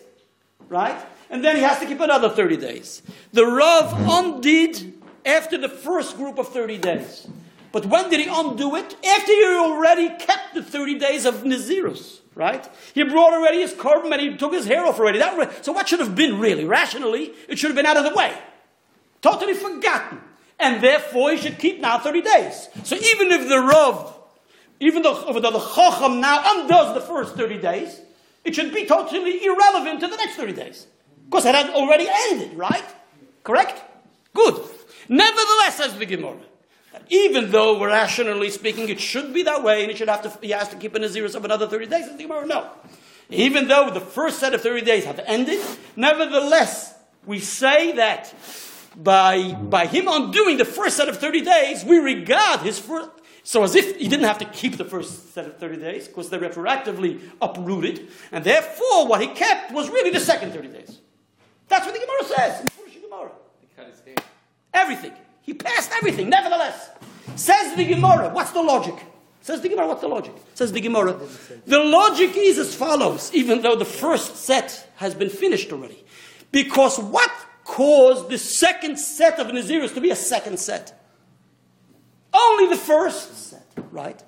Right? 0.68 0.96
And 1.28 1.44
then 1.44 1.56
he 1.56 1.62
has 1.62 1.80
to 1.80 1.86
keep 1.86 2.00
another 2.00 2.28
30 2.28 2.58
days. 2.58 3.02
The 3.32 3.44
Rav 3.44 3.92
undid 4.08 4.94
after 5.26 5.58
the 5.58 5.68
first 5.68 6.16
group 6.16 6.38
of 6.38 6.48
30 6.48 6.78
days. 6.78 7.26
But 7.72 7.86
when 7.86 8.10
did 8.10 8.20
he 8.20 8.28
undo 8.30 8.76
it? 8.76 8.96
After 9.04 9.32
he 9.32 9.44
already 9.44 10.10
kept 10.10 10.54
the 10.54 10.62
30 10.62 10.98
days 10.98 11.24
of 11.24 11.42
Nazirus, 11.42 12.21
right? 12.34 12.66
He 12.94 13.02
brought 13.02 13.34
already 13.34 13.60
his 13.60 13.72
korban 13.74 14.12
and 14.12 14.20
he 14.20 14.36
took 14.36 14.52
his 14.52 14.66
hair 14.66 14.84
off 14.84 14.98
already. 14.98 15.18
That, 15.18 15.64
so 15.64 15.72
what 15.72 15.88
should 15.88 16.00
have 16.00 16.14
been 16.14 16.38
really? 16.38 16.64
Rationally, 16.64 17.32
it 17.48 17.58
should 17.58 17.68
have 17.68 17.76
been 17.76 17.86
out 17.86 17.96
of 17.96 18.04
the 18.04 18.14
way. 18.14 18.36
Totally 19.20 19.54
forgotten. 19.54 20.20
And 20.58 20.82
therefore 20.82 21.32
he 21.32 21.38
should 21.38 21.58
keep 21.58 21.80
now 21.80 21.98
30 21.98 22.22
days. 22.22 22.68
So 22.84 22.96
even 22.96 23.30
if 23.32 23.48
the 23.48 23.58
Rav, 23.58 24.18
even 24.80 25.02
though, 25.02 25.32
though 25.32 25.50
the 25.50 25.74
Chacham 25.74 26.20
now 26.20 26.42
undoes 26.44 26.94
the 26.94 27.00
first 27.00 27.34
30 27.34 27.58
days, 27.58 28.00
it 28.44 28.54
should 28.54 28.72
be 28.74 28.86
totally 28.86 29.44
irrelevant 29.44 30.00
to 30.00 30.08
the 30.08 30.16
next 30.16 30.36
30 30.36 30.52
days. 30.52 30.86
Because 31.24 31.46
it 31.46 31.54
had 31.54 31.70
already 31.70 32.06
ended, 32.08 32.54
right? 32.54 32.84
Correct? 33.44 33.80
Good. 34.34 34.54
Nevertheless, 35.08 35.76
says 35.76 35.96
the 35.96 36.06
Gemara, 36.06 36.38
even 37.08 37.50
though 37.50 37.84
rationally 37.84 38.50
speaking 38.50 38.88
it 38.88 39.00
should 39.00 39.32
be 39.32 39.42
that 39.44 39.62
way 39.62 39.82
and 39.82 39.90
he 39.90 39.96
should 39.96 40.08
have 40.08 40.22
to 40.22 40.46
he 40.46 40.50
has 40.50 40.68
to 40.68 40.76
keep 40.76 40.94
in 40.94 41.02
a 41.02 41.06
Naziris 41.06 41.34
of 41.34 41.44
another 41.44 41.66
30 41.66 41.86
days, 41.86 42.16
the 42.16 42.26
no. 42.26 42.70
Even 43.30 43.68
though 43.68 43.90
the 43.90 44.00
first 44.00 44.38
set 44.38 44.54
of 44.54 44.60
30 44.60 44.82
days 44.82 45.04
have 45.04 45.18
ended, 45.26 45.60
nevertheless, 45.96 46.94
we 47.24 47.38
say 47.38 47.92
that 47.92 48.34
by, 48.96 49.52
by 49.54 49.86
him 49.86 50.06
undoing 50.08 50.58
the 50.58 50.64
first 50.64 50.96
set 50.96 51.08
of 51.08 51.18
30 51.18 51.40
days, 51.40 51.84
we 51.84 51.98
regard 51.98 52.60
his 52.60 52.78
first, 52.78 53.08
so 53.42 53.62
as 53.62 53.74
if 53.74 53.96
he 53.96 54.08
didn't 54.08 54.26
have 54.26 54.38
to 54.38 54.44
keep 54.44 54.76
the 54.76 54.84
first 54.84 55.32
set 55.32 55.46
of 55.46 55.56
30 55.58 55.76
days, 55.78 56.08
because 56.08 56.28
they're 56.28 56.40
retroactively 56.40 57.20
uprooted, 57.40 58.08
and 58.30 58.44
therefore 58.44 59.06
what 59.06 59.20
he 59.20 59.28
kept 59.28 59.72
was 59.72 59.88
really 59.88 60.10
the 60.10 60.20
second 60.20 60.52
30 60.52 60.68
days. 60.68 61.00
That's 61.68 61.86
what 61.86 61.94
the 61.94 62.00
Gemara 62.00 62.36
says 62.36 62.60
in 62.60 62.68
Gemara. 63.02 63.30
Everything. 64.74 65.12
He 65.42 65.54
passed 65.54 65.90
everything, 65.92 66.28
nevertheless. 66.28 66.90
Says 67.36 67.76
the 67.76 67.84
Gemara, 67.84 68.30
what's 68.30 68.52
the 68.52 68.62
logic? 68.62 68.94
Says 69.40 69.60
the 69.60 69.68
Gemara, 69.68 69.88
what's 69.88 70.00
the 70.00 70.08
logic? 70.08 70.34
Says 70.54 70.72
the 70.72 70.80
Gemara. 70.80 71.18
The 71.66 71.80
logic 71.80 72.36
is 72.36 72.58
as 72.58 72.74
follows, 72.74 73.34
even 73.34 73.60
though 73.60 73.74
the 73.74 73.84
first 73.84 74.36
set 74.36 74.88
has 74.96 75.14
been 75.14 75.28
finished 75.28 75.72
already. 75.72 76.04
Because 76.52 76.98
what 76.98 77.30
caused 77.64 78.28
the 78.28 78.38
second 78.38 78.98
set 78.98 79.40
of 79.40 79.48
Naziris 79.48 79.94
to 79.94 80.00
be 80.00 80.10
a 80.10 80.16
second 80.16 80.60
set? 80.60 80.98
Only 82.32 82.68
the 82.68 82.80
first 82.80 83.50
set, 83.50 83.66
right? 83.90 84.22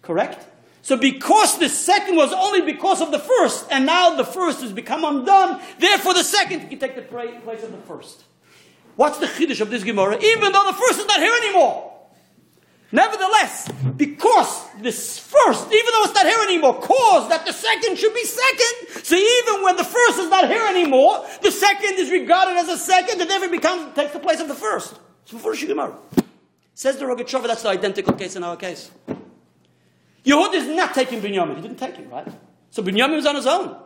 Correct? 0.00 0.46
So 0.82 0.96
because 0.96 1.58
the 1.58 1.68
second 1.68 2.16
was 2.16 2.32
only 2.32 2.60
because 2.60 3.00
of 3.00 3.10
the 3.10 3.18
first, 3.18 3.66
and 3.70 3.86
now 3.86 4.16
the 4.16 4.24
first 4.24 4.60
has 4.60 4.72
become 4.72 5.04
undone, 5.04 5.60
therefore 5.78 6.14
the 6.14 6.24
second 6.24 6.68
can 6.68 6.78
take 6.78 6.94
the 6.94 7.02
place 7.02 7.62
of 7.62 7.72
the 7.72 7.78
first. 7.86 8.24
What's 8.96 9.18
the 9.18 9.26
chiddush 9.26 9.60
of 9.60 9.70
this 9.70 9.84
Gemara? 9.84 10.18
Even 10.22 10.52
though 10.52 10.64
the 10.66 10.72
first 10.72 11.00
is 11.00 11.06
not 11.06 11.18
here 11.18 11.34
anymore. 11.42 11.92
Nevertheless, 12.92 13.68
because 13.96 14.70
this 14.80 15.18
first, 15.18 15.66
even 15.66 15.86
though 15.92 16.04
it's 16.04 16.14
not 16.14 16.26
here 16.26 16.38
anymore, 16.44 16.80
caused 16.80 17.28
that 17.28 17.44
the 17.44 17.52
second 17.52 17.98
should 17.98 18.14
be 18.14 18.24
second. 18.24 19.04
So 19.04 19.16
even 19.16 19.64
when 19.64 19.76
the 19.76 19.82
first 19.82 20.20
is 20.20 20.30
not 20.30 20.46
here 20.48 20.64
anymore, 20.64 21.26
the 21.42 21.50
second 21.50 21.98
is 21.98 22.08
regarded 22.12 22.56
as 22.56 22.68
a 22.68 22.78
second 22.78 23.20
and 23.20 23.28
therefore 23.28 23.48
becomes 23.48 23.92
takes 23.96 24.12
the 24.12 24.20
place 24.20 24.38
of 24.38 24.46
the 24.46 24.54
first. 24.54 24.94
So 25.24 25.36
before 25.36 25.56
Gemara. 25.56 25.96
Says 26.74 26.96
the 26.98 27.04
Rogachover, 27.04 27.48
that's 27.48 27.62
the 27.62 27.70
identical 27.70 28.14
case 28.14 28.36
in 28.36 28.44
our 28.44 28.56
case. 28.56 28.92
Yehud 30.24 30.54
is 30.54 30.66
not 30.68 30.94
taking 30.94 31.20
Binyamin. 31.20 31.56
He 31.56 31.62
didn't 31.62 31.78
take 31.78 31.96
him, 31.96 32.10
right? 32.10 32.28
So 32.70 32.82
Binyamin 32.82 33.16
was 33.16 33.26
on 33.26 33.34
his 33.34 33.46
own. 33.46 33.76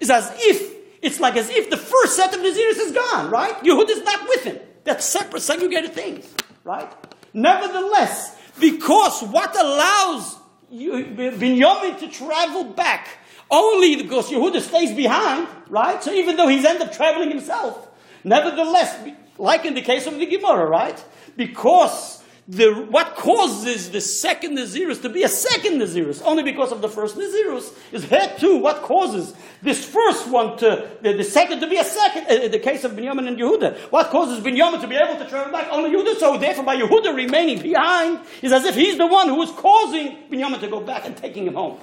It's 0.00 0.10
as 0.10 0.32
if 0.34 0.75
it's 1.02 1.20
like 1.20 1.36
as 1.36 1.50
if 1.50 1.70
the 1.70 1.76
first 1.76 2.16
set 2.16 2.34
of 2.34 2.40
Naziris 2.40 2.78
is 2.78 2.92
gone, 2.92 3.30
right? 3.30 3.54
Yehud 3.62 3.88
is 3.88 4.02
not 4.02 4.28
with 4.28 4.44
him. 4.44 4.58
That's 4.84 5.04
separate, 5.04 5.42
segregated 5.42 5.92
things, 5.92 6.32
right? 6.64 6.90
Nevertheless, 7.34 8.36
because 8.58 9.22
what 9.22 9.54
allows 9.60 10.36
Binyamin 10.72 11.98
to 12.00 12.08
travel 12.08 12.64
back 12.64 13.08
only 13.50 13.96
because 14.02 14.30
Yehuda 14.30 14.60
stays 14.60 14.92
behind, 14.92 15.48
right? 15.68 16.02
So 16.02 16.12
even 16.12 16.36
though 16.36 16.48
he's 16.48 16.64
end 16.64 16.82
up 16.82 16.92
traveling 16.92 17.30
himself, 17.30 17.88
nevertheless, 18.24 18.96
like 19.38 19.64
in 19.64 19.74
the 19.74 19.82
case 19.82 20.06
of 20.06 20.18
the 20.18 20.26
Gemara, 20.26 20.66
right? 20.66 21.02
Because 21.36 22.15
the, 22.48 22.72
what 22.90 23.16
causes 23.16 23.90
the 23.90 24.00
second 24.00 24.56
Nazirus 24.56 25.02
to 25.02 25.08
be 25.08 25.24
a 25.24 25.28
second 25.28 25.80
Nazirus, 25.80 26.22
only 26.24 26.44
because 26.44 26.70
of 26.70 26.80
the 26.80 26.88
first 26.88 27.16
Nazirus, 27.16 27.74
is 27.90 28.04
here 28.04 28.32
too. 28.38 28.58
What 28.58 28.82
causes 28.82 29.34
this 29.62 29.84
first 29.84 30.28
one 30.28 30.56
to, 30.58 30.88
the, 31.02 31.14
the 31.14 31.24
second 31.24 31.58
to 31.60 31.66
be 31.66 31.76
a 31.76 31.84
second, 31.84 32.26
uh, 32.28 32.46
the 32.48 32.60
case 32.60 32.84
of 32.84 32.92
Binyamin 32.92 33.26
and 33.26 33.36
Yehuda. 33.36 33.90
What 33.90 34.10
causes 34.10 34.44
Binyamin 34.44 34.80
to 34.80 34.86
be 34.86 34.94
able 34.94 35.18
to 35.18 35.28
travel 35.28 35.50
back? 35.50 35.66
Only 35.72 35.90
Yehuda. 35.90 36.18
So 36.18 36.38
therefore, 36.38 36.64
by 36.64 36.76
Yehuda 36.76 37.16
remaining 37.16 37.60
behind, 37.60 38.20
is 38.42 38.52
as 38.52 38.64
if 38.64 38.76
he's 38.76 38.96
the 38.96 39.08
one 39.08 39.28
who 39.28 39.42
is 39.42 39.50
causing 39.50 40.16
Binyamin 40.30 40.60
to 40.60 40.68
go 40.68 40.80
back 40.80 41.04
and 41.04 41.16
taking 41.16 41.46
him 41.48 41.54
home. 41.54 41.78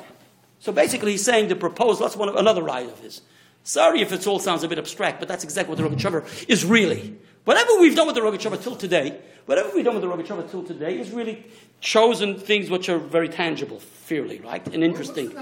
So 0.60 0.72
basically, 0.72 1.12
he's 1.12 1.26
saying 1.26 1.50
the 1.50 1.58
proposal, 1.58 2.06
that's 2.06 2.16
one 2.16 2.30
of, 2.30 2.36
another 2.36 2.64
right 2.64 2.88
of 2.88 2.98
his. 3.00 3.22
Sorry 3.64 4.02
if 4.02 4.14
it 4.14 4.26
all 4.28 4.40
sounds 4.40 4.64
a 4.64 4.70
bit 4.70 4.78
abstract, 4.78 5.20
but 5.20 5.28
that's 5.28 5.44
exactly 5.44 5.76
what 5.76 5.84
the 5.84 5.90
Rogachover 5.90 6.48
is 6.48 6.64
really. 6.64 7.18
Whatever 7.44 7.72
we've 7.80 7.96
done 7.96 8.08
with 8.08 8.16
the 8.16 8.22
Rogachover 8.22 8.62
till 8.62 8.78
today, 8.78 9.20
whatever 9.46 9.72
we've 9.74 9.86
done 9.86 9.96
with 9.96 10.04
the 10.04 10.10
Rogachover 10.10 10.50
till 10.50 10.64
today 10.64 11.00
is 11.00 11.12
really 11.12 11.46
chosen 11.82 12.38
things 12.38 12.70
which 12.70 12.90
are 12.90 12.98
very 12.98 13.30
tangible, 13.30 13.80
fairly, 13.80 14.40
right? 14.40 14.66
And 14.74 14.84
interesting. 14.84 15.34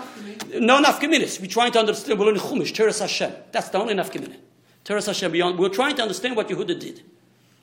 No 0.53 0.81
nafkaminis. 0.81 1.39
We're 1.39 1.47
trying 1.47 1.71
to 1.73 1.79
understand, 1.79 2.19
we're 2.19 2.25
learning 2.25 2.41
Chumash, 2.41 2.73
Teres 2.73 2.99
Hashem. 2.99 3.31
That's 3.51 3.69
the 3.69 3.77
only 3.77 3.93
nafkaminah. 3.93 4.37
Teres 4.83 5.05
Hashem, 5.05 5.31
beyond, 5.31 5.59
we're 5.59 5.69
trying 5.69 5.95
to 5.95 6.01
understand 6.01 6.35
what 6.35 6.49
Yehuda 6.49 6.79
did. 6.79 7.03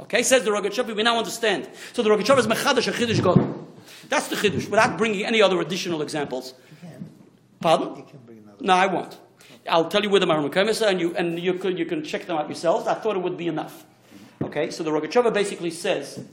Okay, 0.00 0.22
says 0.22 0.44
the 0.44 0.50
Rogachover, 0.50 0.94
we 0.94 1.02
now 1.02 1.18
understand. 1.18 1.68
So 1.92 2.02
the 2.02 2.10
Rogachover 2.10 2.38
is 2.38 2.46
Mechadash, 2.46 2.86
a 2.86 2.92
Chiddush 2.92 3.22
God. 3.22 3.66
That's 4.08 4.28
the 4.28 4.36
Chiddush, 4.36 4.68
without 4.68 4.96
bringing 4.96 5.24
any 5.24 5.42
other 5.42 5.60
additional 5.60 6.02
examples. 6.02 6.54
Pardon? 7.60 7.96
You 7.96 8.04
can 8.04 8.18
bring 8.24 8.38
another. 8.38 8.64
No, 8.64 8.74
I 8.74 8.86
won't. 8.86 9.18
I'll 9.68 9.88
tell 9.88 10.02
you 10.02 10.10
where 10.10 10.20
the 10.20 10.26
Maramakomis 10.26 10.80
are, 10.84 10.88
and 10.88 11.00
you 11.00 11.14
and 11.16 11.38
you 11.38 11.54
can 11.54 11.76
you 11.76 11.84
can 11.84 12.02
check 12.02 12.26
them 12.26 12.38
out 12.38 12.48
yourselves. 12.48 12.86
I 12.86 12.94
thought 12.94 13.16
it 13.16 13.22
would 13.22 13.36
be 13.36 13.48
enough. 13.48 13.84
Okay, 14.48 14.70
so 14.70 14.82
the 14.82 14.90
Rogachover 14.90 15.32
basically 15.32 15.70
says 15.70 16.24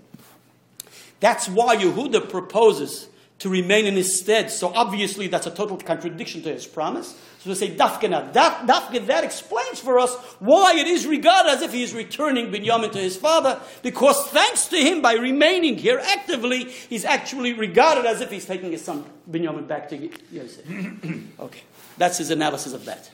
that's 1.19 1.49
why 1.49 1.75
Yehuda 1.75 2.29
proposes 2.29 3.09
to 3.39 3.49
remain 3.49 3.85
in 3.85 3.95
his 3.95 4.17
stead. 4.17 4.49
So 4.49 4.71
obviously 4.73 5.27
that's 5.27 5.47
a 5.47 5.51
total 5.51 5.75
contradiction 5.75 6.41
to 6.43 6.53
his 6.53 6.65
promise. 6.65 7.19
So 7.39 7.49
they 7.49 7.55
say 7.55 7.75
Dafkana. 7.75 8.31
That, 8.31 8.65
Dafka, 8.65 9.05
that 9.07 9.25
explains 9.25 9.81
for 9.81 9.99
us 9.99 10.15
why 10.39 10.75
it 10.77 10.87
is 10.87 11.05
regarded 11.05 11.49
as 11.49 11.61
if 11.61 11.73
he 11.73 11.83
is 11.83 11.93
returning 11.93 12.53
Binyamin 12.53 12.93
to 12.93 12.99
his 12.99 13.17
father, 13.17 13.59
because 13.83 14.29
thanks 14.29 14.69
to 14.69 14.77
him, 14.77 15.01
by 15.01 15.15
remaining 15.15 15.77
here 15.77 15.99
actively, 16.01 16.69
he's 16.69 17.03
actually 17.03 17.51
regarded 17.51 18.05
as 18.05 18.21
if 18.21 18.31
he's 18.31 18.45
taking 18.45 18.71
his 18.71 18.81
son 18.81 19.03
Binyamin 19.29 19.67
back 19.67 19.89
to 19.89 20.09
Yosef. 20.31 20.65
okay, 21.41 21.63
that's 21.97 22.17
his 22.17 22.31
analysis 22.31 22.71
of 22.71 22.85
that. 22.85 23.11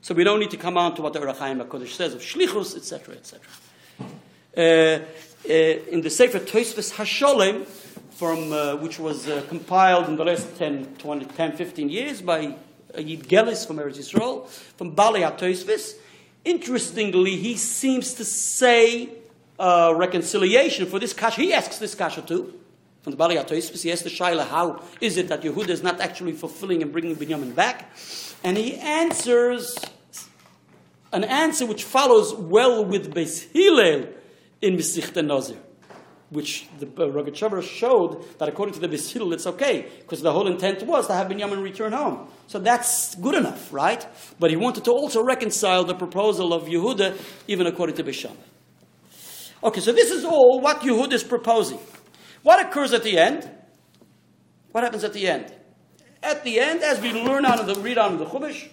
So 0.00 0.14
we 0.14 0.22
don't 0.22 0.38
need 0.38 0.52
to 0.52 0.56
come 0.56 0.78
on 0.78 0.94
to 0.94 1.02
what 1.02 1.12
the 1.12 1.18
Ohr 1.18 1.34
HaChaim 1.34 1.66
HaKodesh 1.66 1.88
says 1.88 2.14
of 2.14 2.20
Shlichus, 2.20 2.76
etc., 2.76 3.16
etc. 3.16 3.40
Uh, 4.00 4.60
uh, 4.60 5.00
in 5.48 6.00
the 6.00 6.10
Sefer 6.10 6.40
Tosfos 6.40 6.94
Hasholem, 6.94 7.66
from, 8.16 8.50
uh, 8.50 8.76
which 8.76 8.98
was 8.98 9.28
uh, 9.28 9.44
compiled 9.48 10.08
in 10.08 10.16
the 10.16 10.24
last 10.24 10.56
10, 10.56 10.96
20, 10.98 11.26
10, 11.26 11.52
15 11.52 11.88
years 11.90 12.22
by 12.22 12.54
Yid 12.96 13.24
Gelis 13.28 13.66
from 13.66 13.76
Eretz 13.76 13.98
Yisrael, 13.98 14.48
from 14.48 14.92
Bali 14.92 15.20
HaTosfos. 15.20 15.96
Interestingly, 16.44 17.36
he 17.36 17.56
seems 17.56 18.14
to 18.14 18.24
say 18.24 19.10
uh, 19.58 19.92
reconciliation 19.94 20.86
for 20.86 20.98
this 20.98 21.12
kasha. 21.12 21.42
He 21.42 21.52
asks 21.52 21.78
this 21.78 21.94
kasha 21.94 22.22
too. 22.22 22.54
From 23.02 23.10
the 23.10 23.18
Bali 23.18 23.36
HaTosfos, 23.36 23.82
he 23.82 23.92
asks 23.92 24.02
the 24.02 24.10
Shaila, 24.10 24.48
how 24.48 24.82
is 25.00 25.18
it 25.18 25.28
that 25.28 25.42
Yehuda 25.42 25.68
is 25.68 25.82
not 25.82 26.00
actually 26.00 26.32
fulfilling 26.32 26.82
and 26.82 26.90
bringing 26.90 27.14
Binyamin 27.14 27.54
back? 27.54 27.90
And 28.42 28.56
he 28.56 28.76
answers 28.76 29.78
an 31.12 31.24
answer 31.24 31.66
which 31.66 31.84
follows 31.84 32.34
well 32.34 32.84
with 32.84 33.14
Beis 33.14 33.50
Hillel 33.52 34.08
in 34.60 34.76
Mesichta 34.76 35.24
Nazir. 35.24 35.56
which 36.30 36.66
the 36.80 36.86
uh, 36.86 37.08
Rogachover 37.08 37.62
showed 37.62 38.24
that 38.38 38.48
according 38.48 38.74
to 38.74 38.80
the 38.80 38.88
Beis 38.88 39.12
Hillel, 39.12 39.32
it's 39.32 39.46
okay, 39.46 39.86
because 40.00 40.22
the 40.22 40.32
whole 40.32 40.48
intent 40.48 40.82
was 40.84 41.06
to 41.06 41.14
have 41.14 41.28
Binyamin 41.28 41.62
return 41.62 41.92
home. 41.92 42.28
So 42.48 42.58
that's 42.58 43.14
good 43.16 43.36
enough, 43.36 43.72
right? 43.72 44.04
But 44.40 44.50
he 44.50 44.56
wanted 44.56 44.84
to 44.86 44.90
also 44.90 45.22
reconcile 45.22 45.84
the 45.84 45.94
proposal 45.94 46.52
of 46.52 46.64
Yehuda, 46.64 47.16
even 47.46 47.66
according 47.66 47.96
to 47.96 48.04
Beishamai. 48.04 48.36
Okay, 49.62 49.80
so 49.80 49.92
this 49.92 50.10
is 50.10 50.24
all 50.24 50.60
what 50.60 50.80
Yehuda 50.80 51.12
is 51.12 51.24
proposing. 51.24 51.78
What 52.42 52.64
occurs 52.64 52.92
at 52.92 53.04
the 53.04 53.18
end? 53.18 53.48
What 54.72 54.84
happens 54.84 55.04
at 55.04 55.12
the 55.12 55.28
end? 55.28 55.52
At 56.22 56.42
the 56.42 56.58
end, 56.58 56.82
as 56.82 57.00
we 57.00 57.12
learn 57.12 57.44
out 57.44 57.60
of 57.60 57.66
the 57.66 57.80
read 57.80 57.98
on 57.98 58.18
the 58.18 58.26
Chumash, 58.26 58.68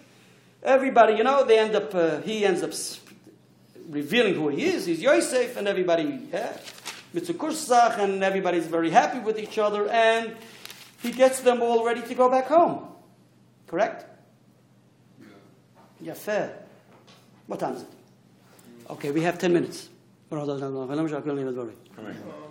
everybody, 0.64 1.14
you 1.16 1.24
know, 1.24 1.43
they 1.43 1.59
end 1.59 1.76
up, 1.76 1.93
uh, 1.93 2.22
he 2.22 2.45
ends 2.45 2.64
up 2.64 2.72
revealing 3.89 4.36
who 4.36 4.49
he 4.49 4.66
is. 4.66 4.86
He's 4.86 5.01
Yosef, 5.01 5.57
and 5.57 5.68
everybody, 5.68 6.28
yeah, 6.32 6.57
mitzukursach, 7.14 7.99
and 7.99 8.24
everybody's 8.24 8.66
very 8.66 8.89
happy 8.89 9.20
with 9.20 9.38
each 9.38 9.57
other, 9.57 9.88
and 9.89 10.36
he 11.01 11.11
gets 11.11 11.41
them 11.41 11.61
all 11.61 11.86
ready 11.86 12.01
to 12.01 12.16
go 12.16 12.30
back 12.30 12.47
home. 12.47 12.88
Correct? 13.68 14.05
Yeah, 16.01 16.14
fair. 16.14 16.57
What 17.47 17.59
time 17.59 17.76
is 17.76 17.82
it? 17.82 17.88
Okay, 18.89 19.11
we 19.11 19.22
have 19.22 19.38
10 19.38 19.53
minutes. 19.53 19.89
Hold 21.95 22.07
on. 22.07 22.42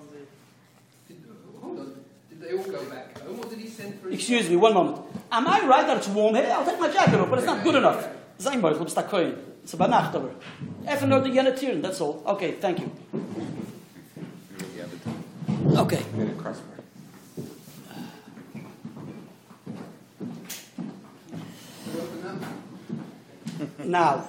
They 2.43 2.55
all 2.59 2.65
go 2.65 2.85
back 2.87 3.17
home, 3.21 3.39
or 3.39 3.45
did 3.49 3.61
he 3.61 3.69
send 3.69 4.01
for 4.01 4.11
Excuse 4.11 4.51
me, 4.51 4.57
one 4.57 4.75
moment. 4.75 4.99
Am 5.31 5.47
I 5.47 5.61
right 5.65 5.87
that 5.87 5.99
it's 5.99 6.09
warm 6.09 6.35
here? 6.35 6.51
I'll 6.53 6.65
take 6.65 6.81
my 6.81 6.91
jacket 6.91 7.21
off, 7.21 7.31
but 7.31 7.39
it's 7.39 7.47
not 7.47 7.63
good 7.63 7.77
enough. 7.77 8.09
Sein 8.39 8.61
boy, 8.61 8.71
it's 8.71 8.97
a 8.97 9.03
coin. 9.05 9.37
It's 9.63 9.75
about 9.75 9.91
Nacht 9.91 10.17
over. 10.17 10.31
Even 10.91 11.09
nur 11.09 11.21
die 11.21 11.31
Genetieren, 11.31 11.81
that's 11.81 12.01
all. 12.01 12.21
Okay, 12.27 12.53
thank 12.53 12.81
you. 12.81 12.91
Okay. 15.77 16.03
Now, 23.85 24.25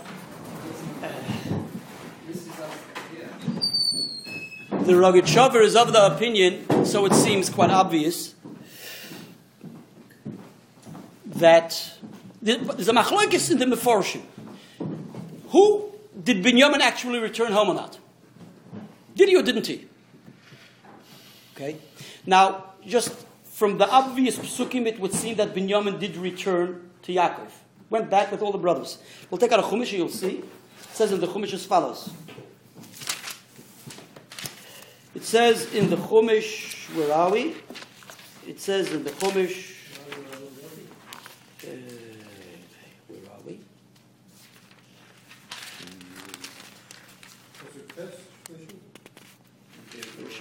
This 2.28 2.48
is 2.48 2.60
us 2.60 2.78
here. 3.12 3.30
The 4.86 4.96
rugged 4.96 5.26
is 5.26 5.76
of 5.76 5.94
the 5.94 6.14
opinion, 6.14 6.86
so 6.86 7.06
it 7.06 7.14
seems 7.14 7.50
quite 7.50 7.70
obvious, 7.70 8.36
that 11.26 11.98
there's 12.42 12.88
a 12.88 12.94
machlokes 12.94 13.52
in 13.52 13.60
the 13.60 13.66
Meforshim. 13.66 14.22
Who 15.50 15.92
did 16.22 16.44
Binyamin 16.44 16.80
actually 16.80 17.20
return 17.20 17.52
home 17.52 17.70
or 17.70 17.76
not? 17.76 18.00
Did 19.16 19.30
he 19.30 19.36
or 19.36 19.44
didn't 19.44 19.68
he? 19.68 19.88
Okay. 21.56 21.78
Now, 22.26 22.74
just 22.86 23.14
from 23.44 23.78
the 23.78 23.90
obvious 23.90 24.38
psukim, 24.38 24.86
it 24.88 25.00
would 25.00 25.14
seem 25.14 25.36
that 25.38 25.54
Binyamin 25.54 26.00
did 26.00 26.18
return 26.18 26.90
to 27.04 27.14
Yaakov. 27.14 27.50
Went 27.90 28.10
back 28.10 28.32
with 28.32 28.42
all 28.42 28.52
the 28.52 28.58
brothers. 28.58 28.98
We'll 29.30 29.38
take 29.38 29.52
out 29.52 29.60
a 29.60 29.64
Chumash, 29.64 29.92
you'll 29.92 30.10
see. 30.10 30.38
It 30.38 30.46
says 30.94 31.12
in 31.12 31.22
the 31.22 31.28
Chumash 31.28 31.54
as 31.54 31.66
follows. 31.66 32.10
It 35.24 35.28
says 35.28 35.74
in 35.74 35.90
the 35.90 35.96
Chumash, 35.96 36.94
where 36.98 37.14
are 37.14 37.32
we? 37.32 37.56
It 38.46 38.60
says 38.60 38.92
in 38.92 39.06
the 39.06 39.10
Chumash, 39.10 39.74
uh, 41.64 41.70
where 43.08 43.32
are 43.32 43.42
we? 43.46 43.62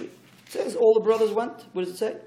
It 0.01 0.11
says 0.49 0.75
all 0.75 0.93
the 0.93 0.99
brothers 0.99 1.31
went. 1.31 1.53
What 1.71 1.85
does 1.85 1.93
it 1.93 1.97
say? 1.97 2.17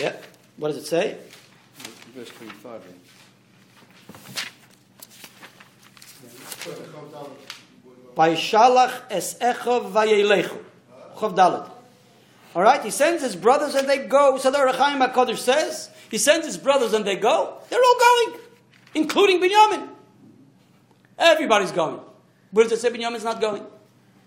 Yeah. 0.00 0.16
What 0.62 0.68
does 0.68 0.76
it 0.76 0.86
say? 0.86 1.18
Verse 2.14 2.28
25. 2.28 2.82
then. 2.84 3.00
Vaishalach 8.16 9.02
es 9.10 9.34
echov 9.40 9.90
vayelechu. 9.90 10.56
Chov 11.16 11.34
Dalet. 11.34 11.68
All 12.54 12.62
right, 12.62 12.80
he 12.80 12.90
sends 12.90 13.24
his 13.24 13.34
brothers 13.34 13.74
and 13.74 13.88
they 13.88 14.06
go. 14.06 14.38
So 14.38 14.52
the 14.52 14.58
Rechaim 14.58 15.04
HaKadosh 15.04 15.38
says, 15.38 15.90
he 16.08 16.18
sends 16.18 16.46
his 16.46 16.58
brothers 16.58 16.92
and 16.92 17.04
they 17.04 17.16
go. 17.16 17.58
They're 17.68 17.82
all 17.82 17.98
going, 17.98 18.40
including 18.94 19.40
Binyamin. 19.40 19.88
Everybody's 21.18 21.72
going. 21.72 21.98
Where 22.52 22.62
does 22.66 22.74
it 22.74 22.78
say 22.78 22.90
Binyamin's 22.90 23.24
not 23.24 23.40
going? 23.40 23.66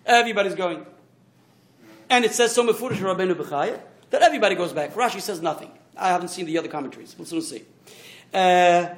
Everybody's 0.05 0.55
going. 0.55 0.85
And 2.09 2.25
it 2.25 2.33
says 2.33 2.53
so 2.53 2.67
Mefurish 2.67 2.97
Rabbeinu 2.97 3.35
Bechaya 3.35 3.79
that 4.09 4.21
everybody 4.21 4.55
goes 4.55 4.73
back. 4.73 4.95
Rashi 4.95 5.21
says 5.21 5.41
nothing. 5.41 5.71
I 5.97 6.09
haven't 6.09 6.29
seen 6.29 6.45
the 6.45 6.57
other 6.57 6.67
commentaries. 6.67 7.15
We'll 7.17 7.25
soon 7.25 7.41
see. 7.41 7.63
Uh, 8.33 8.89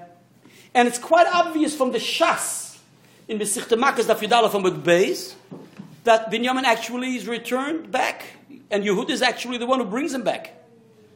and 0.74 0.88
it's 0.88 1.00
quite 1.00 1.28
obvious 1.28 1.76
from 1.76 1.92
the 1.92 2.00
Shas 2.00 2.78
in 3.28 3.38
Besichte 3.40 3.78
Makkos 3.78 4.06
Daf 4.06 4.52
from 4.52 4.64
Beis 4.84 5.36
that 6.04 6.32
Binyamin 6.32 6.64
actually 6.64 7.16
is 7.16 7.28
returned 7.28 7.92
back, 7.92 8.26
and 8.72 8.84
Yehud 8.84 9.10
is 9.10 9.22
actually 9.22 9.58
the 9.58 9.66
one 9.66 9.80
who 9.80 9.86
brings 9.86 10.14
him 10.14 10.24
back. 10.24 10.54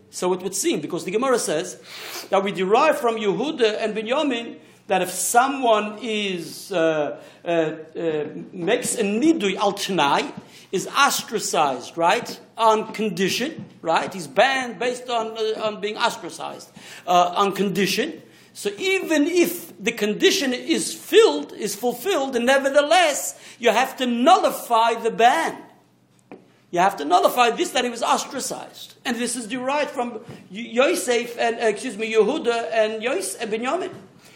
So 0.10 0.34
it 0.34 0.42
would 0.42 0.54
seem, 0.54 0.82
because 0.82 1.06
the 1.06 1.12
Gemara 1.12 1.40
says 1.40 1.82
that 2.30 2.44
we 2.44 2.52
derive 2.52 2.98
from 2.98 3.16
Yehuda 3.16 3.78
and 3.82 3.96
Binyamin 3.96 4.58
that 4.88 5.02
if 5.02 5.10
someone 5.10 5.98
is 6.02 6.72
uh, 6.72 7.22
uh, 7.44 7.48
uh, 7.48 8.26
makes 8.52 8.96
a 8.96 9.04
nidui 9.04 9.56
al 9.56 9.74
tanai, 9.74 10.32
is 10.72 10.88
ostracized, 10.88 11.98
right, 11.98 12.40
on 12.58 12.94
condition, 12.94 13.66
right? 13.82 14.14
He's 14.14 14.28
banned 14.28 14.80
based 14.80 15.10
on 15.10 15.38
uh, 15.38 15.62
on 15.66 15.82
being 15.82 15.98
ostracized 15.98 16.72
uh, 17.06 17.34
on 17.36 17.54
condition. 17.54 18.22
So 18.54 18.70
even 18.78 19.28
if 19.28 19.72
the 19.82 19.92
condition 19.92 20.54
is 20.54 20.94
filled, 20.94 21.54
is 21.54 21.76
fulfilled, 21.76 22.36
nevertheless 22.42 23.40
you 23.60 23.70
have 23.72 23.96
to 23.98 24.06
nullify 24.06 24.96
the 24.96 25.12
ban. 25.12 25.58
You 26.70 26.80
have 26.80 26.96
to 26.98 27.06
nullify 27.06 27.50
this 27.50 27.72
that 27.72 27.84
he 27.84 27.90
was 27.90 28.02
ostracized, 28.02 28.96
and 29.04 29.18
this 29.18 29.36
is 29.36 29.48
derived 29.48 29.92
from 29.92 30.22
Yosef 30.50 31.38
and 31.38 31.58
uh, 31.58 31.68
excuse 31.68 31.98
me 31.98 32.14
Yehuda 32.14 32.72
and 32.72 33.04
Yosef 33.04 33.42
and 33.42 33.52
Benjamin, 33.52 33.92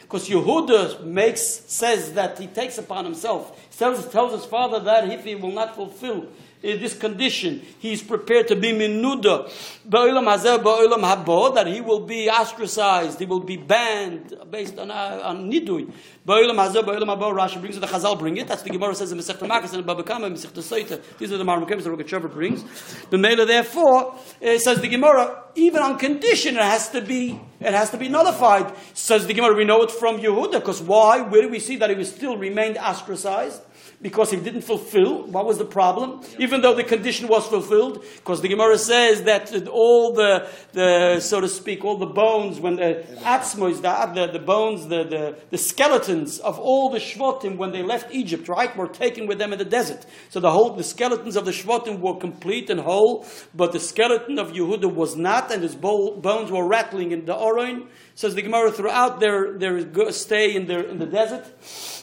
because 0.05 0.29
Yehuda 0.29 1.03
makes 1.03 1.41
says 1.41 2.13
that 2.13 2.37
he 2.37 2.45
takes 2.47 2.77
upon 2.77 3.05
himself 3.05 3.75
tells 3.77 4.07
tells 4.09 4.31
his 4.31 4.45
father 4.45 4.79
that 4.79 5.09
if 5.09 5.23
he 5.23 5.35
will 5.35 5.51
not 5.51 5.75
fulfill 5.75 6.27
uh, 6.65 6.77
this 6.79 6.97
condition, 6.97 7.61
he 7.79 7.93
is 7.93 8.01
prepared 8.01 8.47
to 8.47 8.55
be 8.55 8.71
minuda 8.71 9.51
ba'olam 9.87 10.25
hazeh 10.25 10.61
ba'olam 10.61 11.03
habo 11.03 11.53
that 11.53 11.67
he 11.67 11.81
will 11.81 11.99
be 11.99 12.29
ostracized, 12.29 13.19
he 13.19 13.25
will 13.25 13.39
be 13.39 13.57
banned 13.57 14.33
based 14.49 14.79
on 14.79 14.89
uh, 14.89 15.21
on 15.23 15.51
nidui. 15.51 15.91
Ba'olam 16.27 16.55
hazeh 16.55 16.83
ba'olam 16.83 17.15
habo. 17.15 17.35
Rashi 17.35 17.59
brings 17.59 17.77
it. 17.77 17.81
The 17.81 17.87
Chazal 17.87 18.17
bring 18.17 18.37
it. 18.37 18.47
That's 18.47 18.63
the 18.63 18.69
Gemara 18.69 18.95
says 18.95 19.11
in 19.11 19.17
Masechta 19.17 19.47
Makkos 19.47 19.73
and 19.73 19.85
Baba 19.85 20.03
Kama 20.03 20.29
Soita. 20.31 21.01
These 21.17 21.31
are 21.31 21.37
the 21.37 21.43
Marmakim 21.43 21.81
that 21.81 21.89
Rogachover 21.89 22.31
brings. 22.31 22.63
The 23.09 23.17
Mela 23.17 23.45
therefore 23.45 24.15
uh, 24.15 24.57
says 24.57 24.81
the 24.81 24.87
Gemara 24.87 25.43
even 25.55 25.81
on 25.81 25.97
condition 25.97 26.55
it 26.55 26.61
has 26.61 26.89
to 26.89 27.01
be 27.01 27.39
it 27.59 27.73
has 27.73 27.89
to 27.91 27.97
be 27.97 28.09
nullified. 28.09 28.73
Says 28.93 29.27
the 29.27 29.33
Gemara 29.33 29.55
we 29.55 29.65
know 29.65 29.81
it 29.83 29.91
from 29.91 30.19
Yehuda 30.19 30.53
because 30.53 30.81
why? 30.81 31.21
Where 31.21 31.41
do 31.41 31.49
we 31.49 31.59
see 31.59 31.75
that 31.77 31.89
he 31.89 31.95
was 31.95 32.09
still 32.13 32.37
remained 32.37 32.77
ostracized? 32.77 33.61
Because 34.05 34.29
he 34.29 34.37
didn't 34.37 34.61
fulfill. 34.61 35.23
What 35.23 35.47
was 35.47 35.57
the 35.57 35.65
problem? 35.65 36.21
Even 36.37 36.61
though 36.61 36.75
the 36.75 36.83
condition 36.83 37.27
was 37.27 37.47
fulfilled, 37.47 38.05
because 38.17 38.39
the 38.39 38.47
Gemara 38.47 38.77
says 38.77 39.23
that 39.23 39.51
all 39.67 40.13
the, 40.13 40.47
the 40.73 41.19
so 41.19 41.41
to 41.41 41.49
speak, 41.49 41.83
all 41.83 41.97
the 41.97 42.05
bones, 42.05 42.59
when 42.59 42.75
the 42.75 43.03
atzmois, 43.23 43.81
the, 43.81 44.27
the, 44.31 44.37
bones, 44.37 44.87
the, 44.89 45.05
the, 45.05 45.39
the 45.49 45.57
skeletons 45.57 46.37
of 46.37 46.59
all 46.59 46.91
the 46.91 46.99
shvotim 46.99 47.57
when 47.57 47.71
they 47.71 47.81
left 47.81 48.13
Egypt, 48.13 48.47
right, 48.47 48.77
were 48.77 48.87
taken 48.87 49.25
with 49.25 49.39
them 49.39 49.51
in 49.53 49.57
the 49.57 49.65
desert. 49.65 50.05
So 50.29 50.39
the 50.39 50.51
whole 50.51 50.75
the 50.75 50.83
skeletons 50.83 51.35
of 51.35 51.45
the 51.45 51.51
shvotim 51.51 51.99
were 51.99 52.19
complete 52.19 52.69
and 52.69 52.81
whole, 52.81 53.25
but 53.55 53.71
the 53.71 53.79
skeleton 53.79 54.37
of 54.37 54.51
Yehuda 54.51 54.93
was 54.93 55.15
not, 55.15 55.51
and 55.51 55.63
his 55.63 55.73
bo- 55.73 56.15
bones 56.17 56.51
were 56.51 56.67
rattling 56.67 57.11
in 57.11 57.25
the 57.25 57.33
Oroin. 57.33 57.87
Says 58.13 58.35
the 58.35 58.43
Gemara 58.43 58.71
throughout 58.71 59.19
their, 59.19 59.57
their 59.57 60.11
stay 60.11 60.55
in, 60.55 60.67
their, 60.67 60.83
in 60.83 60.99
the 60.99 61.07
desert. 61.07 61.43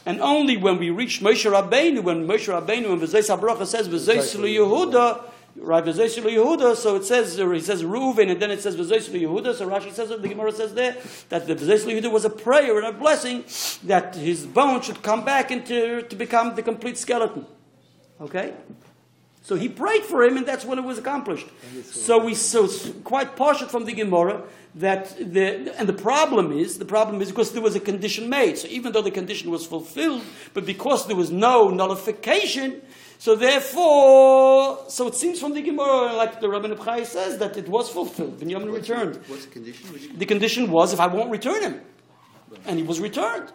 And 0.05 0.21
only 0.21 0.57
when 0.57 0.79
we 0.79 0.91
reach 0.91 1.21
Moshe 1.21 1.51
Rabbeinu, 1.51 2.03
when 2.03 2.27
Moshe 2.27 2.49
Rabbeinu 2.49 2.93
and 2.93 3.01
V'zeis 3.01 3.35
HaBracha 3.35 3.67
says 3.67 3.89
V'zeis 3.89 4.35
Yehuda, 4.35 5.23
right, 5.57 5.85
V'zeis 5.85 6.21
Yehuda, 6.21 6.75
so 6.75 6.97
it 6.97 7.05
says, 7.05 7.39
or 7.39 7.53
he 7.53 7.61
says 7.61 7.85
Reuven, 7.85 8.31
and 8.31 8.43
then 8.43 8.51
it 8.51 8.61
says 8.61 8.77
V'zeis 8.77 9.09
Yehuda, 9.09 9.55
so 9.55 9.69
Rashi 9.69 9.93
says, 9.93 10.09
the 10.09 10.29
Gemara 10.29 10.53
says 10.53 10.75
there, 10.75 10.97
that 11.29 11.47
the 11.47 11.55
V'zeis 11.55 11.85
Yehuda 11.85 12.11
was 12.11 12.25
a 12.25 12.31
prayer 12.31 12.79
and 12.79 12.87
a 12.87 12.93
blessing 12.93 13.45
that 13.85 14.17
his 14.17 14.45
bone 14.45 14.81
should 14.81 15.03
come 15.03 15.25
back 15.25 15.51
into, 15.53 16.03
to 16.03 16.17
become 16.17 16.57
the 16.57 16.63
complete 16.63 16.99
skeleton. 16.99 17.47
Okay? 18.21 18.55
So 19.43 19.57
he 19.57 19.68
prayed 19.68 20.05
for 20.05 20.22
him, 20.22 20.36
and 20.36 20.47
that's 20.47 20.64
when 20.64 20.78
it 20.78 20.84
was 20.84 20.99
accomplished. 20.99 21.49
So 21.90 22.24
we 22.24 22.34
so 22.34 22.64
it's 22.64 22.90
quite 23.03 23.34
partial 23.36 23.66
from 23.68 23.84
the 23.84 23.93
Gemara 23.93 24.43
that 24.76 25.16
the 25.18 25.74
and 25.78 25.88
the 25.88 25.93
problem 25.93 26.53
is 26.53 26.78
the 26.78 26.84
problem 26.84 27.20
is 27.20 27.28
because 27.28 27.53
there 27.53 27.61
was 27.61 27.74
a 27.74 27.80
condition 27.80 28.28
made. 28.28 28.57
So 28.59 28.68
even 28.68 28.93
though 28.93 29.03
the 29.03 29.11
condition 29.11 29.51
was 29.51 29.66
fulfilled, 29.66 30.22
but 30.55 30.64
because 30.64 31.09
there 31.09 31.16
was 31.16 31.30
no 31.32 31.70
nullification, 31.70 32.82
so 33.18 33.34
therefore, 33.34 34.84
so 34.88 35.09
it 35.09 35.16
seems 35.16 35.40
from 35.40 35.55
the 35.55 35.62
Gemara, 35.62 36.12
like 36.14 36.40
the 36.40 36.49
Rabbi 36.49 36.74
Chai 36.74 37.03
says, 37.03 37.38
that 37.38 37.57
it 37.57 37.68
was 37.68 37.88
fulfilled. 37.88 38.40
Binyamin 38.40 38.72
returned. 38.72 39.16
What's 39.26 39.47
the 39.47 39.53
condition? 39.53 40.18
The 40.18 40.26
condition 40.26 40.70
was 40.70 40.93
if 40.93 41.01
I 41.01 41.09
won't 41.09 41.30
return 41.30 41.62
him, 41.62 41.80
and 42.64 42.78
he 42.78 42.84
was 42.84 43.01
returned. 43.01 43.53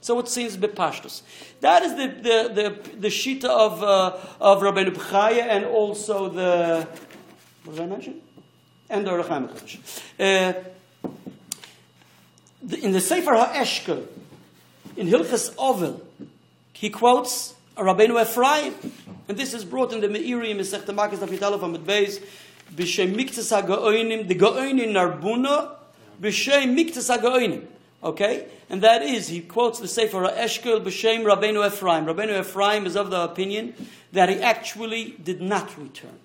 So 0.00 0.18
it 0.20 0.28
seems 0.28 0.56
bepashtus. 0.56 1.22
That 1.60 1.82
is 1.82 1.94
the 1.96 2.06
the 2.06 2.52
the, 2.54 2.96
the 2.98 3.08
shita 3.08 3.44
of 3.44 3.82
uh, 3.82 4.16
of 4.40 4.62
Rabbeinu 4.62 4.94
Bechaya 4.94 5.42
and 5.42 5.64
also 5.64 6.28
the 6.28 6.86
what 7.64 7.76
did 7.76 7.82
I 7.82 7.86
mention? 7.86 8.20
And 8.88 9.06
the 9.06 9.10
Kodesh. 9.10 9.78
Uh, 10.18 10.54
the- 12.62 12.78
In 12.84 12.92
the 12.92 13.00
Sefer 13.00 13.32
HaEshkel, 13.32 14.06
in 14.96 15.08
Hilchas 15.08 15.54
Ovel, 15.58 16.00
he 16.72 16.90
quotes 16.90 17.54
Rabbeinu 17.76 18.20
Ephraim, 18.22 18.74
and 19.28 19.36
this 19.36 19.52
is 19.52 19.64
brought 19.64 19.92
in 19.92 20.00
the 20.00 20.08
Meiri 20.08 20.54
Mesech 20.56 20.82
Tamakas 20.82 21.18
Dafitalo 21.18 21.60
from 21.60 21.76
Beis, 21.78 22.22
B'Shem 22.74 23.14
Miktas 23.14 23.52
HaGoinim, 23.52 24.26
the 24.26 24.34
Goinim 24.34 24.92
Narbuna, 24.92 25.74
B'Shem 26.20 26.74
Miktas 26.74 27.14
HaGoinim. 27.14 27.66
Okay? 28.02 28.46
And 28.70 28.82
that 28.82 29.02
is, 29.02 29.28
he 29.28 29.40
quotes 29.40 29.80
the 29.80 29.88
Sefer 29.88 30.22
HaEshkel, 30.22 30.84
B'Shem 30.84 31.24
Rabbeinu 31.24 31.66
Ephraim. 31.66 32.06
Rabbeinu 32.06 32.40
Ephraim 32.40 32.86
is 32.86 32.96
of 32.96 33.10
the 33.10 33.20
opinion 33.22 33.74
that 34.12 34.28
he 34.28 34.36
actually 34.40 35.16
did 35.22 35.40
not 35.40 35.76
return. 35.78 36.18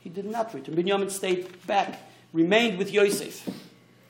He 0.00 0.08
did 0.10 0.26
not 0.26 0.54
return. 0.54 0.76
Binyamin 0.76 1.10
stayed 1.10 1.66
back, 1.66 2.00
remained 2.32 2.78
with 2.78 2.92
Yosef. 2.92 3.48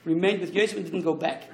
Remained 0.04 0.40
with 0.40 0.54
Yosef 0.54 0.76
and 0.76 0.84
didn't 0.84 1.02
go 1.02 1.14
back. 1.14 1.50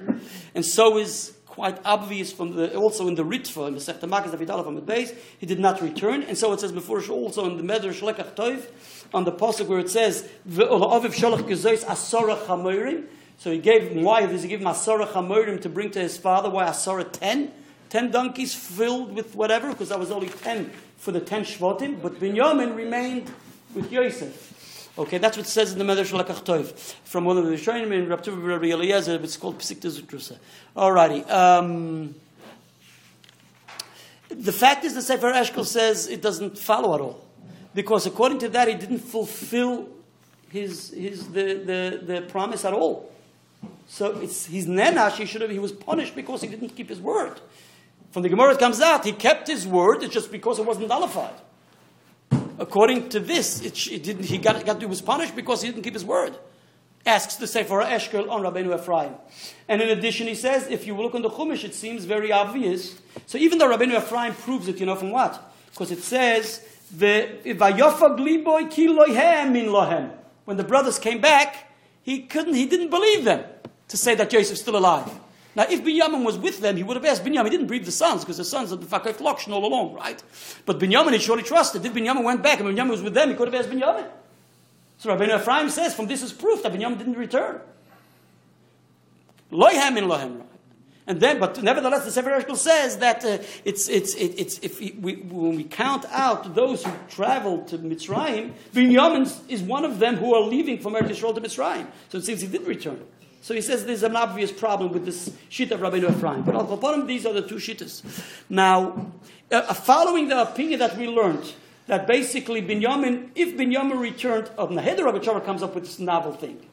And 0.53 0.65
so 0.65 0.97
is 0.97 1.33
quite 1.45 1.79
obvious 1.85 2.33
from 2.33 2.55
the, 2.55 2.75
also 2.75 3.07
in 3.07 3.15
the 3.15 3.23
Ritva, 3.23 3.67
in 3.67 3.75
the 3.75 3.79
Sechta 3.79 4.01
Makas 4.09 4.31
David 4.31 4.47
from 4.47 4.75
the 4.75 4.81
base, 4.81 5.13
he 5.37 5.45
did 5.45 5.59
not 5.59 5.81
return. 5.81 6.23
And 6.23 6.37
so 6.37 6.51
it 6.51 6.59
says 6.59 6.71
before, 6.71 7.01
also 7.09 7.45
in 7.45 7.57
the 7.57 7.63
Medrash 7.63 8.01
Lekach 8.01 8.35
Tov, 8.35 8.65
on 9.13 9.23
the 9.23 9.31
Pasuk 9.31 9.67
where 9.67 9.79
it 9.79 9.89
says, 9.89 10.27
V'ola'aviv 10.49 11.13
sholach 11.13 11.43
gezois 11.47 11.85
asora 11.85 12.37
chamorim. 12.45 13.05
So 13.43 13.51
he 13.51 13.57
gave 13.57 13.89
him, 13.89 14.03
why 14.03 14.25
does 14.25 14.41
he 14.43 14.47
give 14.47 14.61
him 14.61 14.67
asora 14.67 15.05
chamorim 15.05 15.61
to 15.63 15.67
bring 15.67 15.91
to 15.91 15.99
his 15.99 16.17
father? 16.17 16.49
Why 16.49 16.63
asora 16.63 17.11
ten? 17.11 17.51
Ten 17.89 18.09
donkeys 18.09 18.55
filled 18.55 19.13
with 19.13 19.35
whatever, 19.35 19.67
because 19.67 19.89
that 19.89 19.99
was 19.99 20.11
only 20.11 20.29
ten 20.29 20.71
for 20.95 21.11
the 21.11 21.19
ten 21.19 21.43
shvotim, 21.43 22.01
but 22.01 22.21
Binyamin 22.21 22.73
remained 22.73 23.29
with 23.75 23.91
Yosef. 23.91 24.93
Okay, 24.97 25.17
that's 25.17 25.35
what 25.35 25.45
it 25.45 25.49
says 25.49 25.73
in 25.73 25.77
the 25.77 25.83
Medrash 25.83 26.17
Lekach 26.17 26.45
Tov 26.45 26.67
from 27.03 27.25
one 27.25 27.37
of 27.37 27.43
the 27.45 27.51
Rishonim 27.51 27.91
in 27.91 28.07
Tuva 28.07 28.47
Rabbi 28.47 28.67
Eliezer. 28.67 29.15
It's 29.21 29.35
called 29.35 29.59
Pesikta 29.59 29.91
Zutrusa. 29.91 30.37
Alrighty. 30.77 31.29
Um, 31.29 32.15
the 34.29 34.53
fact 34.53 34.85
is, 34.85 34.93
the 34.93 35.01
Sefer 35.01 35.33
Eshkol 35.33 35.65
says 35.65 36.07
it 36.07 36.21
doesn't 36.21 36.57
follow 36.57 36.95
at 36.95 37.01
all, 37.01 37.27
because 37.75 38.05
according 38.05 38.39
to 38.39 38.47
that, 38.47 38.69
he 38.69 38.75
didn't 38.75 38.99
fulfill 38.99 39.89
his 40.49 40.91
his 40.91 41.27
the 41.27 41.55
the, 41.55 41.99
the 42.01 42.21
promise 42.21 42.63
at 42.63 42.71
all. 42.71 43.09
So 43.93 44.19
it's 44.21 44.47
his 44.47 44.65
nenash. 44.65 45.17
He 45.17 45.25
should 45.27 45.41
have. 45.41 45.51
He 45.51 45.59
was 45.59 45.71
punished 45.71 46.15
because 46.15 46.41
he 46.41 46.47
didn't 46.47 46.69
keep 46.69 46.89
his 46.89 46.99
word. 46.99 47.39
From 48.09 48.23
the 48.23 48.29
Gemara 48.29 48.53
it 48.53 48.59
comes 48.59 48.81
out 48.81 49.05
he 49.05 49.11
kept 49.11 49.47
his 49.47 49.67
word. 49.67 50.01
It's 50.01 50.11
just 50.11 50.31
because 50.31 50.57
it 50.57 50.65
wasn't 50.65 50.87
nullified. 50.87 51.35
According 52.57 53.09
to 53.09 53.19
this, 53.19 53.61
it, 53.61 53.87
it 53.91 54.01
didn't, 54.01 54.25
he 54.25 54.39
got, 54.39 54.65
got 54.65 54.79
he 54.79 54.87
was 54.87 54.99
punished 54.99 55.35
because 55.35 55.61
he 55.61 55.69
didn't 55.69 55.83
keep 55.83 55.93
his 55.93 56.03
word. 56.03 56.35
Asks 57.05 57.35
the 57.35 57.45
Sefer 57.45 57.83
Eshkel 57.83 58.31
on 58.31 58.41
Rabbeinu 58.41 58.73
Ephraim. 58.73 59.13
And 59.67 59.79
in 59.79 59.89
addition, 59.89 60.25
he 60.25 60.33
says, 60.33 60.65
if 60.69 60.87
you 60.87 60.95
look 60.95 61.13
on 61.13 61.21
the 61.21 61.29
Chumash, 61.29 61.63
it 61.63 61.75
seems 61.75 62.05
very 62.05 62.31
obvious. 62.31 62.99
So 63.27 63.37
even 63.37 63.59
though 63.59 63.69
Rabbeinu 63.69 63.95
Ephraim 63.95 64.33
proves 64.33 64.67
it, 64.67 64.79
you 64.79 64.87
know 64.87 64.95
from 64.95 65.11
what? 65.11 65.53
Because 65.69 65.91
it 65.91 66.01
says. 66.01 66.65
When 70.45 70.57
the 70.57 70.65
brothers 70.67 70.99
came 70.99 71.21
back, 71.21 71.71
he 72.01 72.23
couldn't, 72.23 72.55
he 72.55 72.65
didn't 72.65 72.89
believe 72.89 73.23
them 73.23 73.43
to 73.93 73.97
say 73.97 74.15
that 74.15 74.31
Joseph's 74.31 74.59
still 74.59 74.75
alive. 74.75 75.07
Now, 75.55 75.67
if 75.69 75.83
Binyamin 75.83 76.25
was 76.25 76.35
with 76.35 76.61
them, 76.61 76.77
he 76.77 76.81
would 76.81 76.97
have 76.97 77.05
asked 77.05 77.23
Binyamin. 77.23 77.43
He 77.43 77.49
didn't 77.51 77.67
believe 77.67 77.85
the 77.85 77.91
sons 77.91 78.21
because 78.21 78.37
the 78.37 78.43
sons 78.43 78.71
had 78.71 78.79
been 78.79 78.89
fakir 78.89 79.13
flokshin 79.13 79.53
all 79.53 79.63
along, 79.63 79.93
right? 79.93 80.21
But 80.65 80.79
Binyamin 80.79 81.13
he 81.13 81.19
surely 81.19 81.43
trusted. 81.43 81.85
If 81.85 81.93
Binyamin 81.93 82.23
went 82.23 82.41
back 82.41 82.59
and 82.59 82.67
Binyamin 82.67 82.89
was 82.89 83.03
with 83.03 83.13
them, 83.13 83.29
he 83.29 83.35
could 83.35 83.53
have 83.53 83.63
asked 83.63 83.69
Binyamin. 83.71 84.07
So 84.97 85.09
Rabbi 85.09 85.25
Ephraim 85.25 85.69
says, 85.69 85.93
from 85.93 86.07
this 86.07 86.23
is 86.23 86.33
proof 86.33 86.63
that 86.63 86.73
Binyamin 86.73 86.97
didn't 86.97 87.19
return. 87.19 87.61
Lohem 89.51 89.95
in 89.95 90.05
Lohem, 90.05 90.39
right? 90.39 90.47
And 91.05 91.19
then, 91.19 91.39
but 91.39 91.61
nevertheless, 91.61 92.05
the 92.05 92.11
Sefer 92.11 92.31
Eshkol 92.31 92.57
says 92.57 92.97
that 92.97 93.23
uh, 93.23 93.37
it's, 93.63 93.89
it's, 93.89 94.15
it, 94.15 94.33
it's, 94.39 94.57
if 94.59 94.79
we, 94.79 94.89
when 95.17 95.55
we 95.55 95.65
count 95.65 96.05
out 96.09 96.55
those 96.55 96.83
who 96.83 96.91
traveled 97.09 97.67
to 97.67 97.77
Mitzrayim, 97.77 98.53
Binyamin 98.73 99.49
is 99.49 99.61
one 99.61 99.85
of 99.85 99.99
them 99.99 100.15
who 100.15 100.33
are 100.33 100.41
leaving 100.41 100.79
from 100.79 100.93
Eretz 100.93 101.09
Yisrael 101.09 101.35
to 101.35 101.41
Mitzrayim. 101.41 101.85
So 102.09 102.17
it 102.17 102.23
seems 102.25 102.41
he 102.41 102.47
did 102.47 102.65
return. 102.65 103.05
So 103.43 103.53
he 103.53 103.59
says 103.59 103.83
there's 103.83 104.03
an 104.03 104.15
obvious 104.15 104.53
problem 104.53 104.93
with 104.93 105.03
this 105.03 105.29
sheet 105.49 105.69
of 105.73 105.81
Rabbeinu 105.81 106.09
Ephraim. 106.09 106.43
But 106.43 106.55
Al 106.55 106.65
Kapanim, 106.65 107.05
these 107.05 107.25
are 107.25 107.33
the 107.33 107.41
two 107.41 107.55
shittas. 107.55 108.01
Now, 108.49 109.11
uh, 109.51 109.73
following 109.73 110.29
the 110.29 110.41
opinion 110.41 110.79
that 110.79 110.97
we 110.97 111.09
learned, 111.09 111.53
that 111.87 112.07
basically 112.07 112.61
Binyamin, 112.61 113.31
if 113.35 113.57
Binyamin 113.57 113.99
returned, 113.99 114.49
of 114.57 114.69
Nahed 114.69 114.95
the 114.95 115.03
Rogachover 115.03 115.43
comes 115.43 115.61
up 115.61 115.75
with 115.75 115.83
this 115.83 115.99
novel 115.99 116.31
thing. 116.31 116.65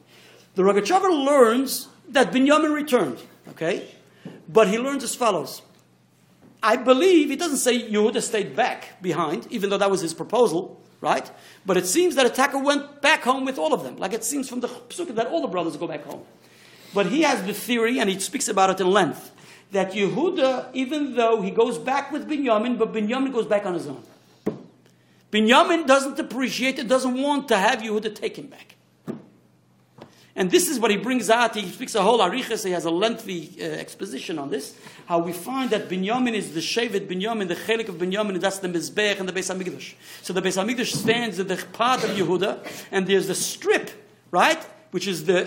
The 0.55 0.61
Rogachover 0.61 1.09
learns 1.11 1.89
that 2.07 2.31
Binyamin 2.31 2.73
returned, 2.73 3.19
okay? 3.49 3.89
But 4.47 4.69
he 4.69 4.79
learns 4.79 5.03
as 5.03 5.13
follows. 5.13 5.63
I 6.63 6.77
believe, 6.77 7.29
he 7.29 7.35
doesn't 7.35 7.57
say 7.57 7.91
Yehuda 7.91 8.21
stayed 8.21 8.55
back 8.55 9.01
behind, 9.01 9.45
even 9.49 9.69
though 9.69 9.77
that 9.77 9.91
was 9.91 9.99
his 9.99 10.13
proposal, 10.13 10.81
right? 11.01 11.29
But 11.65 11.75
it 11.75 11.85
seems 11.85 12.15
that 12.15 12.25
Attacker 12.25 12.59
went 12.59 13.01
back 13.01 13.23
home 13.23 13.43
with 13.43 13.59
all 13.59 13.73
of 13.73 13.83
them. 13.83 13.97
Like 13.97 14.13
it 14.13 14.23
seems 14.23 14.47
from 14.47 14.61
the 14.61 14.69
Psukkah 14.69 15.15
that 15.15 15.27
all 15.27 15.41
the 15.41 15.49
brothers 15.49 15.75
go 15.75 15.85
back 15.85 16.05
home. 16.05 16.23
But 16.93 17.07
he 17.07 17.21
has 17.21 17.43
the 17.43 17.53
theory, 17.53 17.99
and 17.99 18.09
he 18.09 18.19
speaks 18.19 18.47
about 18.47 18.69
it 18.69 18.81
in 18.81 18.89
length, 18.91 19.31
that 19.71 19.93
Yehuda, 19.93 20.69
even 20.73 21.15
though 21.15 21.41
he 21.41 21.51
goes 21.51 21.77
back 21.77 22.11
with 22.11 22.27
Binyamin, 22.27 22.77
but 22.77 22.91
Binyamin 22.91 23.31
goes 23.31 23.45
back 23.45 23.65
on 23.65 23.73
his 23.73 23.87
own. 23.87 24.03
Binyamin 25.31 25.87
doesn't 25.87 26.19
appreciate 26.19 26.77
it, 26.77 26.87
doesn't 26.89 27.21
want 27.21 27.47
to 27.47 27.57
have 27.57 27.79
Yehuda 27.79 28.13
take 28.13 28.37
him 28.37 28.47
back. 28.47 28.75
And 30.35 30.49
this 30.49 30.69
is 30.69 30.79
what 30.79 30.91
he 30.91 30.97
brings 30.97 31.29
out. 31.29 31.55
He 31.55 31.69
speaks 31.69 31.93
a 31.93 32.01
whole 32.01 32.19
arichas. 32.19 32.63
He 32.65 32.71
has 32.71 32.85
a 32.85 32.89
lengthy 32.89 33.57
uh, 33.59 33.63
exposition 33.63 34.39
on 34.39 34.49
this. 34.49 34.77
How 35.05 35.19
we 35.19 35.33
find 35.33 35.69
that 35.71 35.89
Binyamin 35.89 36.33
is 36.33 36.53
the 36.53 36.61
Shevet 36.61 37.07
Binyamin, 37.07 37.49
the 37.49 37.55
Chelik 37.55 37.89
of 37.89 37.95
Binyamin, 37.95 38.29
and 38.29 38.41
that's 38.41 38.59
the 38.59 38.69
Mizbech 38.69 39.19
and 39.19 39.27
the 39.27 39.33
Beis 39.33 39.53
Hamikdash. 39.53 39.93
So 40.21 40.31
the 40.31 40.41
Beis 40.41 40.57
Hamikdash 40.57 40.95
stands 40.95 41.39
at 41.39 41.49
the 41.49 41.57
part 41.73 42.03
of 42.03 42.11
Yehuda, 42.11 42.65
and 42.91 43.07
there's 43.07 43.27
the 43.27 43.35
strip, 43.35 43.91
right? 44.31 44.65
Which 44.91 45.07
is 45.07 45.23
the 45.23 45.45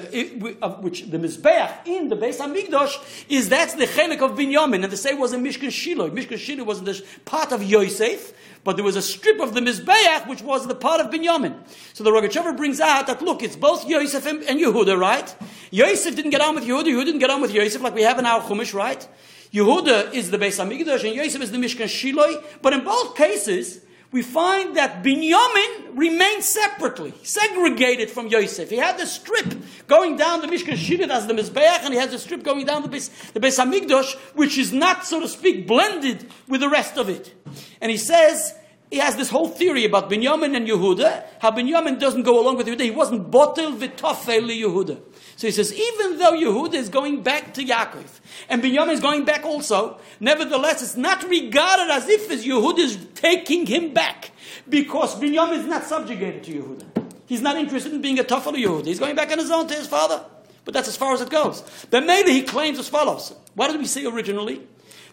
which 0.80 1.02
the 1.10 1.18
Mizbeach 1.18 1.86
in 1.86 2.08
the 2.08 2.16
Beis 2.16 2.38
Hamikdash 2.38 3.26
is 3.28 3.50
that's 3.50 3.74
the 3.74 3.84
Chelik 3.84 4.22
of 4.22 4.38
Binyamin, 4.38 4.84
and 4.84 4.90
the 4.92 4.96
same 4.96 5.20
was 5.20 5.34
in 5.34 5.42
Mishkan 5.42 5.70
Shiloh. 5.70 6.08
Mishkan 6.08 6.38
Shiloh 6.38 6.64
was 6.64 6.82
the 6.82 7.04
part 7.26 7.52
of 7.52 7.62
Yosef, 7.62 8.32
but 8.64 8.76
there 8.76 8.84
was 8.84 8.96
a 8.96 9.02
strip 9.02 9.40
of 9.40 9.52
the 9.52 9.60
Mizbeach 9.60 10.26
which 10.28 10.40
was 10.40 10.66
the 10.66 10.74
part 10.74 11.02
of 11.02 11.10
Binyamin. 11.10 11.54
So 11.92 12.02
the 12.02 12.10
Rogachover 12.10 12.56
brings 12.56 12.80
out 12.80 13.06
that 13.06 13.20
look, 13.20 13.42
it's 13.42 13.54
both 13.54 13.86
Yosef 13.86 14.24
and, 14.24 14.42
and 14.44 14.58
Yehuda, 14.58 14.98
right? 14.98 15.34
Yosef 15.70 16.16
didn't 16.16 16.30
get 16.30 16.40
on 16.40 16.54
with 16.54 16.64
Yehuda, 16.64 16.86
Yehuda 16.86 17.04
didn't 17.04 17.20
get 17.20 17.28
on 17.28 17.42
with 17.42 17.52
Yosef 17.52 17.82
like 17.82 17.94
we 17.94 18.02
have 18.02 18.18
in 18.18 18.24
our 18.24 18.40
Chumash, 18.40 18.72
right? 18.72 19.06
Yehuda 19.52 20.14
is 20.14 20.30
the 20.30 20.38
Beis 20.38 20.58
Hamikdash 20.58 21.04
and 21.04 21.14
Yosef 21.14 21.42
is 21.42 21.52
the 21.52 21.58
Mishkan 21.58 21.86
Shiloh, 21.86 22.42
but 22.62 22.72
in 22.72 22.82
both 22.82 23.14
cases, 23.14 23.82
we 24.14 24.22
find 24.22 24.76
that 24.76 25.02
Binyamin 25.02 25.98
remained 25.98 26.44
separately, 26.44 27.12
segregated 27.24 28.08
from 28.08 28.28
Yosef. 28.28 28.70
He 28.70 28.76
had 28.76 28.96
the 28.96 29.06
strip 29.06 29.52
going 29.88 30.16
down 30.16 30.40
the 30.40 30.46
Mishkan 30.46 30.76
Shiloh 30.76 31.12
as 31.12 31.26
the 31.26 31.32
Mizbeach, 31.34 31.80
and 31.82 31.92
he 31.92 31.98
has 31.98 32.12
the 32.12 32.20
strip 32.20 32.44
going 32.44 32.64
down 32.64 32.82
the 32.82 32.88
Beis, 32.88 33.10
the 33.32 33.40
Beis 33.40 33.58
Hamikdash, 33.58 34.14
which 34.36 34.56
is 34.56 34.72
not, 34.72 35.04
so 35.04 35.18
to 35.18 35.26
speak, 35.26 35.66
blended 35.66 36.30
with 36.46 36.60
the 36.60 36.68
rest 36.68 36.96
of 36.96 37.08
it. 37.08 37.34
And 37.80 37.90
he 37.90 37.96
says, 37.96 38.54
he 38.88 38.98
has 38.98 39.16
this 39.16 39.30
whole 39.30 39.48
theory 39.48 39.84
about 39.84 40.08
Binyamin 40.08 40.54
and 40.54 40.68
Yehuda, 40.68 41.24
how 41.40 41.50
Binyamin 41.50 41.98
doesn't 41.98 42.22
go 42.22 42.40
along 42.40 42.58
with 42.58 42.68
Yehuda. 42.68 42.82
He 42.82 42.92
wasn't 42.92 43.32
botel 43.32 43.76
v'tofel 43.76 44.48
Yehuda. 44.48 45.00
So 45.36 45.48
he 45.48 45.50
says, 45.50 45.72
even 45.72 46.18
though 46.18 46.32
Yehuda 46.32 46.74
is 46.74 46.88
going 46.88 47.22
back 47.22 47.54
to 47.54 47.64
Yaakov, 47.64 48.20
and 48.48 48.62
Binyamin 48.62 48.92
is 48.92 49.00
going 49.00 49.24
back 49.24 49.44
also, 49.44 49.98
nevertheless, 50.20 50.82
it's 50.82 50.96
not 50.96 51.24
regarded 51.28 51.90
as 51.92 52.08
if 52.08 52.28
Yehuda 52.28 52.78
is 52.78 52.98
taking 53.14 53.66
him 53.66 53.92
back, 53.92 54.30
because 54.68 55.16
Binyamin 55.16 55.58
is 55.58 55.66
not 55.66 55.84
subjugated 55.84 56.44
to 56.44 56.52
Yehuda. 56.52 57.12
He's 57.26 57.40
not 57.40 57.56
interested 57.56 57.92
in 57.92 58.00
being 58.00 58.18
a 58.18 58.24
tofel 58.24 58.52
Yehuda. 58.52 58.86
He's 58.86 59.00
going 59.00 59.16
back 59.16 59.32
on 59.32 59.38
his 59.38 59.50
own 59.50 59.66
to 59.66 59.74
his 59.74 59.86
father. 59.86 60.24
But 60.64 60.72
that's 60.74 60.88
as 60.88 60.96
far 60.96 61.12
as 61.12 61.20
it 61.20 61.30
goes. 61.30 61.62
But 61.90 62.06
maybe 62.06 62.32
he 62.32 62.42
claims 62.42 62.78
as 62.78 62.88
follows. 62.88 63.34
What 63.54 63.70
did 63.70 63.80
we 63.80 63.86
say 63.86 64.06
originally? 64.06 64.62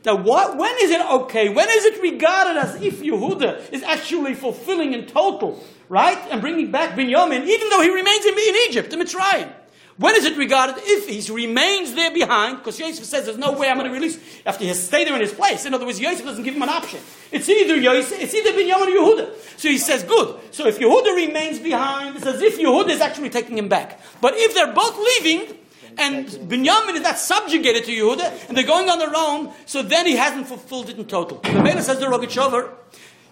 Now, 0.05 0.15
what, 0.15 0.57
when 0.57 0.74
is 0.80 0.91
it 0.91 1.01
okay? 1.01 1.49
When 1.49 1.67
is 1.69 1.86
it 1.86 2.01
regarded 2.01 2.57
as 2.57 2.82
if 2.82 3.01
Yehuda 3.01 3.72
is 3.72 3.84
actually 3.84 4.34
fulfilling 4.34 4.93
in 4.93 5.05
total, 5.05 5.63
right? 5.89 6.17
And 6.32 6.41
bringing 6.41 6.72
back 6.72 6.97
Binyamin, 6.97 7.45
even 7.47 7.69
though 7.69 7.82
he 7.82 7.89
remains 7.89 8.26
in, 8.26 8.34
in 8.34 8.55
Egypt, 8.67 8.93
in 8.93 8.99
Mitzrayim? 8.99 9.53
When 10.02 10.16
is 10.16 10.26
it 10.26 10.36
regarded 10.36 10.78
if 10.80 11.08
he 11.08 11.32
remains 11.32 11.93
there 11.93 12.10
behind? 12.10 12.58
Because 12.58 12.80
Yosef 12.80 13.06
says 13.06 13.26
there's 13.26 13.38
no 13.38 13.52
way 13.52 13.70
I'm 13.70 13.78
going 13.78 13.88
to 13.88 13.93
release 13.93 14.20
after 14.47 14.66
he 14.66 14.74
stayed 14.74 15.06
there 15.06 15.14
in 15.14 15.22
his 15.22 15.32
place. 15.32 15.64
In 15.68 15.76
other 15.76 15.86
words, 15.86 15.99
Yosef 15.99 16.26
doesn't 16.26 16.43
give 16.43 16.56
him 16.56 16.64
an 16.64 16.70
option. 16.70 16.99
It's 17.32 17.47
either 17.47 17.76
Yosef, 17.76 18.20
it's 18.20 18.34
either 18.34 18.52
Binyamin 18.54 18.88
or 18.88 19.16
Yehuda. 19.16 19.60
So 19.60 19.70
he 19.70 19.78
says, 19.78 20.02
good. 20.02 20.39
So 20.49 20.66
if 20.66 20.80
Yehuda 20.80 21.16
remains 21.16 21.60
behind, 21.60 22.16
it's 22.16 22.26
as 22.26 22.41
if 22.41 22.58
Yehuda 22.58 22.89
is 22.89 22.99
actually 22.99 23.30
taking 23.30 23.60
him 23.60 23.70
back. 23.70 24.02
But 24.22 24.34
if 24.38 24.56
they're 24.56 24.74
both 24.74 24.97
leaving, 24.97 25.56
and 25.99 26.26
Binyamin 26.26 26.95
is 26.95 27.02
not 27.02 27.20
subjugated 27.20 27.86
to 27.86 27.91
Yehuda, 27.91 28.47
and 28.47 28.58
they're 28.58 28.66
going 28.66 28.89
on 28.89 28.97
their 28.97 29.16
own, 29.16 29.54
so 29.68 29.84
then 29.84 30.08
he 30.08 30.16
hasn't 30.16 30.47
fulfilled 30.47 30.89
it 30.89 30.97
in 30.97 31.06
total. 31.06 31.38
The 31.43 31.62
Mela 31.62 31.84
says 31.84 31.99
the 31.99 32.08
Rogachover, 32.08 32.72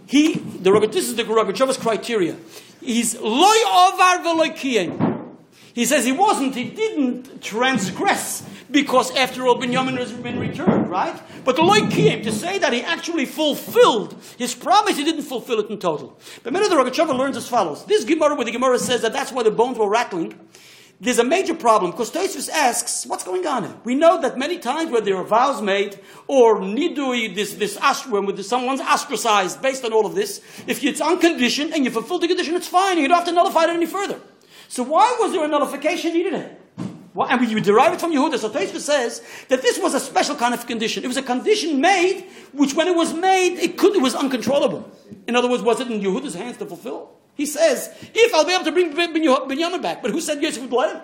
he, 0.06 0.36
the 0.36 0.70
Rogat, 0.70 0.92
this 0.92 1.08
is 1.08 1.16
the 1.16 1.24
Rogachover's 1.24 1.78
criteria. 1.78 2.36
He's 2.80 3.20
loy 3.20 3.58
ovar 3.66 4.24
veloy 4.24 4.56
kiyem. 4.56 5.09
He 5.74 5.86
says 5.86 6.06
he 6.06 6.12
wasn't, 6.12 6.56
he 6.56 6.70
didn't 6.70 7.42
transgress 7.42 8.48
because 8.72 9.16
after 9.16 9.48
all 9.48 9.60
Binyamin 9.60 9.98
has 9.98 10.12
been 10.12 10.40
returned, 10.40 10.90
right? 10.90 11.20
But 11.44 11.56
the 11.56 11.64
loy 11.64 11.88
came 11.90 12.24
to 12.24 12.32
say 12.32 12.60
that 12.60 12.74
he 12.74 12.82
actually 12.82 13.26
fulfilled 13.26 14.16
his 14.38 14.56
promise, 14.56 14.98
he 14.98 15.04
didn't 15.04 15.24
fulfill 15.24 15.60
it 15.60 15.70
in 15.70 15.80
total. 15.80 16.20
But 16.44 16.56
of 16.56 16.70
the 16.70 16.76
Rogachover 16.76 17.18
learns 17.18 17.38
as 17.38 17.48
follows. 17.48 17.86
This 17.86 18.04
Gemara, 18.04 18.36
where 18.36 18.46
the 18.46 18.52
Gemara 18.52 18.80
says 18.80 19.02
that 19.02 19.14
that's 19.14 19.32
why 19.32 19.44
the 19.44 19.52
bones 19.52 19.78
were 19.78 19.90
rattling, 19.90 20.40
there's 21.02 21.20
a 21.20 21.24
major 21.24 21.56
problem 21.56 21.92
because 21.92 22.12
Tosfos 22.12 22.50
asks, 22.50 23.06
what's 23.06 23.24
going 23.24 23.48
on? 23.48 23.80
We 23.86 23.96
know 23.96 24.20
that 24.22 24.38
many 24.38 24.60
times 24.60 24.92
where 24.92 25.00
there 25.00 25.16
are 25.16 25.24
vows 25.24 25.62
made 25.62 25.98
or 26.28 26.60
nidui, 26.60 27.34
this 27.34 27.54
this 27.54 27.78
ashram, 27.78 28.28
where 28.28 28.44
someone's 28.44 28.82
ostracized 28.82 29.62
based 29.62 29.86
on 29.86 29.94
all 29.94 30.06
of 30.06 30.14
this, 30.14 30.42
if 30.68 30.84
it's 30.84 31.00
unconditioned 31.00 31.74
and 31.74 31.86
you 31.86 31.92
fulfill 31.92 32.20
the 32.20 32.28
condition, 32.28 32.56
it's 32.56 32.68
fine. 32.68 32.98
You 32.98 33.08
don't 33.08 33.18
have 33.18 33.28
to 33.28 33.32
nullify 33.32 33.64
it 33.64 33.70
any 33.70 33.86
further. 33.86 34.20
So 34.70 34.84
why 34.84 35.18
was 35.20 35.34
there 35.34 35.44
a 35.44 35.48
nullification 35.48 36.14
needed? 36.14 36.34
And 36.36 37.50
you 37.50 37.60
derive 37.60 37.94
it 37.94 38.00
from 38.00 38.14
Yehuda. 38.14 38.38
So 38.38 38.50
Tosfos 38.50 38.82
says 38.82 39.22
that 39.50 39.64
this 39.64 39.80
was 39.80 39.96
a 39.96 40.00
special 40.00 40.36
kind 40.36 40.54
of 40.54 40.66
condition. 40.68 41.04
It 41.04 41.08
was 41.08 41.18
a 41.18 41.24
condition 41.24 41.82
made, 41.82 42.28
which 42.54 42.76
when 42.76 42.88
it 42.88 42.96
was 42.96 43.14
made, 43.14 43.58
it 43.58 43.78
could 43.78 43.96
it 43.96 44.02
was 44.02 44.14
uncontrollable. 44.14 44.90
In 45.28 45.36
other 45.36 45.50
words, 45.50 45.64
was 45.64 45.82
it 45.82 45.90
in 45.90 46.00
Yehuda's 46.00 46.36
hands 46.36 46.58
to 46.58 46.68
fulfill? 46.68 47.10
He 47.34 47.48
says, 47.48 47.94
if 48.14 48.34
I'll 48.34 48.46
be 48.46 48.54
able 48.54 48.66
to 48.66 48.72
bring 48.72 48.94
Binyamin 48.94 49.82
back. 49.82 50.04
But 50.04 50.12
who 50.12 50.22
said 50.22 50.42
Yosef 50.42 50.62
would 50.62 50.72
let 50.72 50.96
him? 50.96 51.02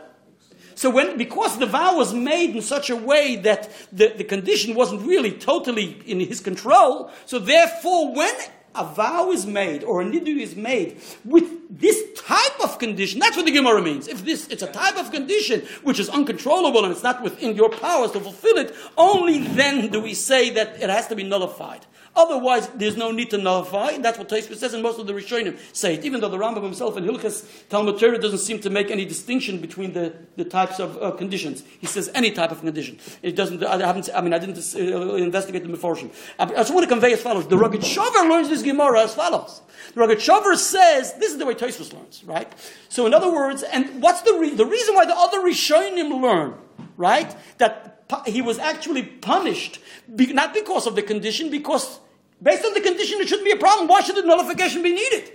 So 0.76 0.90
when, 0.90 1.18
because 1.18 1.58
the 1.58 1.66
vow 1.66 1.98
was 1.98 2.14
made 2.14 2.56
in 2.56 2.62
such 2.62 2.90
a 2.90 2.96
way 2.96 3.38
that 3.38 3.72
the, 3.92 4.14
the 4.16 4.26
condition 4.26 4.76
wasn't 4.76 5.02
really 5.08 5.32
totally 5.32 6.04
in 6.06 6.20
his 6.20 6.40
control, 6.40 7.10
so 7.26 7.40
therefore 7.40 8.14
when 8.14 8.36
a 8.76 8.86
vow 8.86 9.32
is 9.32 9.46
made 9.46 9.84
or 9.84 10.02
a 10.02 10.06
nidu 10.06 10.40
is 10.40 10.56
made 10.56 11.02
with 11.24 11.80
this 11.80 12.04
type 12.16 12.64
of 12.64 12.80
condition, 12.80 13.20
that's 13.20 13.36
what 13.36 13.46
the 13.46 13.52
Gemara 13.52 13.82
means. 13.82 14.08
If 14.08 14.24
this, 14.24 14.48
it's 14.48 14.64
a 14.64 14.72
type 14.72 14.98
of 14.98 15.12
condition 15.12 15.62
which 15.84 16.00
is 16.00 16.10
uncontrollable 16.10 16.84
and 16.84 16.92
it's 16.92 17.04
not 17.04 17.22
within 17.24 17.56
your 17.56 17.70
powers 17.70 18.12
to 18.12 18.20
fulfill 18.20 18.58
it, 18.58 18.74
only 18.98 19.40
then 19.40 19.90
do 19.90 20.00
we 20.00 20.14
say 20.14 20.52
that 20.52 20.82
it 20.82 20.90
has 20.90 21.08
to 21.08 21.16
be 21.16 21.24
nullified. 21.24 21.86
Otherwise, 22.16 22.70
there's 22.76 22.96
no 22.96 23.12
need 23.12 23.30
to 23.30 23.38
nullify. 23.38 23.98
That's 23.98 24.18
what 24.18 24.30
Tosfos 24.30 24.56
says, 24.56 24.74
and 24.74 24.82
most 24.82 25.00
of 25.00 25.06
the 25.06 25.14
Rishonim 25.14 25.58
say 25.74 25.96
it. 25.96 26.06
Even 26.06 26.22
though 26.22 26.30
the 26.30 26.38
Rambam 26.38 26.64
himself 26.64 26.96
in 26.96 27.04
Hilchas 27.04 27.68
Talmud 27.68 28.00
Torah 28.00 28.18
doesn't 28.18 28.40
seem 28.40 28.60
to 28.62 28.70
make 28.70 28.90
any 28.90 29.04
distinction 29.04 29.60
between 29.60 29.92
the, 29.92 30.14
the 30.38 30.46
types 30.46 30.80
of 30.80 31.02
uh, 31.02 31.12
conditions. 31.12 31.64
He 31.80 31.88
says 31.88 32.10
any 32.16 32.32
type 32.32 32.52
of 32.52 32.62
condition. 32.62 33.00
It 33.22 33.36
doesn't. 33.36 33.64
I 33.64 33.86
haven't. 33.86 34.10
I 34.16 34.22
mean, 34.22 34.34
I 34.34 34.40
didn't 34.40 34.58
uh, 34.58 35.16
investigate 35.16 35.64
the 35.64 35.70
Meforshim. 35.70 36.10
I, 36.40 36.44
I 36.44 36.48
just 36.48 36.74
want 36.74 36.86
to 36.86 36.90
convey 36.90 37.12
as 37.12 37.22
follows. 37.22 37.48
The 37.48 37.58
Rogachover 37.58 38.30
learns 38.30 38.48
this 38.48 38.62
Gemara 38.62 39.02
as 39.02 39.14
follows. 39.14 39.62
The 39.94 40.02
Rogachover 40.02 40.56
says 40.56 41.14
this 41.16 41.34
is 41.34 41.38
the 41.38 41.46
way 41.46 41.54
Tosfos 41.54 41.94
learns, 41.94 42.24
right? 42.24 42.52
So, 42.88 43.06
in 43.06 43.14
other 43.14 43.32
words, 43.32 43.64
and 43.64 44.02
what's 44.02 44.22
the 44.22 44.34
re- 44.36 44.56
the 44.56 44.66
reason 44.66 44.96
why 44.96 45.06
the 45.06 45.16
other 45.16 45.40
Rishonim 45.42 46.22
learn, 46.22 46.54
right? 46.96 47.36
That 47.58 47.92
he 48.26 48.42
was 48.42 48.60
actually 48.60 49.04
punished, 49.04 49.80
not 50.08 50.54
because 50.54 50.88
of 50.88 50.96
the 50.96 51.02
condition, 51.02 51.50
because 51.50 52.00
Based 52.42 52.66
on 52.66 52.74
the 52.74 52.82
condition, 52.82 53.22
it 53.22 53.28
shouldn't 53.28 53.46
be 53.46 53.52
a 53.52 53.58
problem. 53.58 53.88
Why 53.88 54.02
should 54.02 54.16
the 54.16 54.22
nullification 54.24 54.84
be 54.84 54.94
needed? 54.94 55.32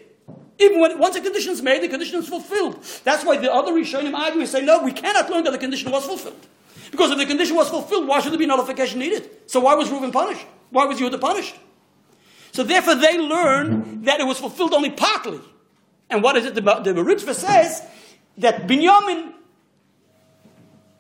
Even 0.59 0.81
when 0.81 0.99
once 0.99 1.17
a 1.17 1.21
condition 1.21 1.53
is 1.53 1.63
made, 1.63 1.83
the 1.83 1.89
condition 1.89 2.19
is 2.19 2.29
fulfilled. 2.29 2.85
That's 3.05 3.25
why 3.25 3.39
the 3.39 3.53
other 3.53 3.73
Rishonim 3.73 4.15
argue 4.15 4.41
and 4.41 4.49
say, 4.49 4.63
no, 4.63 4.83
we 4.83 4.93
cannot 4.93 5.31
learn 5.31 5.45
that 5.45 5.53
the 5.53 5.59
condition 5.59 5.91
was 5.91 6.05
fulfilled. 6.05 6.47
Because 6.91 7.11
if 7.11 7.19
the 7.19 7.27
condition 7.27 7.57
was 7.57 7.71
fulfilled, 7.71 8.07
why 8.07 8.21
should 8.21 8.33
there 8.33 8.39
be 8.39 8.47
nullification 8.47 8.99
needed? 8.99 9.31
So 9.47 9.61
why 9.61 9.75
was 9.75 9.91
Reuben 9.91 10.13
punished? 10.13 10.45
Why 10.71 10.85
was 10.85 11.01
Yehuda 11.01 11.21
punished? 11.21 11.55
So 12.53 12.63
therefore 12.63 12.97
they 12.97 13.19
learn 13.19 14.03
that 14.03 14.21
it 14.21 14.27
was 14.27 14.39
fulfilled 14.39 14.75
only 14.75 14.91
partly. 14.91 15.41
And 16.11 16.23
what 16.23 16.37
is 16.37 16.45
it? 16.45 16.55
The, 16.55 16.61
the 16.61 16.93
Ritva 16.93 17.35
says 17.35 17.83
that 18.39 18.67
Binyamin 18.67 19.33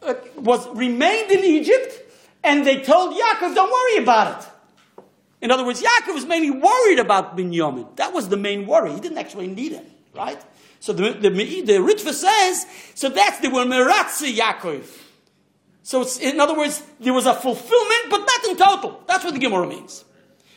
uh, 0.03 0.14
was 0.36 0.66
remained 0.68 1.30
in 1.30 1.44
Egypt 1.44 1.92
and 2.42 2.66
they 2.66 2.80
told 2.80 3.14
Yaakov, 3.14 3.55
don't 3.55 3.70
worry 3.70 4.03
about 4.03 4.40
it. 4.42 4.48
In 5.41 5.51
other 5.51 5.64
words, 5.64 5.82
Yaakov 5.82 6.14
was 6.14 6.26
mainly 6.26 6.51
worried 6.51 6.99
about 6.99 7.36
Binyamin. 7.36 7.97
That 7.97 8.12
was 8.12 8.28
the 8.28 8.36
main 8.36 8.66
worry. 8.66 8.93
He 8.93 9.01
didn't 9.01 9.18
actually 9.18 9.49
need 9.49 9.72
him, 9.72 9.84
right? 10.14 10.41
So 10.80 10.93
the, 10.93 11.12
the, 11.12 11.30
the 11.30 11.72
Ritva 11.74 12.12
says, 12.12 12.66
so 12.95 13.09
that's 13.09 13.41
the 13.41 13.49
were 13.49 13.64
Meratzi 13.64 14.34
Yaakov. 14.34 14.99
So 15.82 16.07
in 16.20 16.41
other 16.41 16.57
words, 16.57 16.82
there 17.01 17.12
was 17.12 17.26
a 17.26 17.34
fulfillment, 17.34 18.11
but 18.11 18.18
not 18.18 18.45
in 18.49 18.57
total. 18.57 19.03
That's 19.07 19.24
what 19.24 19.34
the 19.34 19.41
Gemara 19.41 19.66
means. 19.66 20.05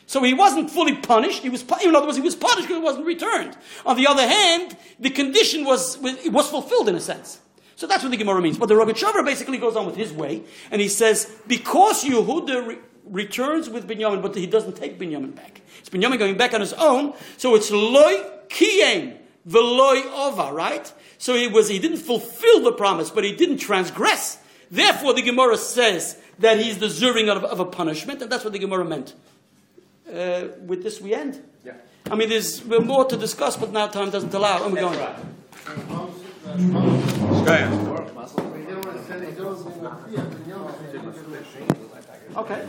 So 0.06 0.22
he 0.22 0.34
wasn't 0.34 0.70
fully 0.70 0.96
punished. 0.96 1.42
He 1.42 1.48
was, 1.48 1.62
in 1.82 1.94
other 1.94 2.06
words, 2.06 2.16
he 2.16 2.22
was 2.22 2.36
punished 2.36 2.68
because 2.68 2.76
it 2.76 2.84
wasn't 2.84 3.06
returned. 3.06 3.56
On 3.86 3.96
the 3.96 4.06
other 4.06 4.26
hand, 4.26 4.76
the 5.00 5.10
condition 5.10 5.64
was, 5.64 5.98
was 5.98 6.48
fulfilled 6.50 6.88
in 6.88 6.94
a 6.94 7.00
sense. 7.00 7.40
So 7.76 7.86
that's 7.86 8.02
what 8.02 8.10
the 8.10 8.16
Gemara 8.16 8.40
means. 8.40 8.58
But 8.58 8.68
the 8.68 8.74
Rogat 8.74 9.24
basically 9.24 9.58
goes 9.58 9.76
on 9.76 9.86
with 9.86 9.96
his 9.96 10.12
way, 10.12 10.42
and 10.70 10.80
he 10.80 10.88
says, 10.88 11.34
because 11.46 12.04
Yehuda 12.04 12.78
returns 13.06 13.68
with 13.68 13.88
Binyamin, 13.88 14.22
but 14.22 14.34
he 14.34 14.46
doesn't 14.46 14.76
take 14.76 14.98
Binyamin 14.98 15.34
back. 15.34 15.60
It's 15.78 15.90
Binyamin 15.90 16.18
going 16.18 16.36
back 16.36 16.54
on 16.54 16.60
his 16.60 16.72
own, 16.74 17.14
so 17.36 17.54
it's 17.54 17.70
loy 17.70 18.14
kiyem, 18.48 19.18
veloy 19.48 20.02
ova, 20.12 20.52
right? 20.52 20.92
So 21.18 21.34
he 21.34 21.48
was, 21.48 21.68
he 21.68 21.78
didn't 21.78 21.98
fulfill 21.98 22.62
the 22.62 22.72
promise, 22.72 23.10
but 23.10 23.24
he 23.24 23.34
didn't 23.34 23.58
transgress. 23.58 24.38
Therefore, 24.70 25.14
the 25.14 25.22
Gemara 25.22 25.56
says 25.56 26.18
that 26.38 26.58
he's 26.58 26.76
deserving 26.76 27.28
of, 27.28 27.44
of 27.44 27.60
a 27.60 27.64
punishment, 27.64 28.22
and 28.22 28.30
that's 28.30 28.44
what 28.44 28.52
the 28.52 28.58
Gemara 28.58 28.84
meant. 28.84 29.14
Uh, 30.08 30.48
with 30.66 30.82
this, 30.82 31.00
we 31.00 31.14
end. 31.14 31.42
Yeah. 31.64 31.72
I 32.10 32.14
mean, 32.14 32.28
there's 32.28 32.64
more 32.64 33.04
to 33.06 33.16
discuss, 33.16 33.56
but 33.56 33.72
now 33.72 33.86
time 33.86 34.10
doesn't 34.10 34.34
allow. 34.34 34.64
And 34.64 34.74
we're 34.74 34.80
going. 34.80 34.98
Okay. 42.36 42.62